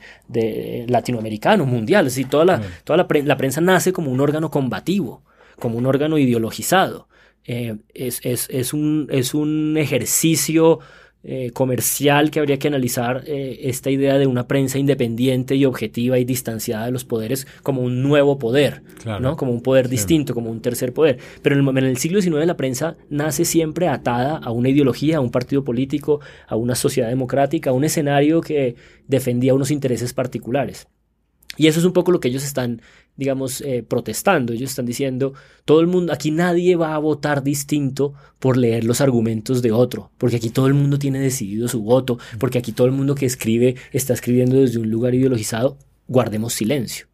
latinoamericano, 0.88 1.66
mundial. 1.66 2.07
Es 2.07 2.14
decir, 2.14 2.29
toda, 2.29 2.44
la, 2.44 2.62
toda 2.85 2.96
la, 2.98 3.37
prensa 3.37 3.61
nace 3.61 3.92
como 3.92 4.11
un 4.11 4.20
órgano 4.20 4.51
combativo, 4.51 5.25
como 5.59 5.79
un 5.79 5.87
órgano 5.87 6.18
ideologizado. 6.18 7.09
Eh, 7.45 7.77
es, 7.95 8.21
es, 8.25 8.49
es, 8.51 8.73
un, 8.73 9.09
es 9.11 9.35
un 9.35 9.77
ejercicio 9.77 10.81
eh, 11.25 11.53
comercial 11.53 12.33
que 12.33 12.41
habría 12.41 12.59
que 12.59 12.67
analizar 12.67 13.23
eh, 13.29 13.61
esta 13.63 13.91
idea 13.91 14.19
de 14.19 14.27
una 14.27 14.49
prensa 14.49 14.81
independiente 14.81 15.55
y 15.55 15.65
objetiva 15.65 16.19
y 16.19 16.25
distanciada 16.25 16.87
de 16.87 16.91
los 16.91 17.05
poderes 17.05 17.47
como 17.63 17.81
un 17.81 18.03
nuevo 18.03 18.41
poder, 18.41 18.83
¿no? 19.21 19.37
como 19.37 19.53
un 19.53 19.63
poder 19.63 19.89
distinto, 19.89 20.35
como 20.35 20.51
un 20.51 20.61
tercer 20.61 20.93
poder. 20.93 21.19
Pero 21.41 21.57
en 21.57 21.69
el, 21.69 21.79
en 21.79 21.85
el, 21.85 21.97
siglo 21.97 22.21
XIX 22.21 22.45
la 22.45 22.57
prensa 22.57 22.97
nace 23.09 23.45
siempre 23.45 23.87
atada 23.87 24.39
a 24.39 24.51
una 24.51 24.71
ideología, 24.71 25.19
a 25.19 25.21
un 25.21 25.31
partido 25.31 25.63
político, 25.63 26.19
a 26.49 26.57
una 26.57 26.75
sociedad 26.75 27.09
democrática, 27.09 27.71
a 27.71 27.73
un 27.73 27.85
escenario 27.85 28.41
que 28.41 28.75
defendía 29.07 29.55
unos 29.55 29.71
intereses 29.71 30.13
particulares. 30.13 30.89
Y 31.57 31.67
eso 31.67 31.79
es 31.79 31.85
un 31.85 31.93
poco 31.93 32.13
lo 32.13 32.19
que 32.19 32.29
ellos 32.29 32.45
están 32.45 32.83
digamos, 33.16 33.61
eh, 33.61 33.85
protestando. 33.87 34.53
Ellos 34.53 34.70
están 34.70 34.87
diciendo, 34.87 35.35
todo 35.64 35.81
el 35.81 35.87
mundo, 35.87 36.12
aquí 36.12 36.31
nadie 36.31 36.77
va 36.77 36.94
a 36.94 36.98
votar 36.98 37.42
distinto 37.42 38.14
por 38.38 38.57
leer 38.57 38.85
los 38.85 39.01
argumentos 39.01 39.62
de 39.62 39.72
otro, 39.72 40.11
porque 40.18 40.37
aquí 40.37 40.51
todo 40.51 40.66
el 40.66 40.75
mundo 40.75 40.98
tiene 40.98 41.20
decidido 41.20 41.68
su 41.68 41.83
voto, 41.83 42.18
porque 42.38 42.59
aquí 42.59 42.72
todo 42.72 42.87
el 42.87 42.92
mundo 42.92 43.14
que 43.14 43.27
escribe 43.27 43.77
está 43.92 44.12
escribiendo 44.14 44.57
desde 44.57 44.79
un 44.79 44.90
lugar 44.90 45.14
ideologizado, 45.14 45.79
guardemos 46.09 46.55
silencio. 46.55 47.12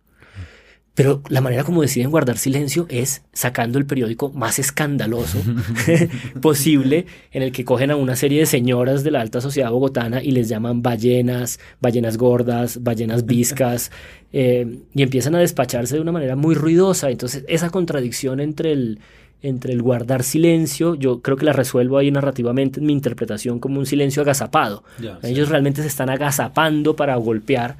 Pero 0.98 1.22
la 1.28 1.40
manera 1.40 1.62
como 1.62 1.82
deciden 1.82 2.10
guardar 2.10 2.38
silencio 2.38 2.86
es 2.88 3.22
sacando 3.32 3.78
el 3.78 3.86
periódico 3.86 4.30
más 4.30 4.58
escandaloso 4.58 5.38
posible, 6.42 7.06
en 7.30 7.44
el 7.44 7.52
que 7.52 7.64
cogen 7.64 7.92
a 7.92 7.96
una 7.96 8.16
serie 8.16 8.40
de 8.40 8.46
señoras 8.46 9.04
de 9.04 9.12
la 9.12 9.20
alta 9.20 9.40
sociedad 9.40 9.70
bogotana 9.70 10.20
y 10.24 10.32
les 10.32 10.48
llaman 10.48 10.82
ballenas, 10.82 11.60
ballenas 11.80 12.18
gordas, 12.18 12.82
ballenas 12.82 13.26
viscas, 13.26 13.92
eh, 14.32 14.80
y 14.92 15.02
empiezan 15.02 15.36
a 15.36 15.38
despacharse 15.38 15.94
de 15.94 16.00
una 16.00 16.10
manera 16.10 16.34
muy 16.34 16.56
ruidosa. 16.56 17.10
Entonces, 17.10 17.44
esa 17.46 17.70
contradicción 17.70 18.40
entre 18.40 18.72
el, 18.72 18.98
entre 19.40 19.74
el 19.74 19.82
guardar 19.82 20.24
silencio, 20.24 20.96
yo 20.96 21.22
creo 21.22 21.36
que 21.36 21.44
la 21.44 21.52
resuelvo 21.52 21.98
ahí 21.98 22.10
narrativamente 22.10 22.80
en 22.80 22.86
mi 22.86 22.92
interpretación 22.92 23.60
como 23.60 23.78
un 23.78 23.86
silencio 23.86 24.22
agazapado. 24.22 24.82
Ellos 25.22 25.48
realmente 25.48 25.80
se 25.80 25.86
están 25.86 26.10
agazapando 26.10 26.96
para 26.96 27.14
golpear. 27.14 27.76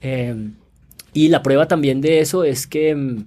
Eh, 0.00 0.34
y 1.14 1.28
la 1.28 1.42
prueba 1.42 1.68
también 1.68 2.00
de 2.00 2.20
eso 2.20 2.44
es 2.44 2.66
que 2.66 2.94
mm, 2.94 3.26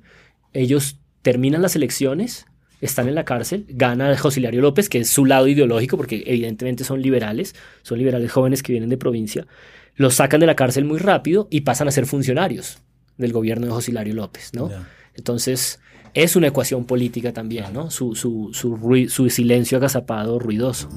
ellos 0.53 0.97
terminan 1.21 1.61
las 1.61 1.75
elecciones, 1.75 2.45
están 2.81 3.07
en 3.07 3.15
la 3.15 3.25
cárcel, 3.25 3.65
gana 3.69 4.17
José 4.17 4.39
Hilario 4.39 4.61
López, 4.61 4.89
que 4.89 4.99
es 4.99 5.09
su 5.09 5.25
lado 5.25 5.47
ideológico, 5.47 5.97
porque 5.97 6.23
evidentemente 6.25 6.83
son 6.83 7.01
liberales, 7.01 7.55
son 7.81 7.97
liberales 7.97 8.31
jóvenes 8.31 8.63
que 8.63 8.73
vienen 8.73 8.89
de 8.89 8.97
provincia, 8.97 9.47
los 9.95 10.15
sacan 10.15 10.39
de 10.39 10.45
la 10.45 10.55
cárcel 10.55 10.85
muy 10.85 10.99
rápido 10.99 11.47
y 11.49 11.61
pasan 11.61 11.87
a 11.87 11.91
ser 11.91 12.05
funcionarios 12.05 12.79
del 13.17 13.31
gobierno 13.31 13.67
de 13.67 13.71
José 13.71 13.91
Hilario 13.91 14.13
López, 14.13 14.51
¿no? 14.53 14.69
Entonces, 15.15 15.79
es 16.13 16.35
una 16.35 16.47
ecuación 16.47 16.85
política 16.85 17.33
también, 17.33 17.65
¿no? 17.73 17.89
Su, 17.91 18.15
su, 18.15 18.49
su, 18.53 19.07
su 19.09 19.29
silencio 19.29 19.77
agazapado, 19.77 20.37
ruidoso. 20.37 20.89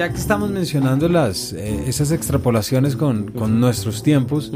Ya 0.00 0.08
que 0.08 0.16
estamos 0.16 0.48
mencionando 0.48 1.10
las, 1.10 1.52
eh, 1.52 1.84
esas 1.86 2.10
extrapolaciones 2.10 2.96
con, 2.96 3.32
con 3.32 3.60
nuestros 3.60 4.02
tiempos, 4.02 4.50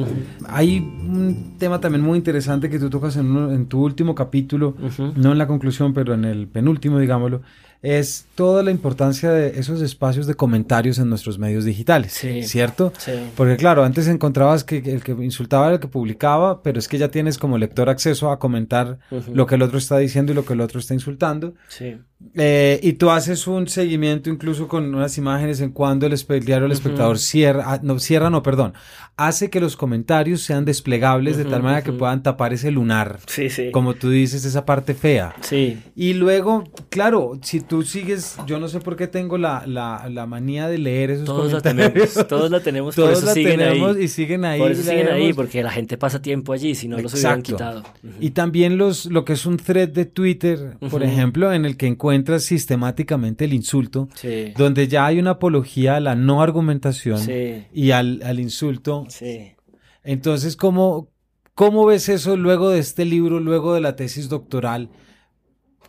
hay 0.48 0.78
un 0.78 1.56
tema 1.58 1.82
también 1.82 2.02
muy 2.02 2.16
interesante 2.16 2.70
que 2.70 2.78
tú 2.78 2.88
tocas 2.88 3.14
en, 3.18 3.36
en 3.52 3.66
tu 3.66 3.84
último 3.84 4.14
capítulo, 4.14 4.74
no 5.16 5.32
en 5.32 5.36
la 5.36 5.46
conclusión, 5.46 5.92
pero 5.92 6.14
en 6.14 6.24
el 6.24 6.48
penúltimo, 6.48 6.98
digámoslo, 6.98 7.42
es 7.84 8.26
toda 8.34 8.62
la 8.62 8.70
importancia 8.70 9.30
de 9.30 9.60
esos 9.60 9.82
espacios 9.82 10.26
de 10.26 10.34
comentarios 10.34 10.98
en 10.98 11.10
nuestros 11.10 11.38
medios 11.38 11.66
digitales, 11.66 12.18
¿cierto? 12.44 12.94
Porque 13.36 13.58
claro, 13.58 13.84
antes 13.84 14.08
encontrabas 14.08 14.64
que 14.64 14.78
el 14.78 15.04
que 15.04 15.12
insultaba 15.12 15.66
era 15.66 15.74
el 15.74 15.80
que 15.80 15.88
publicaba, 15.88 16.62
pero 16.62 16.78
es 16.78 16.88
que 16.88 16.96
ya 16.96 17.08
tienes 17.08 17.36
como 17.36 17.58
lector 17.58 17.90
acceso 17.90 18.30
a 18.30 18.38
comentar 18.38 18.98
lo 19.32 19.46
que 19.46 19.56
el 19.56 19.62
otro 19.62 19.76
está 19.76 19.98
diciendo 19.98 20.32
y 20.32 20.34
lo 20.34 20.46
que 20.46 20.54
el 20.54 20.62
otro 20.62 20.80
está 20.80 20.94
insultando. 20.94 21.54
Eh, 22.34 22.80
y 22.82 22.94
tú 22.94 23.10
haces 23.10 23.46
un 23.46 23.68
seguimiento 23.68 24.30
incluso 24.30 24.66
con 24.66 24.94
unas 24.94 25.18
imágenes 25.18 25.60
en 25.60 25.70
cuando 25.70 26.06
el 26.06 26.14
diario 26.44 26.64
El 26.66 26.72
Espectador 26.72 27.18
cierra, 27.18 27.64
ah, 27.66 27.80
no, 27.82 27.98
cierra, 27.98 28.30
no, 28.30 28.42
perdón, 28.42 28.72
hace 29.16 29.50
que 29.50 29.60
los 29.60 29.76
comentarios 29.76 30.40
sean 30.40 30.64
desplegables 30.64 31.36
de 31.36 31.44
tal 31.44 31.62
manera 31.62 31.82
que 31.82 31.92
puedan 31.92 32.22
tapar 32.22 32.54
ese 32.54 32.70
lunar, 32.70 33.20
como 33.72 33.94
tú 33.94 34.08
dices, 34.10 34.44
esa 34.44 34.64
parte 34.64 34.94
fea. 34.94 35.34
Sí. 35.42 35.82
Y 35.94 36.14
luego, 36.14 36.64
claro, 36.88 37.38
si 37.42 37.60
tú 37.60 37.73
tú 37.74 37.82
sigues, 37.82 38.36
yo 38.46 38.60
no 38.60 38.68
sé 38.68 38.78
por 38.78 38.94
qué 38.94 39.08
tengo 39.08 39.36
la, 39.36 39.64
la, 39.66 40.08
la 40.08 40.26
manía 40.26 40.68
de 40.68 40.78
leer 40.78 41.10
esos 41.10 41.24
todos 41.24 41.52
La 41.52 41.60
tenemos, 41.60 42.14
todos 42.28 42.48
la 42.48 42.60
tenemos, 42.60 42.94
todos 42.94 43.24
la 43.24 43.34
tenemos 43.34 43.98
y 43.98 44.06
siguen 44.06 44.44
ahí. 44.44 44.60
Por 44.60 44.70
eso 44.70 44.82
siguen 44.82 45.08
ahí, 45.08 45.32
porque 45.32 45.60
la 45.60 45.72
gente 45.72 45.98
pasa 45.98 46.22
tiempo 46.22 46.52
allí, 46.52 46.76
si 46.76 46.86
no 46.86 46.98
los 46.98 47.12
hubieran 47.14 47.42
quitado. 47.42 47.82
Y 48.20 48.30
también 48.30 48.78
los, 48.78 49.06
lo 49.06 49.24
que 49.24 49.32
es 49.32 49.44
un 49.44 49.56
thread 49.56 49.88
de 49.88 50.04
Twitter, 50.04 50.76
por 50.88 51.02
ejemplo, 51.02 51.52
en 51.52 51.64
el 51.64 51.76
que 51.76 51.88
encuentras 51.88 52.44
sistemáticamente 52.44 53.44
el 53.44 53.52
insulto, 53.52 54.08
donde 54.56 54.86
ya 54.86 55.06
hay 55.06 55.18
una 55.18 55.30
apología 55.30 55.96
a 55.96 56.00
la 56.00 56.14
no 56.14 56.42
argumentación 56.42 57.20
y 57.72 57.90
al, 57.90 58.22
al 58.22 58.38
insulto. 58.38 59.08
Entonces, 60.04 60.54
¿cómo, 60.54 61.08
¿cómo 61.56 61.86
ves 61.86 62.08
eso 62.08 62.36
luego 62.36 62.70
de 62.70 62.78
este 62.78 63.04
libro, 63.04 63.40
luego 63.40 63.74
de 63.74 63.80
la 63.80 63.96
tesis 63.96 64.28
doctoral? 64.28 64.90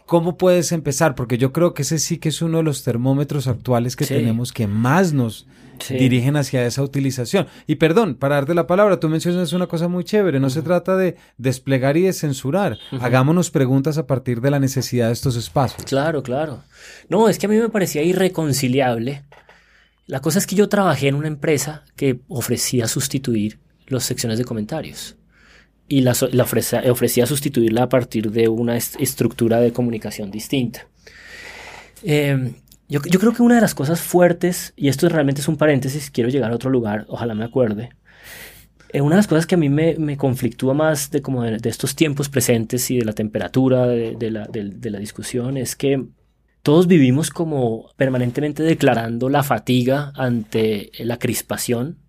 ¿Cómo 0.05 0.37
puedes 0.37 0.71
empezar? 0.71 1.15
Porque 1.15 1.37
yo 1.37 1.51
creo 1.51 1.73
que 1.73 1.81
ese 1.81 1.97
sí 1.97 2.17
que 2.17 2.29
es 2.29 2.41
uno 2.41 2.57
de 2.57 2.63
los 2.63 2.83
termómetros 2.83 3.47
actuales 3.47 3.95
que 3.95 4.05
tenemos 4.05 4.53
que 4.53 4.67
más 4.67 5.13
nos 5.13 5.47
dirigen 5.89 6.37
hacia 6.37 6.65
esa 6.65 6.83
utilización. 6.83 7.47
Y 7.65 7.75
perdón, 7.75 8.15
para 8.15 8.35
darte 8.35 8.53
la 8.53 8.67
palabra, 8.67 8.99
tú 8.99 9.09
mencionas 9.09 9.51
una 9.53 9.67
cosa 9.67 9.87
muy 9.87 10.03
chévere, 10.03 10.39
no 10.39 10.49
se 10.49 10.61
trata 10.61 10.95
de 10.95 11.17
desplegar 11.37 11.97
y 11.97 12.03
de 12.03 12.13
censurar. 12.13 12.77
Hagámonos 13.01 13.49
preguntas 13.49 13.97
a 13.97 14.05
partir 14.05 14.41
de 14.41 14.51
la 14.51 14.59
necesidad 14.59 15.07
de 15.07 15.13
estos 15.13 15.35
espacios. 15.35 15.83
Claro, 15.85 16.21
claro. 16.21 16.63
No, 17.09 17.27
es 17.27 17.39
que 17.39 17.47
a 17.47 17.49
mí 17.49 17.57
me 17.57 17.69
parecía 17.69 18.03
irreconciliable. 18.03 19.23
La 20.05 20.21
cosa 20.21 20.37
es 20.37 20.45
que 20.45 20.55
yo 20.55 20.69
trabajé 20.69 21.07
en 21.07 21.15
una 21.15 21.27
empresa 21.27 21.83
que 21.95 22.19
ofrecía 22.27 22.87
sustituir 22.87 23.59
las 23.87 24.03
secciones 24.03 24.37
de 24.37 24.45
comentarios 24.45 25.15
y 25.87 26.01
la, 26.01 26.13
ofrecía, 26.41 27.25
sustituirla 27.25 27.83
a 27.83 27.89
partir 27.89 28.31
de 28.31 28.47
una 28.47 28.75
estructura 28.77 29.59
de 29.59 29.71
comunicación 29.71 30.31
distinta. 30.31 30.87
Em, 32.03 32.55
yo, 32.87 33.01
creo 33.01 33.33
que 33.33 33.41
una 33.41 33.55
de 33.55 33.61
las 33.61 33.75
cosas 33.75 34.01
fuertes, 34.01 34.73
y 34.75 34.89
esto 34.89 35.07
realmente 35.09 35.41
es 35.41 35.47
un 35.47 35.57
paréntesis, 35.57 36.11
quiero 36.11 36.29
llegar 36.29 36.51
a 36.51 36.55
otro 36.55 36.69
lugar, 36.69 37.05
ojalá 37.09 37.33
me 37.35 37.45
acuerde, 37.45 37.89
eh, 38.89 39.01
una 39.01 39.15
de 39.15 39.19
las 39.19 39.27
cosas 39.27 39.45
que 39.45 39.55
a 39.55 39.57
mí 39.57 39.69
me, 39.69 40.17
conflictúa 40.17 40.73
más 40.73 41.11
de, 41.11 41.21
como 41.21 41.43
de, 41.43 41.69
estos 41.69 41.95
tiempos 41.95 42.29
presentes 42.29 42.89
y 42.91 42.97
de 42.97 43.05
la 43.05 43.13
temperatura 43.13 43.87
de, 43.87 44.31
la, 44.31 44.47
de 44.47 44.89
la 44.89 44.99
discusión 44.99 45.57
es 45.57 45.75
que 45.75 46.05
todos 46.61 46.87
vivimos 46.87 47.29
como 47.29 47.91
permanentemente 47.95 48.63
declarando 48.63 49.29
la 49.29 49.43
fatiga 49.43 50.11
ante 50.15 50.91
la 50.97 51.19
crispación 51.19 51.99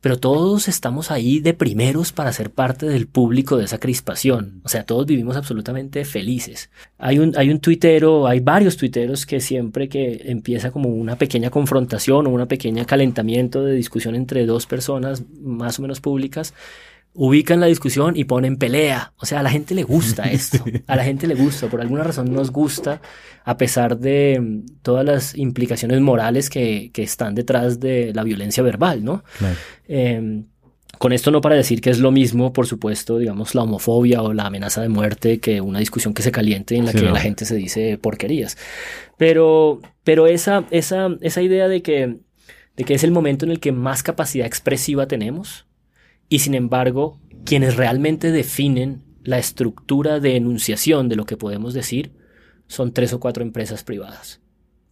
pero 0.00 0.18
todos 0.18 0.68
estamos 0.68 1.10
ahí 1.10 1.40
de 1.40 1.52
primeros 1.52 2.12
para 2.12 2.32
ser 2.32 2.50
parte 2.50 2.86
del 2.86 3.06
público 3.06 3.56
de 3.56 3.64
esa 3.64 3.78
crispación. 3.78 4.60
O 4.64 4.68
sea, 4.68 4.84
todos 4.84 5.04
vivimos 5.06 5.36
absolutamente 5.36 6.04
felices. 6.04 6.70
Hay 6.98 7.18
un, 7.18 7.34
hay 7.36 7.50
un 7.50 7.60
tuitero, 7.60 8.26
hay 8.26 8.40
varios 8.40 8.76
tuiteros 8.76 9.26
que 9.26 9.40
siempre 9.40 9.88
que 9.88 10.22
empieza 10.24 10.70
como 10.70 10.88
una 10.88 11.16
pequeña 11.16 11.50
confrontación 11.50 12.26
o 12.26 12.30
una 12.30 12.46
pequeña 12.46 12.86
calentamiento 12.86 13.62
de 13.62 13.74
discusión 13.74 14.14
entre 14.14 14.46
dos 14.46 14.66
personas 14.66 15.24
más 15.40 15.78
o 15.78 15.82
menos 15.82 16.00
públicas, 16.00 16.54
ubican 17.14 17.60
la 17.60 17.66
discusión 17.66 18.16
y 18.16 18.24
ponen 18.24 18.56
pelea. 18.56 19.12
O 19.18 19.26
sea, 19.26 19.40
a 19.40 19.42
la 19.42 19.50
gente 19.50 19.74
le 19.74 19.82
gusta 19.82 20.22
esto. 20.30 20.64
A 20.86 20.96
la 20.96 21.04
gente 21.04 21.26
le 21.26 21.34
gusta. 21.34 21.68
Por 21.68 21.80
alguna 21.80 22.04
razón 22.04 22.32
nos 22.32 22.50
gusta, 22.50 23.00
a 23.44 23.56
pesar 23.56 23.98
de 23.98 24.38
mm, 24.40 24.82
todas 24.82 25.04
las 25.04 25.36
implicaciones 25.36 26.00
morales 26.00 26.50
que, 26.50 26.90
que 26.92 27.02
están 27.02 27.34
detrás 27.34 27.80
de 27.80 28.12
la 28.14 28.22
violencia 28.22 28.62
verbal, 28.62 29.04
¿no? 29.04 29.24
Eh, 29.88 30.42
con 30.98 31.12
esto 31.14 31.30
no 31.30 31.40
para 31.40 31.54
decir 31.54 31.80
que 31.80 31.88
es 31.88 31.98
lo 31.98 32.10
mismo, 32.10 32.52
por 32.52 32.66
supuesto, 32.66 33.16
digamos, 33.16 33.54
la 33.54 33.62
homofobia 33.62 34.22
o 34.22 34.34
la 34.34 34.46
amenaza 34.46 34.82
de 34.82 34.90
muerte 34.90 35.38
que 35.38 35.62
una 35.62 35.78
discusión 35.78 36.12
que 36.12 36.22
se 36.22 36.30
caliente 36.30 36.76
en 36.76 36.84
la 36.84 36.92
Sí, 36.92 36.98
que 36.98 37.04
no. 37.04 37.12
la 37.12 37.20
gente 37.20 37.46
se 37.46 37.56
dice 37.56 37.96
porquerías. 37.96 38.58
Pero, 39.16 39.80
pero 40.04 40.26
esa, 40.26 40.64
esa, 40.70 41.08
esa 41.22 41.40
idea 41.40 41.68
de 41.68 41.80
que, 41.80 42.18
de 42.76 42.84
que 42.84 42.92
es 42.92 43.02
el 43.02 43.12
momento 43.12 43.46
en 43.46 43.50
el 43.50 43.60
que 43.60 43.72
más 43.72 44.02
capacidad 44.02 44.46
expresiva 44.46 45.06
tenemos 45.06 45.64
y 46.30 46.38
sin 46.38 46.54
embargo, 46.54 47.18
quienes 47.44 47.76
realmente 47.76 48.32
definen 48.32 49.02
la 49.22 49.38
estructura 49.38 50.18
de 50.20 50.36
enunciación 50.36 51.10
de 51.10 51.16
lo 51.16 51.26
que 51.26 51.36
podemos 51.36 51.74
decir 51.74 52.12
son 52.68 52.92
tres 52.92 53.12
o 53.12 53.20
cuatro 53.20 53.42
empresas 53.42 53.84
privadas. 53.84 54.40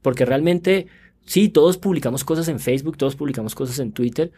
Porque 0.03 0.27
realmente, 0.27 0.89
sí, 1.25 1.49
todos 1.49 1.79
publicamos 1.79 2.25
cosas 2.25 2.49
en 2.49 2.61
Facebook, 2.61 2.99
todos 2.99 3.17
publicamos 3.17 3.55
cosas 3.55 3.79
en 3.79 3.93
Twitter, 3.93 4.33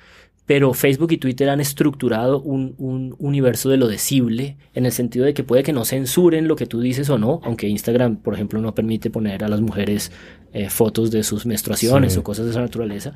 pero 0.47 0.75
Facebook 0.75 1.13
y 1.13 1.17
Twitter 1.19 1.49
han 1.49 1.61
estructurado 1.61 2.41
un, 2.43 2.75
un 2.79 3.15
universo 3.19 3.69
de 3.71 3.77
lo 3.77 3.87
decible 3.89 4.57
en 4.75 4.85
el 4.85 4.93
sentido 4.93 5.25
de 5.25 5.33
que 5.33 5.45
puede 5.45 5.63
que 5.63 5.73
no 5.73 5.85
censuren 5.85 6.49
lo 6.49 6.57
que 6.57 6.67
tú 6.67 6.81
dices 6.81 7.09
o 7.09 7.19
no, 7.19 7.41
aunque 7.45 7.69
Instagram, 7.69 8.17
por 8.17 8.35
ejemplo, 8.35 8.61
no 8.61 8.75
permite 8.75 9.11
poner 9.11 9.45
a 9.45 9.49
las 9.49 9.61
mujeres 9.61 10.13
eh, 10.53 10.69
fotos 10.69 11.11
de 11.11 11.23
sus 11.23 11.47
menstruaciones 11.47 12.13
Sí. 12.15 12.19
o 12.19 12.23
cosas 12.25 12.45
de 12.47 12.51
esa 12.51 12.61
naturaleza, 12.61 13.15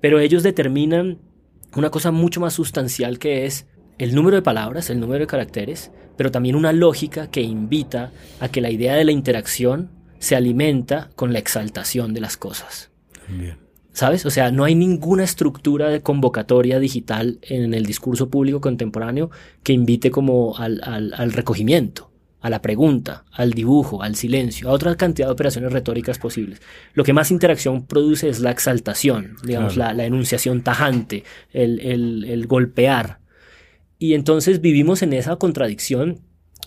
pero 0.00 0.18
ellos 0.18 0.42
determinan 0.42 1.18
una 1.76 1.90
cosa 1.90 2.10
mucho 2.10 2.40
más 2.40 2.54
sustancial 2.54 3.18
que 3.18 3.46
es 3.46 3.66
el 3.98 4.14
número 4.14 4.36
de 4.36 4.42
palabras, 4.42 4.90
el 4.90 5.00
número 5.00 5.20
de 5.20 5.26
caracteres, 5.26 5.90
pero 6.16 6.30
también 6.30 6.56
una 6.56 6.72
lógica 6.72 7.30
que 7.30 7.40
invita 7.42 8.12
a 8.40 8.48
que 8.48 8.60
la 8.60 8.70
idea 8.70 8.94
de 8.94 9.04
la 9.04 9.12
interacción 9.12 9.90
se 10.18 10.36
alimenta 10.36 11.10
con 11.16 11.32
la 11.32 11.38
exaltación 11.38 12.14
de 12.14 12.20
las 12.20 12.36
cosas. 12.36 12.90
Bien. 13.28 13.58
¿Sabes? 13.92 14.24
O 14.24 14.30
sea, 14.30 14.50
no 14.50 14.64
hay 14.64 14.74
ninguna 14.74 15.24
estructura 15.24 15.88
de 15.88 16.00
convocatoria 16.00 16.78
digital 16.78 17.38
en 17.42 17.74
el 17.74 17.84
discurso 17.84 18.30
público 18.30 18.60
contemporáneo 18.60 19.30
que 19.62 19.72
invite 19.74 20.10
como 20.10 20.56
al, 20.56 20.80
al- 20.84 21.12
al 21.14 21.32
recogimiento, 21.32 22.10
a 22.42 22.50
la 22.50 22.60
pregunta, 22.60 23.24
al 23.32 23.52
dibujo, 23.52 24.02
al 24.02 24.16
silencio, 24.16 24.68
a 24.68 24.72
otra 24.72 24.96
cantidad 24.96 25.28
de 25.28 25.32
operaciones 25.32 25.72
retóricas 25.72 26.18
posibles. 26.18 26.60
Lo 26.92 27.04
que 27.04 27.12
más 27.12 27.30
interacción 27.30 27.86
produce 27.86 28.28
es 28.28 28.40
la 28.40 28.50
exaltación, 28.50 29.36
digamos, 29.44 29.74
Claro. 29.74 29.90
la, 29.92 29.96
la 30.02 30.04
enunciación 30.06 30.62
tajante, 30.62 31.24
el, 31.52 31.80
el- 31.80 32.24
el 32.24 32.46
golpear. 32.46 33.20
Y 33.98 34.14
entonces 34.14 34.60
vivimos 34.60 35.02
en 35.02 35.12
esa 35.12 35.36
contradicción 35.36 36.18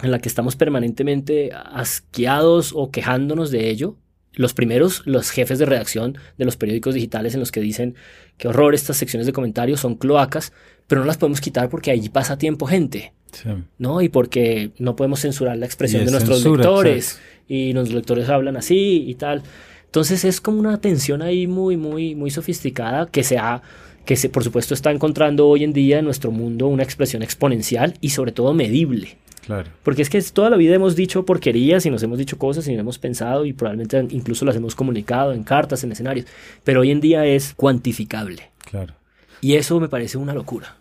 en 0.01 0.11
la 0.11 0.19
que 0.19 0.29
estamos 0.29 0.55
permanentemente 0.55 1.51
asqueados 1.53 2.71
o 2.75 2.91
quejándonos 2.91 3.51
de 3.51 3.69
ello. 3.69 3.97
Los 4.35 4.53
primeros, 4.53 5.01
los 5.05 5.29
jefes 5.31 5.59
de 5.59 5.65
redacción 5.65 6.17
de 6.37 6.45
los 6.45 6.57
periódicos 6.57 6.93
digitales 6.93 7.33
en 7.33 7.39
los 7.39 7.51
que 7.51 7.61
dicen 7.61 7.95
que 8.37 8.47
horror 8.47 8.75
estas 8.75 8.97
secciones 8.97 9.25
de 9.25 9.33
comentarios 9.33 9.79
son 9.79 9.95
cloacas, 9.95 10.51
pero 10.87 11.01
no 11.01 11.07
las 11.07 11.17
podemos 11.17 11.41
quitar 11.41 11.69
porque 11.69 11.91
allí 11.91 12.09
pasa 12.09 12.37
tiempo 12.37 12.65
gente, 12.67 13.13
Sí. 13.31 13.49
¿no? 13.77 14.01
Y 14.01 14.07
porque 14.09 14.71
no 14.79 14.95
podemos 14.95 15.19
censurar 15.19 15.57
la 15.57 15.65
expresión 15.65 16.01
de 16.01 16.05
es 16.05 16.11
nuestros 16.11 16.37
censura, 16.37 16.63
lectores 16.63 17.05
exacto. 17.05 17.23
y 17.49 17.73
los 17.73 17.91
lectores 17.91 18.29
hablan 18.29 18.55
así 18.55 19.03
y 19.07 19.15
tal. 19.15 19.43
Entonces 19.85 20.23
es 20.25 20.41
como 20.41 20.59
una 20.59 20.79
tensión 20.79 21.21
ahí 21.21 21.47
muy, 21.47 21.77
muy, 21.77 22.15
muy 22.15 22.29
sofisticada 22.31 23.07
que 23.07 23.23
se 23.23 23.37
ha, 23.37 23.61
que 24.05 24.15
se, 24.15 24.29
por 24.29 24.43
supuesto 24.43 24.73
está 24.73 24.91
encontrando 24.91 25.47
hoy 25.47 25.63
en 25.63 25.73
día 25.73 25.99
en 25.99 26.05
nuestro 26.05 26.31
mundo 26.31 26.67
una 26.67 26.83
expresión 26.83 27.23
exponencial 27.23 27.93
y 28.01 28.09
sobre 28.09 28.31
todo 28.31 28.53
medible. 28.53 29.17
Claro. 29.45 29.69
Porque 29.83 30.01
es 30.01 30.09
que 30.09 30.21
toda 30.21 30.49
la 30.49 30.57
vida 30.57 30.75
hemos 30.75 30.95
dicho 30.95 31.25
porquerías 31.25 31.85
y 31.85 31.89
nos 31.89 32.01
hemos 32.03 32.17
dicho 32.17 32.37
cosas 32.37 32.67
y 32.67 32.73
no 32.73 32.81
hemos 32.81 32.97
pensado 32.97 33.45
y 33.45 33.53
probablemente 33.53 34.05
incluso 34.09 34.45
las 34.45 34.55
hemos 34.55 34.75
comunicado 34.75 35.33
en 35.33 35.43
cartas, 35.43 35.83
en 35.83 35.91
escenarios. 35.91 36.25
Pero 36.63 36.81
hoy 36.81 36.91
en 36.91 37.01
día 37.01 37.25
es 37.25 37.53
cuantificable. 37.53 38.49
Claro. 38.69 38.95
Y 39.41 39.55
eso 39.55 39.79
me 39.79 39.89
parece 39.89 40.17
una 40.17 40.33
locura. 40.33 40.75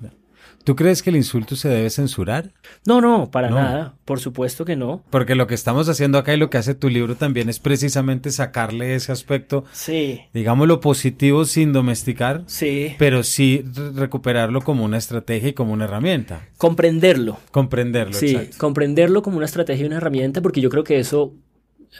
¿Tú 0.64 0.74
crees 0.76 1.02
que 1.02 1.10
el 1.10 1.16
insulto 1.16 1.56
se 1.56 1.68
debe 1.68 1.90
censurar? 1.90 2.52
No, 2.86 3.00
no, 3.02 3.30
para 3.30 3.50
No. 3.50 3.56
nada. 3.56 3.94
Por 4.06 4.18
supuesto 4.18 4.64
que 4.64 4.76
no. 4.76 5.04
Porque 5.10 5.34
lo 5.34 5.46
que 5.46 5.54
estamos 5.54 5.88
haciendo 5.90 6.16
acá 6.18 6.32
y 6.34 6.38
lo 6.38 6.48
que 6.50 6.56
hace 6.58 6.74
tu 6.74 6.88
libro 6.88 7.16
también 7.16 7.48
es 7.50 7.58
precisamente 7.58 8.30
sacarle 8.30 8.94
ese 8.94 9.12
aspecto, 9.12 9.64
Sí, 9.72 10.20
digámoslo 10.32 10.80
positivo 10.80 11.44
sin 11.44 11.72
domesticar, 11.74 12.44
sí. 12.46 12.94
pero 12.98 13.22
sí 13.22 13.62
re- 13.74 13.92
recuperarlo 13.92 14.62
como 14.62 14.84
una 14.84 14.96
estrategia 14.98 15.50
y 15.50 15.52
como 15.52 15.72
una 15.74 15.84
herramienta. 15.84 16.48
Comprenderlo. 16.56 17.38
Comprenderlo, 17.50 18.14
Sí, 18.14 18.30
exacto. 18.30 18.56
comprenderlo 18.58 19.22
como 19.22 19.36
una 19.36 19.46
estrategia 19.46 19.82
y 19.84 19.86
una 19.86 19.96
herramienta, 19.98 20.40
porque 20.40 20.60
yo 20.62 20.70
creo 20.70 20.82
que 20.84 20.98
eso 20.98 21.34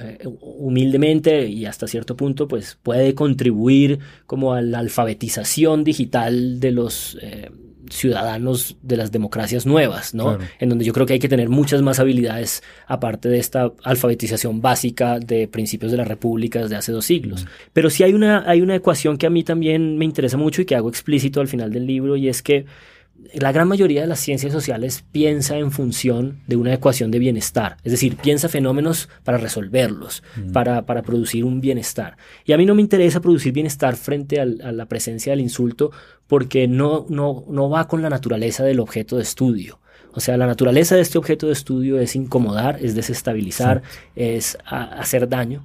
eh, 0.01 0.19
humildemente 0.41 1.47
y 1.49 1.67
hasta 1.67 1.87
cierto 1.87 2.17
punto, 2.17 2.49
pues 2.49 2.77
puede 2.83 3.15
contribuir 3.15 3.99
como 4.27 4.53
a 4.55 4.61
la 4.63 4.79
alfabetización 4.81 5.85
digital 5.85 6.59
de 6.61 6.71
los 6.73 7.17
eh, 7.23 7.51
ciudadanos 7.91 8.77
de 8.83 8.97
las 8.97 9.13
democracias 9.13 9.67
nuevas, 9.67 10.15
¿no? 10.15 10.37
Claro. 10.37 10.51
En 10.59 10.69
donde 10.69 10.85
yo 10.85 10.93
creo 10.93 11.07
que 11.07 11.15
hay 11.15 11.19
que 11.19 11.29
tener 11.29 11.49
muchas 11.49 11.83
más 11.83 12.01
habilidades 12.01 12.63
aparte 12.87 13.29
de 13.29 13.39
esta 13.39 13.73
alfabetización 13.83 14.61
básica 14.61 15.19
de 15.19 15.49
principios 15.49 15.93
de 15.93 15.99
las 15.99 16.09
repúblicas 16.09 16.71
de 16.71 16.77
hace 16.77 16.93
dos 16.93 17.05
siglos. 17.05 17.47
Pero 17.73 17.91
sí 17.91 18.03
hay 18.03 18.15
una, 18.15 18.49
hay 18.49 18.61
una 18.61 18.75
ecuación 18.75 19.17
que 19.17 19.27
a 19.27 19.31
mí 19.31 19.45
también 19.45 19.99
me 19.99 20.05
interesa 20.05 20.37
mucho 20.37 20.63
y 20.63 20.65
que 20.65 20.77
hago 20.77 20.89
explícito 20.89 21.41
al 21.41 21.49
final 21.49 21.73
del 21.73 21.87
libro 21.87 22.17
y 22.17 22.29
es 22.29 22.43
que 22.43 22.67
la 23.33 23.53
gran 23.53 23.67
mayoría 23.69 24.01
de 24.03 24.07
las 24.07 24.21
ciencias 24.21 24.53
sociales 24.53 25.05
piensa 25.13 25.57
en 25.57 25.71
función 25.71 26.41
de 26.47 26.57
una 26.57 26.73
ecuación 26.75 27.11
de 27.11 27.19
bienestar, 27.19 27.77
es 27.85 27.93
decir, 27.93 28.17
piensa 28.17 28.49
fenómenos 28.49 29.09
para 29.25 29.39
resolverlos, 29.39 30.23
para, 30.53 30.85
para 30.87 31.03
producir 31.03 31.45
un 31.45 31.61
bienestar. 31.61 32.17
Y 32.45 32.53
a 32.53 32.59
mí 32.59 32.67
no 32.67 32.75
me 32.75 32.83
interesa 32.83 33.21
producir 33.21 33.53
bienestar 33.53 33.97
frente 33.97 34.41
al- 34.41 34.61
a 34.63 34.73
la 34.73 34.87
presencia 34.87 35.33
del 35.33 35.41
insulto 35.41 35.91
porque 36.27 36.69
no, 36.69 37.07
no, 37.09 37.45
no 37.49 37.69
va 37.71 37.89
con 37.89 38.03
la 38.03 38.11
naturaleza 38.11 38.65
del 38.65 38.81
objeto 38.81 39.17
de 39.17 39.23
estudio. 39.23 39.81
O 40.13 40.21
sea, 40.21 40.37
la 40.37 40.47
naturaleza 40.47 40.95
de 40.95 41.01
este 41.01 41.19
objeto 41.19 41.47
de 41.47 41.53
estudio 41.55 41.99
es 41.99 42.15
incomodar, 42.15 42.79
es 42.81 42.95
desestabilizar, 42.95 43.83
es 44.15 44.57
a- 44.65 44.85
hacer 45.01 45.29
daño. 45.29 45.65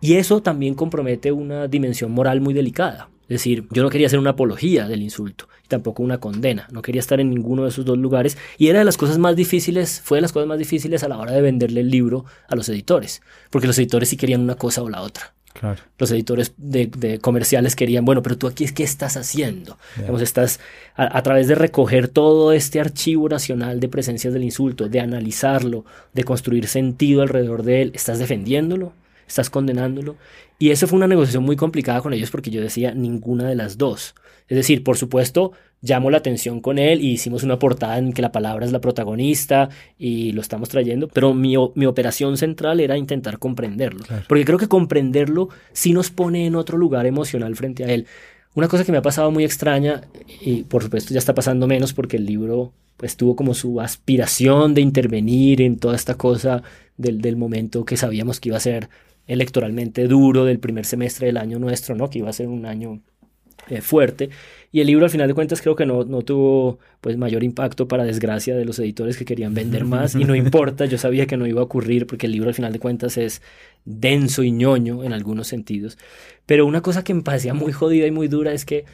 Y 0.00 0.14
eso 0.14 0.42
también 0.42 0.74
compromete 0.74 1.32
una 1.32 1.66
dimensión 1.68 2.10
moral 2.12 2.40
muy 2.40 2.54
delicada. 2.54 3.08
Es 3.24 3.28
decir, 3.28 3.66
yo 3.70 3.82
no 3.82 3.90
quería 3.90 4.06
hacer 4.06 4.18
una 4.18 4.30
apología 4.30 4.86
del 4.86 5.02
insulto 5.02 5.48
y 5.64 5.68
tampoco 5.68 6.02
una 6.02 6.18
condena. 6.18 6.68
No 6.70 6.82
quería 6.82 7.00
estar 7.00 7.20
en 7.20 7.30
ninguno 7.30 7.62
de 7.62 7.70
esos 7.70 7.84
dos 7.84 7.96
lugares. 7.96 8.36
Y 8.58 8.68
era 8.68 8.80
de 8.80 8.84
las 8.84 8.96
cosas 8.96 9.18
más 9.18 9.34
difíciles, 9.34 10.00
fue 10.04 10.18
de 10.18 10.22
las 10.22 10.32
cosas 10.32 10.46
más 10.46 10.58
difíciles 10.58 11.02
a 11.02 11.08
la 11.08 11.18
hora 11.18 11.32
de 11.32 11.40
venderle 11.40 11.80
el 11.80 11.90
libro 11.90 12.26
a 12.48 12.54
los 12.54 12.68
editores. 12.68 13.22
Porque 13.50 13.66
los 13.66 13.78
editores 13.78 14.10
sí 14.10 14.16
querían 14.16 14.42
una 14.42 14.56
cosa 14.56 14.82
o 14.82 14.90
la 14.90 15.00
otra. 15.00 15.32
Claro. 15.54 15.80
Los 15.98 16.10
editores 16.10 16.52
de, 16.56 16.86
de 16.86 17.20
comerciales 17.20 17.76
querían, 17.76 18.04
bueno, 18.04 18.22
pero 18.22 18.36
tú 18.36 18.48
aquí, 18.48 18.66
¿qué 18.74 18.82
estás 18.82 19.16
haciendo? 19.16 19.78
Digamos, 19.96 20.20
estás 20.20 20.58
a, 20.96 21.16
a 21.16 21.22
través 21.22 21.46
de 21.46 21.54
recoger 21.54 22.08
todo 22.08 22.52
este 22.52 22.80
archivo 22.80 23.28
nacional 23.28 23.78
de 23.78 23.88
presencias 23.88 24.34
del 24.34 24.42
insulto, 24.42 24.88
de 24.88 24.98
analizarlo, 24.98 25.84
de 26.12 26.24
construir 26.24 26.66
sentido 26.66 27.22
alrededor 27.22 27.62
de 27.62 27.82
él, 27.82 27.92
¿estás 27.94 28.18
defendiéndolo? 28.18 28.92
¿Estás 29.26 29.50
condenándolo? 29.50 30.16
Y 30.58 30.70
eso 30.70 30.86
fue 30.86 30.96
una 30.96 31.08
negociación 31.08 31.44
muy 31.44 31.56
complicada 31.56 32.00
con 32.00 32.12
ellos 32.12 32.30
porque 32.30 32.50
yo 32.50 32.60
decía 32.60 32.94
ninguna 32.94 33.48
de 33.48 33.54
las 33.54 33.78
dos. 33.78 34.14
Es 34.48 34.56
decir, 34.56 34.84
por 34.84 34.96
supuesto, 34.96 35.52
llamó 35.80 36.10
la 36.10 36.18
atención 36.18 36.60
con 36.60 36.78
él 36.78 37.00
y 37.00 37.12
hicimos 37.12 37.42
una 37.42 37.58
portada 37.58 37.98
en 37.98 38.12
que 38.12 38.22
la 38.22 38.32
palabra 38.32 38.64
es 38.64 38.72
la 38.72 38.80
protagonista 38.80 39.68
y 39.98 40.32
lo 40.32 40.40
estamos 40.40 40.68
trayendo, 40.68 41.08
pero 41.08 41.34
mi, 41.34 41.54
mi 41.74 41.86
operación 41.86 42.36
central 42.36 42.80
era 42.80 42.96
intentar 42.96 43.38
comprenderlo. 43.38 44.04
Porque 44.28 44.44
creo 44.44 44.58
que 44.58 44.68
comprenderlo 44.68 45.48
sí 45.72 45.92
nos 45.92 46.10
pone 46.10 46.46
en 46.46 46.56
otro 46.56 46.78
lugar 46.78 47.06
emocional 47.06 47.54
frente 47.56 47.84
a 47.84 47.88
él. 47.88 48.06
Una 48.54 48.68
cosa 48.68 48.84
que 48.84 48.92
me 48.92 48.98
ha 48.98 49.02
pasado 49.02 49.30
muy 49.30 49.44
extraña, 49.44 50.02
y 50.40 50.62
por 50.62 50.82
supuesto 50.82 51.12
ya 51.12 51.18
está 51.18 51.34
pasando 51.34 51.66
menos 51.66 51.92
porque 51.92 52.16
el 52.16 52.24
libro 52.24 52.72
pues 52.96 53.16
tuvo 53.16 53.34
como 53.34 53.54
su 53.54 53.80
aspiración 53.80 54.72
de 54.72 54.80
intervenir 54.80 55.60
en 55.60 55.78
toda 55.78 55.96
esta 55.96 56.14
cosa 56.14 56.62
del, 56.96 57.20
del 57.20 57.36
momento 57.36 57.84
que 57.84 57.96
sabíamos 57.96 58.40
que 58.40 58.50
iba 58.50 58.56
a 58.56 58.60
ser 58.60 58.88
electoralmente 59.26 60.06
duro 60.06 60.44
del 60.44 60.58
primer 60.58 60.84
semestre 60.84 61.26
del 61.26 61.36
año 61.36 61.58
nuestro, 61.58 61.94
¿no? 61.94 62.10
Que 62.10 62.18
iba 62.18 62.30
a 62.30 62.32
ser 62.32 62.48
un 62.48 62.66
año 62.66 63.00
eh, 63.68 63.80
fuerte. 63.80 64.30
Y 64.72 64.80
el 64.80 64.88
libro, 64.88 65.04
al 65.04 65.10
final 65.10 65.28
de 65.28 65.34
cuentas, 65.34 65.62
creo 65.62 65.76
que 65.76 65.86
no, 65.86 66.04
no 66.04 66.22
tuvo 66.22 66.78
pues 67.00 67.16
mayor 67.16 67.44
impacto 67.44 67.86
para 67.88 68.04
desgracia 68.04 68.56
de 68.56 68.64
los 68.64 68.78
editores 68.78 69.16
que 69.16 69.24
querían 69.24 69.54
vender 69.54 69.84
más. 69.94 70.14
Y 70.14 70.24
no 70.24 70.34
importa, 70.34 70.84
yo 70.84 70.98
sabía 70.98 71.26
que 71.26 71.36
no 71.36 71.46
iba 71.46 71.60
a 71.60 71.64
ocurrir 71.64 72.06
porque 72.06 72.26
el 72.26 72.32
libro, 72.32 72.48
al 72.48 72.54
final 72.54 72.72
de 72.72 72.80
cuentas, 72.80 73.16
es 73.16 73.40
denso 73.84 74.42
y 74.42 74.50
ñoño 74.50 75.04
en 75.04 75.12
algunos 75.12 75.46
sentidos. 75.48 75.96
Pero 76.46 76.66
una 76.66 76.82
cosa 76.82 77.04
que 77.04 77.14
me 77.14 77.22
parecía 77.22 77.54
muy 77.54 77.72
jodida 77.72 78.06
y 78.06 78.10
muy 78.10 78.28
dura 78.28 78.52
es 78.52 78.64
que 78.64 78.84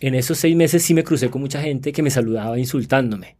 en 0.00 0.14
esos 0.14 0.38
seis 0.38 0.56
meses 0.56 0.82
sí 0.82 0.94
me 0.94 1.04
crucé 1.04 1.28
con 1.28 1.40
mucha 1.40 1.60
gente 1.60 1.92
que 1.92 2.02
me 2.02 2.10
saludaba 2.10 2.58
insultándome. 2.58 3.36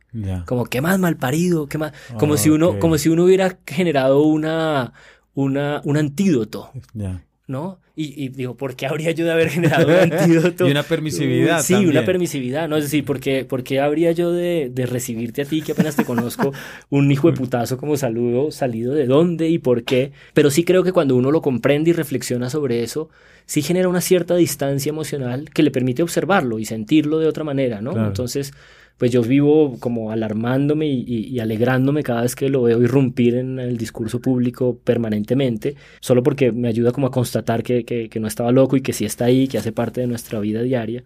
Como, 0.46 0.64
¿qué 0.64 0.80
más 0.80 0.98
mal 0.98 1.16
parido? 1.16 1.66
¿Qué 1.66 1.78
más? 1.78 1.92
Como, 2.18 2.36
si 2.36 2.50
uno, 2.50 2.70
Ok. 2.70 2.78
como 2.78 2.98
si 2.98 3.08
uno 3.10 3.24
hubiera 3.24 3.58
generado 3.66 4.22
una, 4.22 4.92
una, 5.38 5.80
un 5.84 5.96
antídoto 5.96 6.70
Ya. 6.94 7.22
¿no? 7.46 7.78
Y, 7.94 8.24
y, 8.24 8.28
digo, 8.28 8.56
¿por 8.56 8.76
qué 8.76 8.86
habría 8.86 9.10
yo 9.12 9.24
de 9.24 9.32
haber 9.32 9.48
generado 9.48 9.86
un 9.86 9.94
antídoto? 10.12 10.68
y 10.68 10.70
una 10.70 10.82
permisividad. 10.82 11.62
Sí, 11.62 11.74
una 11.74 12.04
permisividad, 12.04 12.68
¿no? 12.68 12.76
Es 12.76 12.84
decir, 12.84 13.04
¿por 13.04 13.20
qué, 13.20 13.46
por 13.46 13.62
qué 13.62 13.80
habría 13.80 14.12
yo 14.12 14.32
de, 14.32 14.70
de, 14.70 14.86
recibirte 14.86 15.42
a 15.42 15.44
ti, 15.46 15.62
que 15.62 15.72
apenas 15.72 15.96
te 15.96 16.04
conozco, 16.04 16.52
un 16.90 17.10
hijo 17.10 17.30
de 17.30 17.36
putazo 17.38 17.78
como 17.78 17.96
saludo, 17.96 18.50
salido 18.50 18.94
de 18.94 19.06
dónde 19.06 19.48
y 19.48 19.58
por 19.58 19.84
qué? 19.84 20.12
Pero 20.34 20.50
sí 20.50 20.62
creo 20.62 20.84
que 20.84 20.92
cuando 20.92 21.16
uno 21.16 21.30
lo 21.30 21.40
comprende 21.40 21.90
y 21.90 21.92
reflexiona 21.94 22.50
sobre 22.50 22.82
eso, 22.82 23.08
sí 23.46 23.62
genera 23.62 23.88
una 23.88 24.02
cierta 24.02 24.36
distancia 24.36 24.90
emocional 24.90 25.48
que 25.50 25.62
le 25.62 25.70
permite 25.70 26.02
observarlo 26.02 26.58
y 26.58 26.66
sentirlo 26.66 27.18
de 27.18 27.26
otra 27.26 27.44
manera, 27.44 27.80
¿no? 27.80 28.06
Entonces, 28.06 28.52
pues 28.98 29.12
yo 29.12 29.22
vivo 29.22 29.78
como 29.78 30.10
alarmándome 30.10 30.86
y, 30.86 31.38
alegrándome 31.38 32.02
cada 32.02 32.22
vez 32.22 32.34
que 32.34 32.48
lo 32.48 32.62
veo 32.62 32.82
irrumpir 32.82 33.36
en 33.36 33.60
el 33.60 33.78
discurso 33.78 34.20
público 34.20 34.78
permanentemente, 34.82 35.76
solo 36.00 36.22
porque 36.22 36.50
me 36.52 36.68
ayuda 36.68 36.90
como 36.92 37.06
a 37.06 37.10
constatar 37.12 37.62
que, 37.62 37.84
que, 37.84 38.20
no 38.20 38.26
estaba 38.26 38.50
loco 38.50 38.76
y 38.76 38.82
que 38.82 38.92
sí 38.92 39.04
está 39.04 39.26
ahí, 39.26 39.46
que 39.46 39.58
hace 39.58 39.72
parte 39.72 40.00
de 40.00 40.08
nuestra 40.08 40.40
vida 40.40 40.62
diaria. 40.62 41.04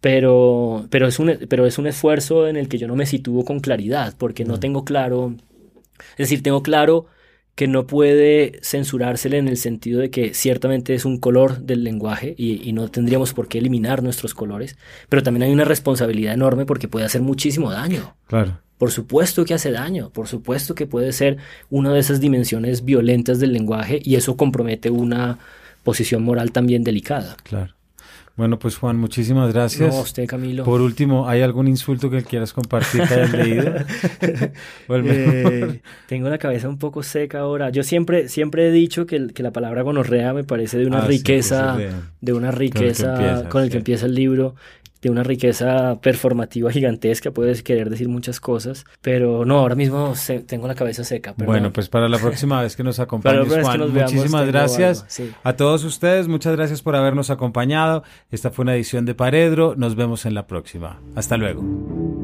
Pero, 0.00 0.86
pero, 0.90 1.08
es 1.08 1.18
un, 1.18 1.38
pero 1.48 1.66
es 1.66 1.78
un 1.78 1.86
esfuerzo 1.88 2.46
en 2.46 2.56
el 2.56 2.68
que 2.68 2.78
yo 2.78 2.86
no 2.86 2.94
me 2.94 3.06
sitúo 3.06 3.44
con 3.44 3.60
claridad, 3.60 4.14
porque 4.16 4.44
no 4.44 4.56
mm. 4.56 4.60
tengo 4.60 4.84
claro, 4.84 5.34
es 6.12 6.18
decir, 6.18 6.42
tengo 6.42 6.62
claro 6.62 7.06
que 7.54 7.68
no 7.68 7.86
puede 7.86 8.58
censurársele 8.62 9.38
en 9.38 9.46
el 9.48 9.56
sentido 9.56 10.00
de 10.00 10.10
que 10.10 10.34
ciertamente 10.34 10.94
es 10.94 11.04
un 11.04 11.18
color 11.18 11.60
del 11.60 11.84
lenguaje 11.84 12.34
y, 12.36 12.72
no 12.72 12.88
tendríamos 12.88 13.32
por 13.32 13.46
qué 13.46 13.58
eliminar 13.58 14.02
nuestros 14.02 14.34
colores, 14.34 14.76
pero 15.08 15.22
también 15.22 15.44
hay 15.44 15.52
una 15.52 15.64
responsabilidad 15.64 16.34
enorme 16.34 16.66
porque 16.66 16.88
puede 16.88 17.06
hacer 17.06 17.22
muchísimo 17.22 17.70
daño. 17.70 18.16
Claro. 18.26 18.58
Por 18.78 18.90
supuesto 18.90 19.44
que 19.44 19.54
hace 19.54 19.70
daño, 19.70 20.10
por 20.10 20.26
supuesto 20.26 20.74
que 20.74 20.86
puede 20.86 21.12
ser 21.12 21.36
una 21.70 21.92
de 21.92 22.00
esas 22.00 22.20
dimensiones 22.20 22.84
violentas 22.84 23.38
del 23.38 23.52
lenguaje 23.52 24.00
y 24.02 24.16
eso 24.16 24.36
compromete 24.36 24.90
una 24.90 25.38
posición 25.84 26.24
moral 26.24 26.50
también 26.50 26.82
delicada. 26.82 27.36
Claro. 27.44 27.72
Bueno, 28.36 28.58
pues 28.58 28.76
Juan, 28.76 28.96
muchísimas 28.96 29.52
gracias. 29.52 29.94
No, 29.94 30.00
usted, 30.00 30.26
Camilo. 30.26 30.64
Por 30.64 30.80
último, 30.80 31.28
¿hay 31.28 31.42
algún 31.42 31.68
insulto 31.68 32.10
que 32.10 32.24
quieras 32.24 32.52
compartir 32.52 33.02
que 33.06 33.14
hayas 33.14 33.32
leído? 33.32 33.74
eh, 34.88 35.80
tengo 36.08 36.28
la 36.28 36.38
cabeza 36.38 36.68
un 36.68 36.78
poco 36.78 37.04
seca 37.04 37.40
ahora. 37.40 37.70
Yo 37.70 37.84
siempre, 37.84 38.28
siempre 38.28 38.66
he 38.66 38.72
dicho 38.72 39.06
que, 39.06 39.28
que 39.28 39.42
la 39.44 39.52
palabra 39.52 39.82
gonorrea 39.82 40.32
me 40.32 40.42
parece 40.42 40.78
de 40.78 40.86
una 40.86 41.04
ah, 41.04 41.06
riqueza, 41.06 41.78
de 42.20 42.32
una 42.32 42.50
riqueza 42.50 43.48
con 43.48 43.62
el 43.62 43.70
que 43.70 43.76
empieza 43.76 44.06
el 44.06 44.16
libro 44.16 44.56
de 45.04 45.10
una 45.10 45.22
riqueza 45.22 45.98
performativa 46.00 46.70
gigantesca, 46.70 47.30
puedes 47.30 47.62
querer 47.62 47.90
decir 47.90 48.08
muchas 48.08 48.40
cosas, 48.40 48.84
pero 49.02 49.44
no, 49.44 49.58
ahora 49.58 49.74
mismo 49.74 50.14
tengo 50.46 50.66
la 50.66 50.74
cabeza 50.74 51.04
seca. 51.04 51.34
Bueno, 51.36 51.72
pues 51.72 51.88
para 51.88 52.08
la 52.08 52.18
próxima 52.18 52.62
vez 52.62 52.74
que 52.74 52.82
nos 52.82 52.98
acompañes, 53.00 53.52
Juan, 53.62 53.92
muchísimas 53.92 54.46
gracias 54.46 55.06
a 55.42 55.52
todos 55.54 55.84
ustedes, 55.84 56.26
muchas 56.26 56.56
gracias 56.56 56.82
por 56.82 56.96
habernos 56.96 57.30
acompañado. 57.30 58.02
Esta 58.30 58.50
fue 58.50 58.62
una 58.62 58.74
edición 58.74 59.04
de 59.04 59.14
Paredro, 59.14 59.74
nos 59.76 59.94
vemos 59.94 60.24
en 60.24 60.34
la 60.34 60.46
próxima. 60.46 61.00
Hasta 61.14 61.36
luego. 61.36 62.23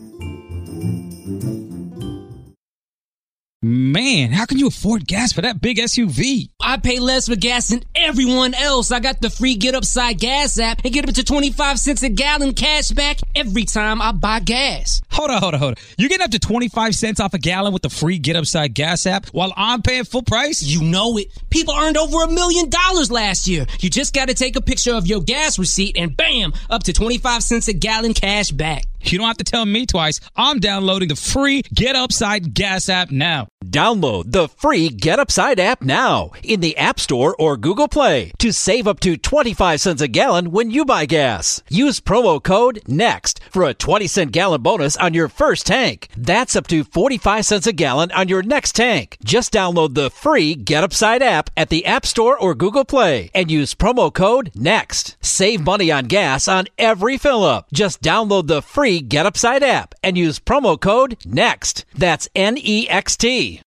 Man, 3.63 4.31
how 4.31 4.47
can 4.47 4.57
you 4.57 4.65
afford 4.69 5.05
gas 5.05 5.33
for 5.33 5.41
that 5.41 5.61
big 5.61 5.77
SUV? 5.77 6.49
I 6.59 6.77
pay 6.77 6.97
less 6.97 7.27
for 7.27 7.35
gas 7.35 7.67
than 7.67 7.83
everyone 7.93 8.55
else. 8.55 8.91
I 8.91 8.99
got 8.99 9.21
the 9.21 9.29
free 9.29 9.53
Get 9.53 9.75
Upside 9.75 10.17
Gas 10.17 10.57
app 10.57 10.81
and 10.83 10.91
get 10.91 11.07
up 11.07 11.13
to 11.13 11.23
25 11.23 11.77
cents 11.77 12.01
a 12.01 12.09
gallon 12.09 12.55
cash 12.55 12.89
back 12.89 13.19
every 13.35 13.65
time 13.65 14.01
I 14.01 14.13
buy 14.13 14.39
gas. 14.39 15.03
Hold 15.11 15.29
on, 15.29 15.41
hold 15.41 15.53
on, 15.53 15.59
hold 15.59 15.77
on. 15.77 15.83
You're 15.99 16.09
getting 16.09 16.25
up 16.25 16.31
to 16.31 16.39
25 16.39 16.95
cents 16.95 17.19
off 17.19 17.35
a 17.35 17.37
gallon 17.37 17.71
with 17.71 17.83
the 17.83 17.91
free 17.91 18.17
Get 18.17 18.35
Upside 18.35 18.73
Gas 18.73 19.05
app 19.05 19.27
while 19.27 19.53
I'm 19.55 19.83
paying 19.83 20.05
full 20.05 20.23
price? 20.23 20.63
You 20.63 20.81
know 20.81 21.19
it. 21.19 21.27
People 21.51 21.75
earned 21.75 21.97
over 21.97 22.23
a 22.23 22.31
million 22.31 22.67
dollars 22.67 23.11
last 23.11 23.47
year. 23.47 23.67
You 23.79 23.91
just 23.91 24.15
got 24.15 24.29
to 24.29 24.33
take 24.33 24.55
a 24.55 24.61
picture 24.61 24.95
of 24.95 25.05
your 25.05 25.21
gas 25.21 25.59
receipt 25.59 25.97
and 25.99 26.17
bam, 26.17 26.53
up 26.71 26.81
to 26.85 26.93
25 26.93 27.43
cents 27.43 27.67
a 27.67 27.73
gallon 27.73 28.15
cash 28.15 28.49
back. 28.49 28.85
You 29.03 29.17
don't 29.17 29.27
have 29.27 29.37
to 29.37 29.43
tell 29.43 29.65
me 29.65 29.85
twice. 29.85 30.19
I'm 30.35 30.59
downloading 30.59 31.09
the 31.09 31.15
free 31.15 31.61
Get 31.73 31.95
Upside 31.95 32.53
Gas 32.53 32.89
app 32.89 33.11
now. 33.11 33.47
Download 33.65 34.23
the 34.31 34.47
free 34.47 34.89
Get 34.89 35.19
Upside 35.19 35.59
app 35.59 35.81
now 35.81 36.31
in 36.43 36.59
the 36.59 36.75
App 36.77 36.99
Store 36.99 37.35
or 37.37 37.57
Google 37.57 37.87
Play 37.87 38.33
to 38.39 38.51
save 38.51 38.87
up 38.87 38.99
to 39.01 39.17
25 39.17 39.79
cents 39.79 40.01
a 40.01 40.07
gallon 40.07 40.51
when 40.51 40.71
you 40.71 40.83
buy 40.83 41.05
gas. 41.05 41.61
Use 41.69 42.01
promo 42.01 42.41
code 42.41 42.81
NEXT 42.87 43.39
for 43.49 43.63
a 43.63 43.73
20 43.73 44.07
cent 44.07 44.31
gallon 44.31 44.61
bonus 44.61 44.97
on 44.97 45.13
your 45.13 45.29
first 45.29 45.67
tank. 45.67 46.09
That's 46.17 46.55
up 46.55 46.67
to 46.67 46.83
45 46.83 47.45
cents 47.45 47.67
a 47.67 47.73
gallon 47.73 48.11
on 48.11 48.27
your 48.27 48.41
next 48.43 48.73
tank. 48.73 49.17
Just 49.23 49.53
download 49.53 49.93
the 49.93 50.09
free 50.09 50.55
Get 50.55 50.83
Upside 50.83 51.21
app 51.21 51.49
at 51.55 51.69
the 51.69 51.85
App 51.85 52.05
Store 52.05 52.37
or 52.37 52.55
Google 52.55 52.85
Play 52.85 53.31
and 53.33 53.49
use 53.49 53.73
promo 53.75 54.13
code 54.13 54.51
NEXT. 54.55 55.15
Save 55.21 55.61
money 55.61 55.91
on 55.91 56.05
gas 56.05 56.47
on 56.47 56.65
every 56.77 57.17
fill 57.17 57.43
up. 57.43 57.67
Just 57.71 58.01
download 58.01 58.47
the 58.47 58.61
free 58.61 58.90
Get 58.99 59.25
Upside 59.25 59.63
app 59.63 59.95
and 60.03 60.17
use 60.17 60.39
promo 60.39 60.79
code 60.79 61.17
NEXT. 61.25 61.85
That's 61.95 62.27
N 62.35 62.57
E 62.57 62.89
X 62.89 63.15
T. 63.15 63.61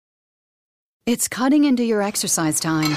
It's 1.06 1.28
cutting 1.28 1.64
into 1.64 1.84
your 1.84 2.02
exercise 2.02 2.60
time. 2.60 2.96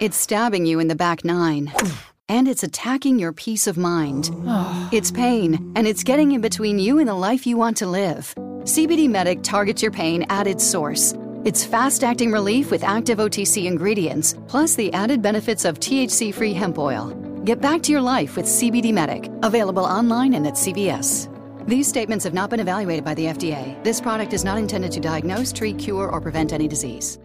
It's 0.00 0.16
stabbing 0.16 0.66
you 0.66 0.78
in 0.80 0.88
the 0.88 0.94
back 0.94 1.24
nine. 1.24 1.72
And 2.28 2.46
it's 2.48 2.62
attacking 2.62 3.18
your 3.18 3.32
peace 3.32 3.66
of 3.66 3.76
mind. 3.76 4.30
It's 4.92 5.10
pain, 5.10 5.72
and 5.76 5.86
it's 5.86 6.04
getting 6.04 6.32
in 6.32 6.40
between 6.40 6.78
you 6.78 6.98
and 6.98 7.08
the 7.08 7.14
life 7.14 7.46
you 7.46 7.56
want 7.56 7.76
to 7.78 7.86
live. 7.86 8.32
CBD 8.62 9.08
Medic 9.08 9.42
targets 9.42 9.82
your 9.82 9.90
pain 9.90 10.24
at 10.28 10.46
its 10.46 10.64
source. 10.64 11.14
It's 11.44 11.64
fast 11.64 12.04
acting 12.04 12.30
relief 12.30 12.70
with 12.70 12.84
active 12.84 13.18
OTC 13.18 13.64
ingredients, 13.66 14.36
plus 14.46 14.76
the 14.76 14.92
added 14.92 15.20
benefits 15.20 15.64
of 15.64 15.80
THC 15.80 16.32
free 16.32 16.52
hemp 16.54 16.78
oil. 16.78 17.10
Get 17.44 17.60
back 17.60 17.82
to 17.82 17.92
your 17.92 18.02
life 18.02 18.36
with 18.36 18.46
CBD 18.46 18.92
Medic, 18.92 19.28
available 19.42 19.84
online 19.84 20.34
and 20.34 20.46
at 20.46 20.54
CVS. 20.54 21.31
These 21.66 21.88
statements 21.88 22.24
have 22.24 22.34
not 22.34 22.50
been 22.50 22.60
evaluated 22.60 23.04
by 23.04 23.14
the 23.14 23.26
FDA. 23.26 23.82
This 23.84 24.00
product 24.00 24.32
is 24.32 24.44
not 24.44 24.58
intended 24.58 24.90
to 24.92 25.00
diagnose, 25.00 25.52
treat, 25.52 25.78
cure, 25.78 26.10
or 26.10 26.20
prevent 26.20 26.52
any 26.52 26.66
disease. 26.66 27.18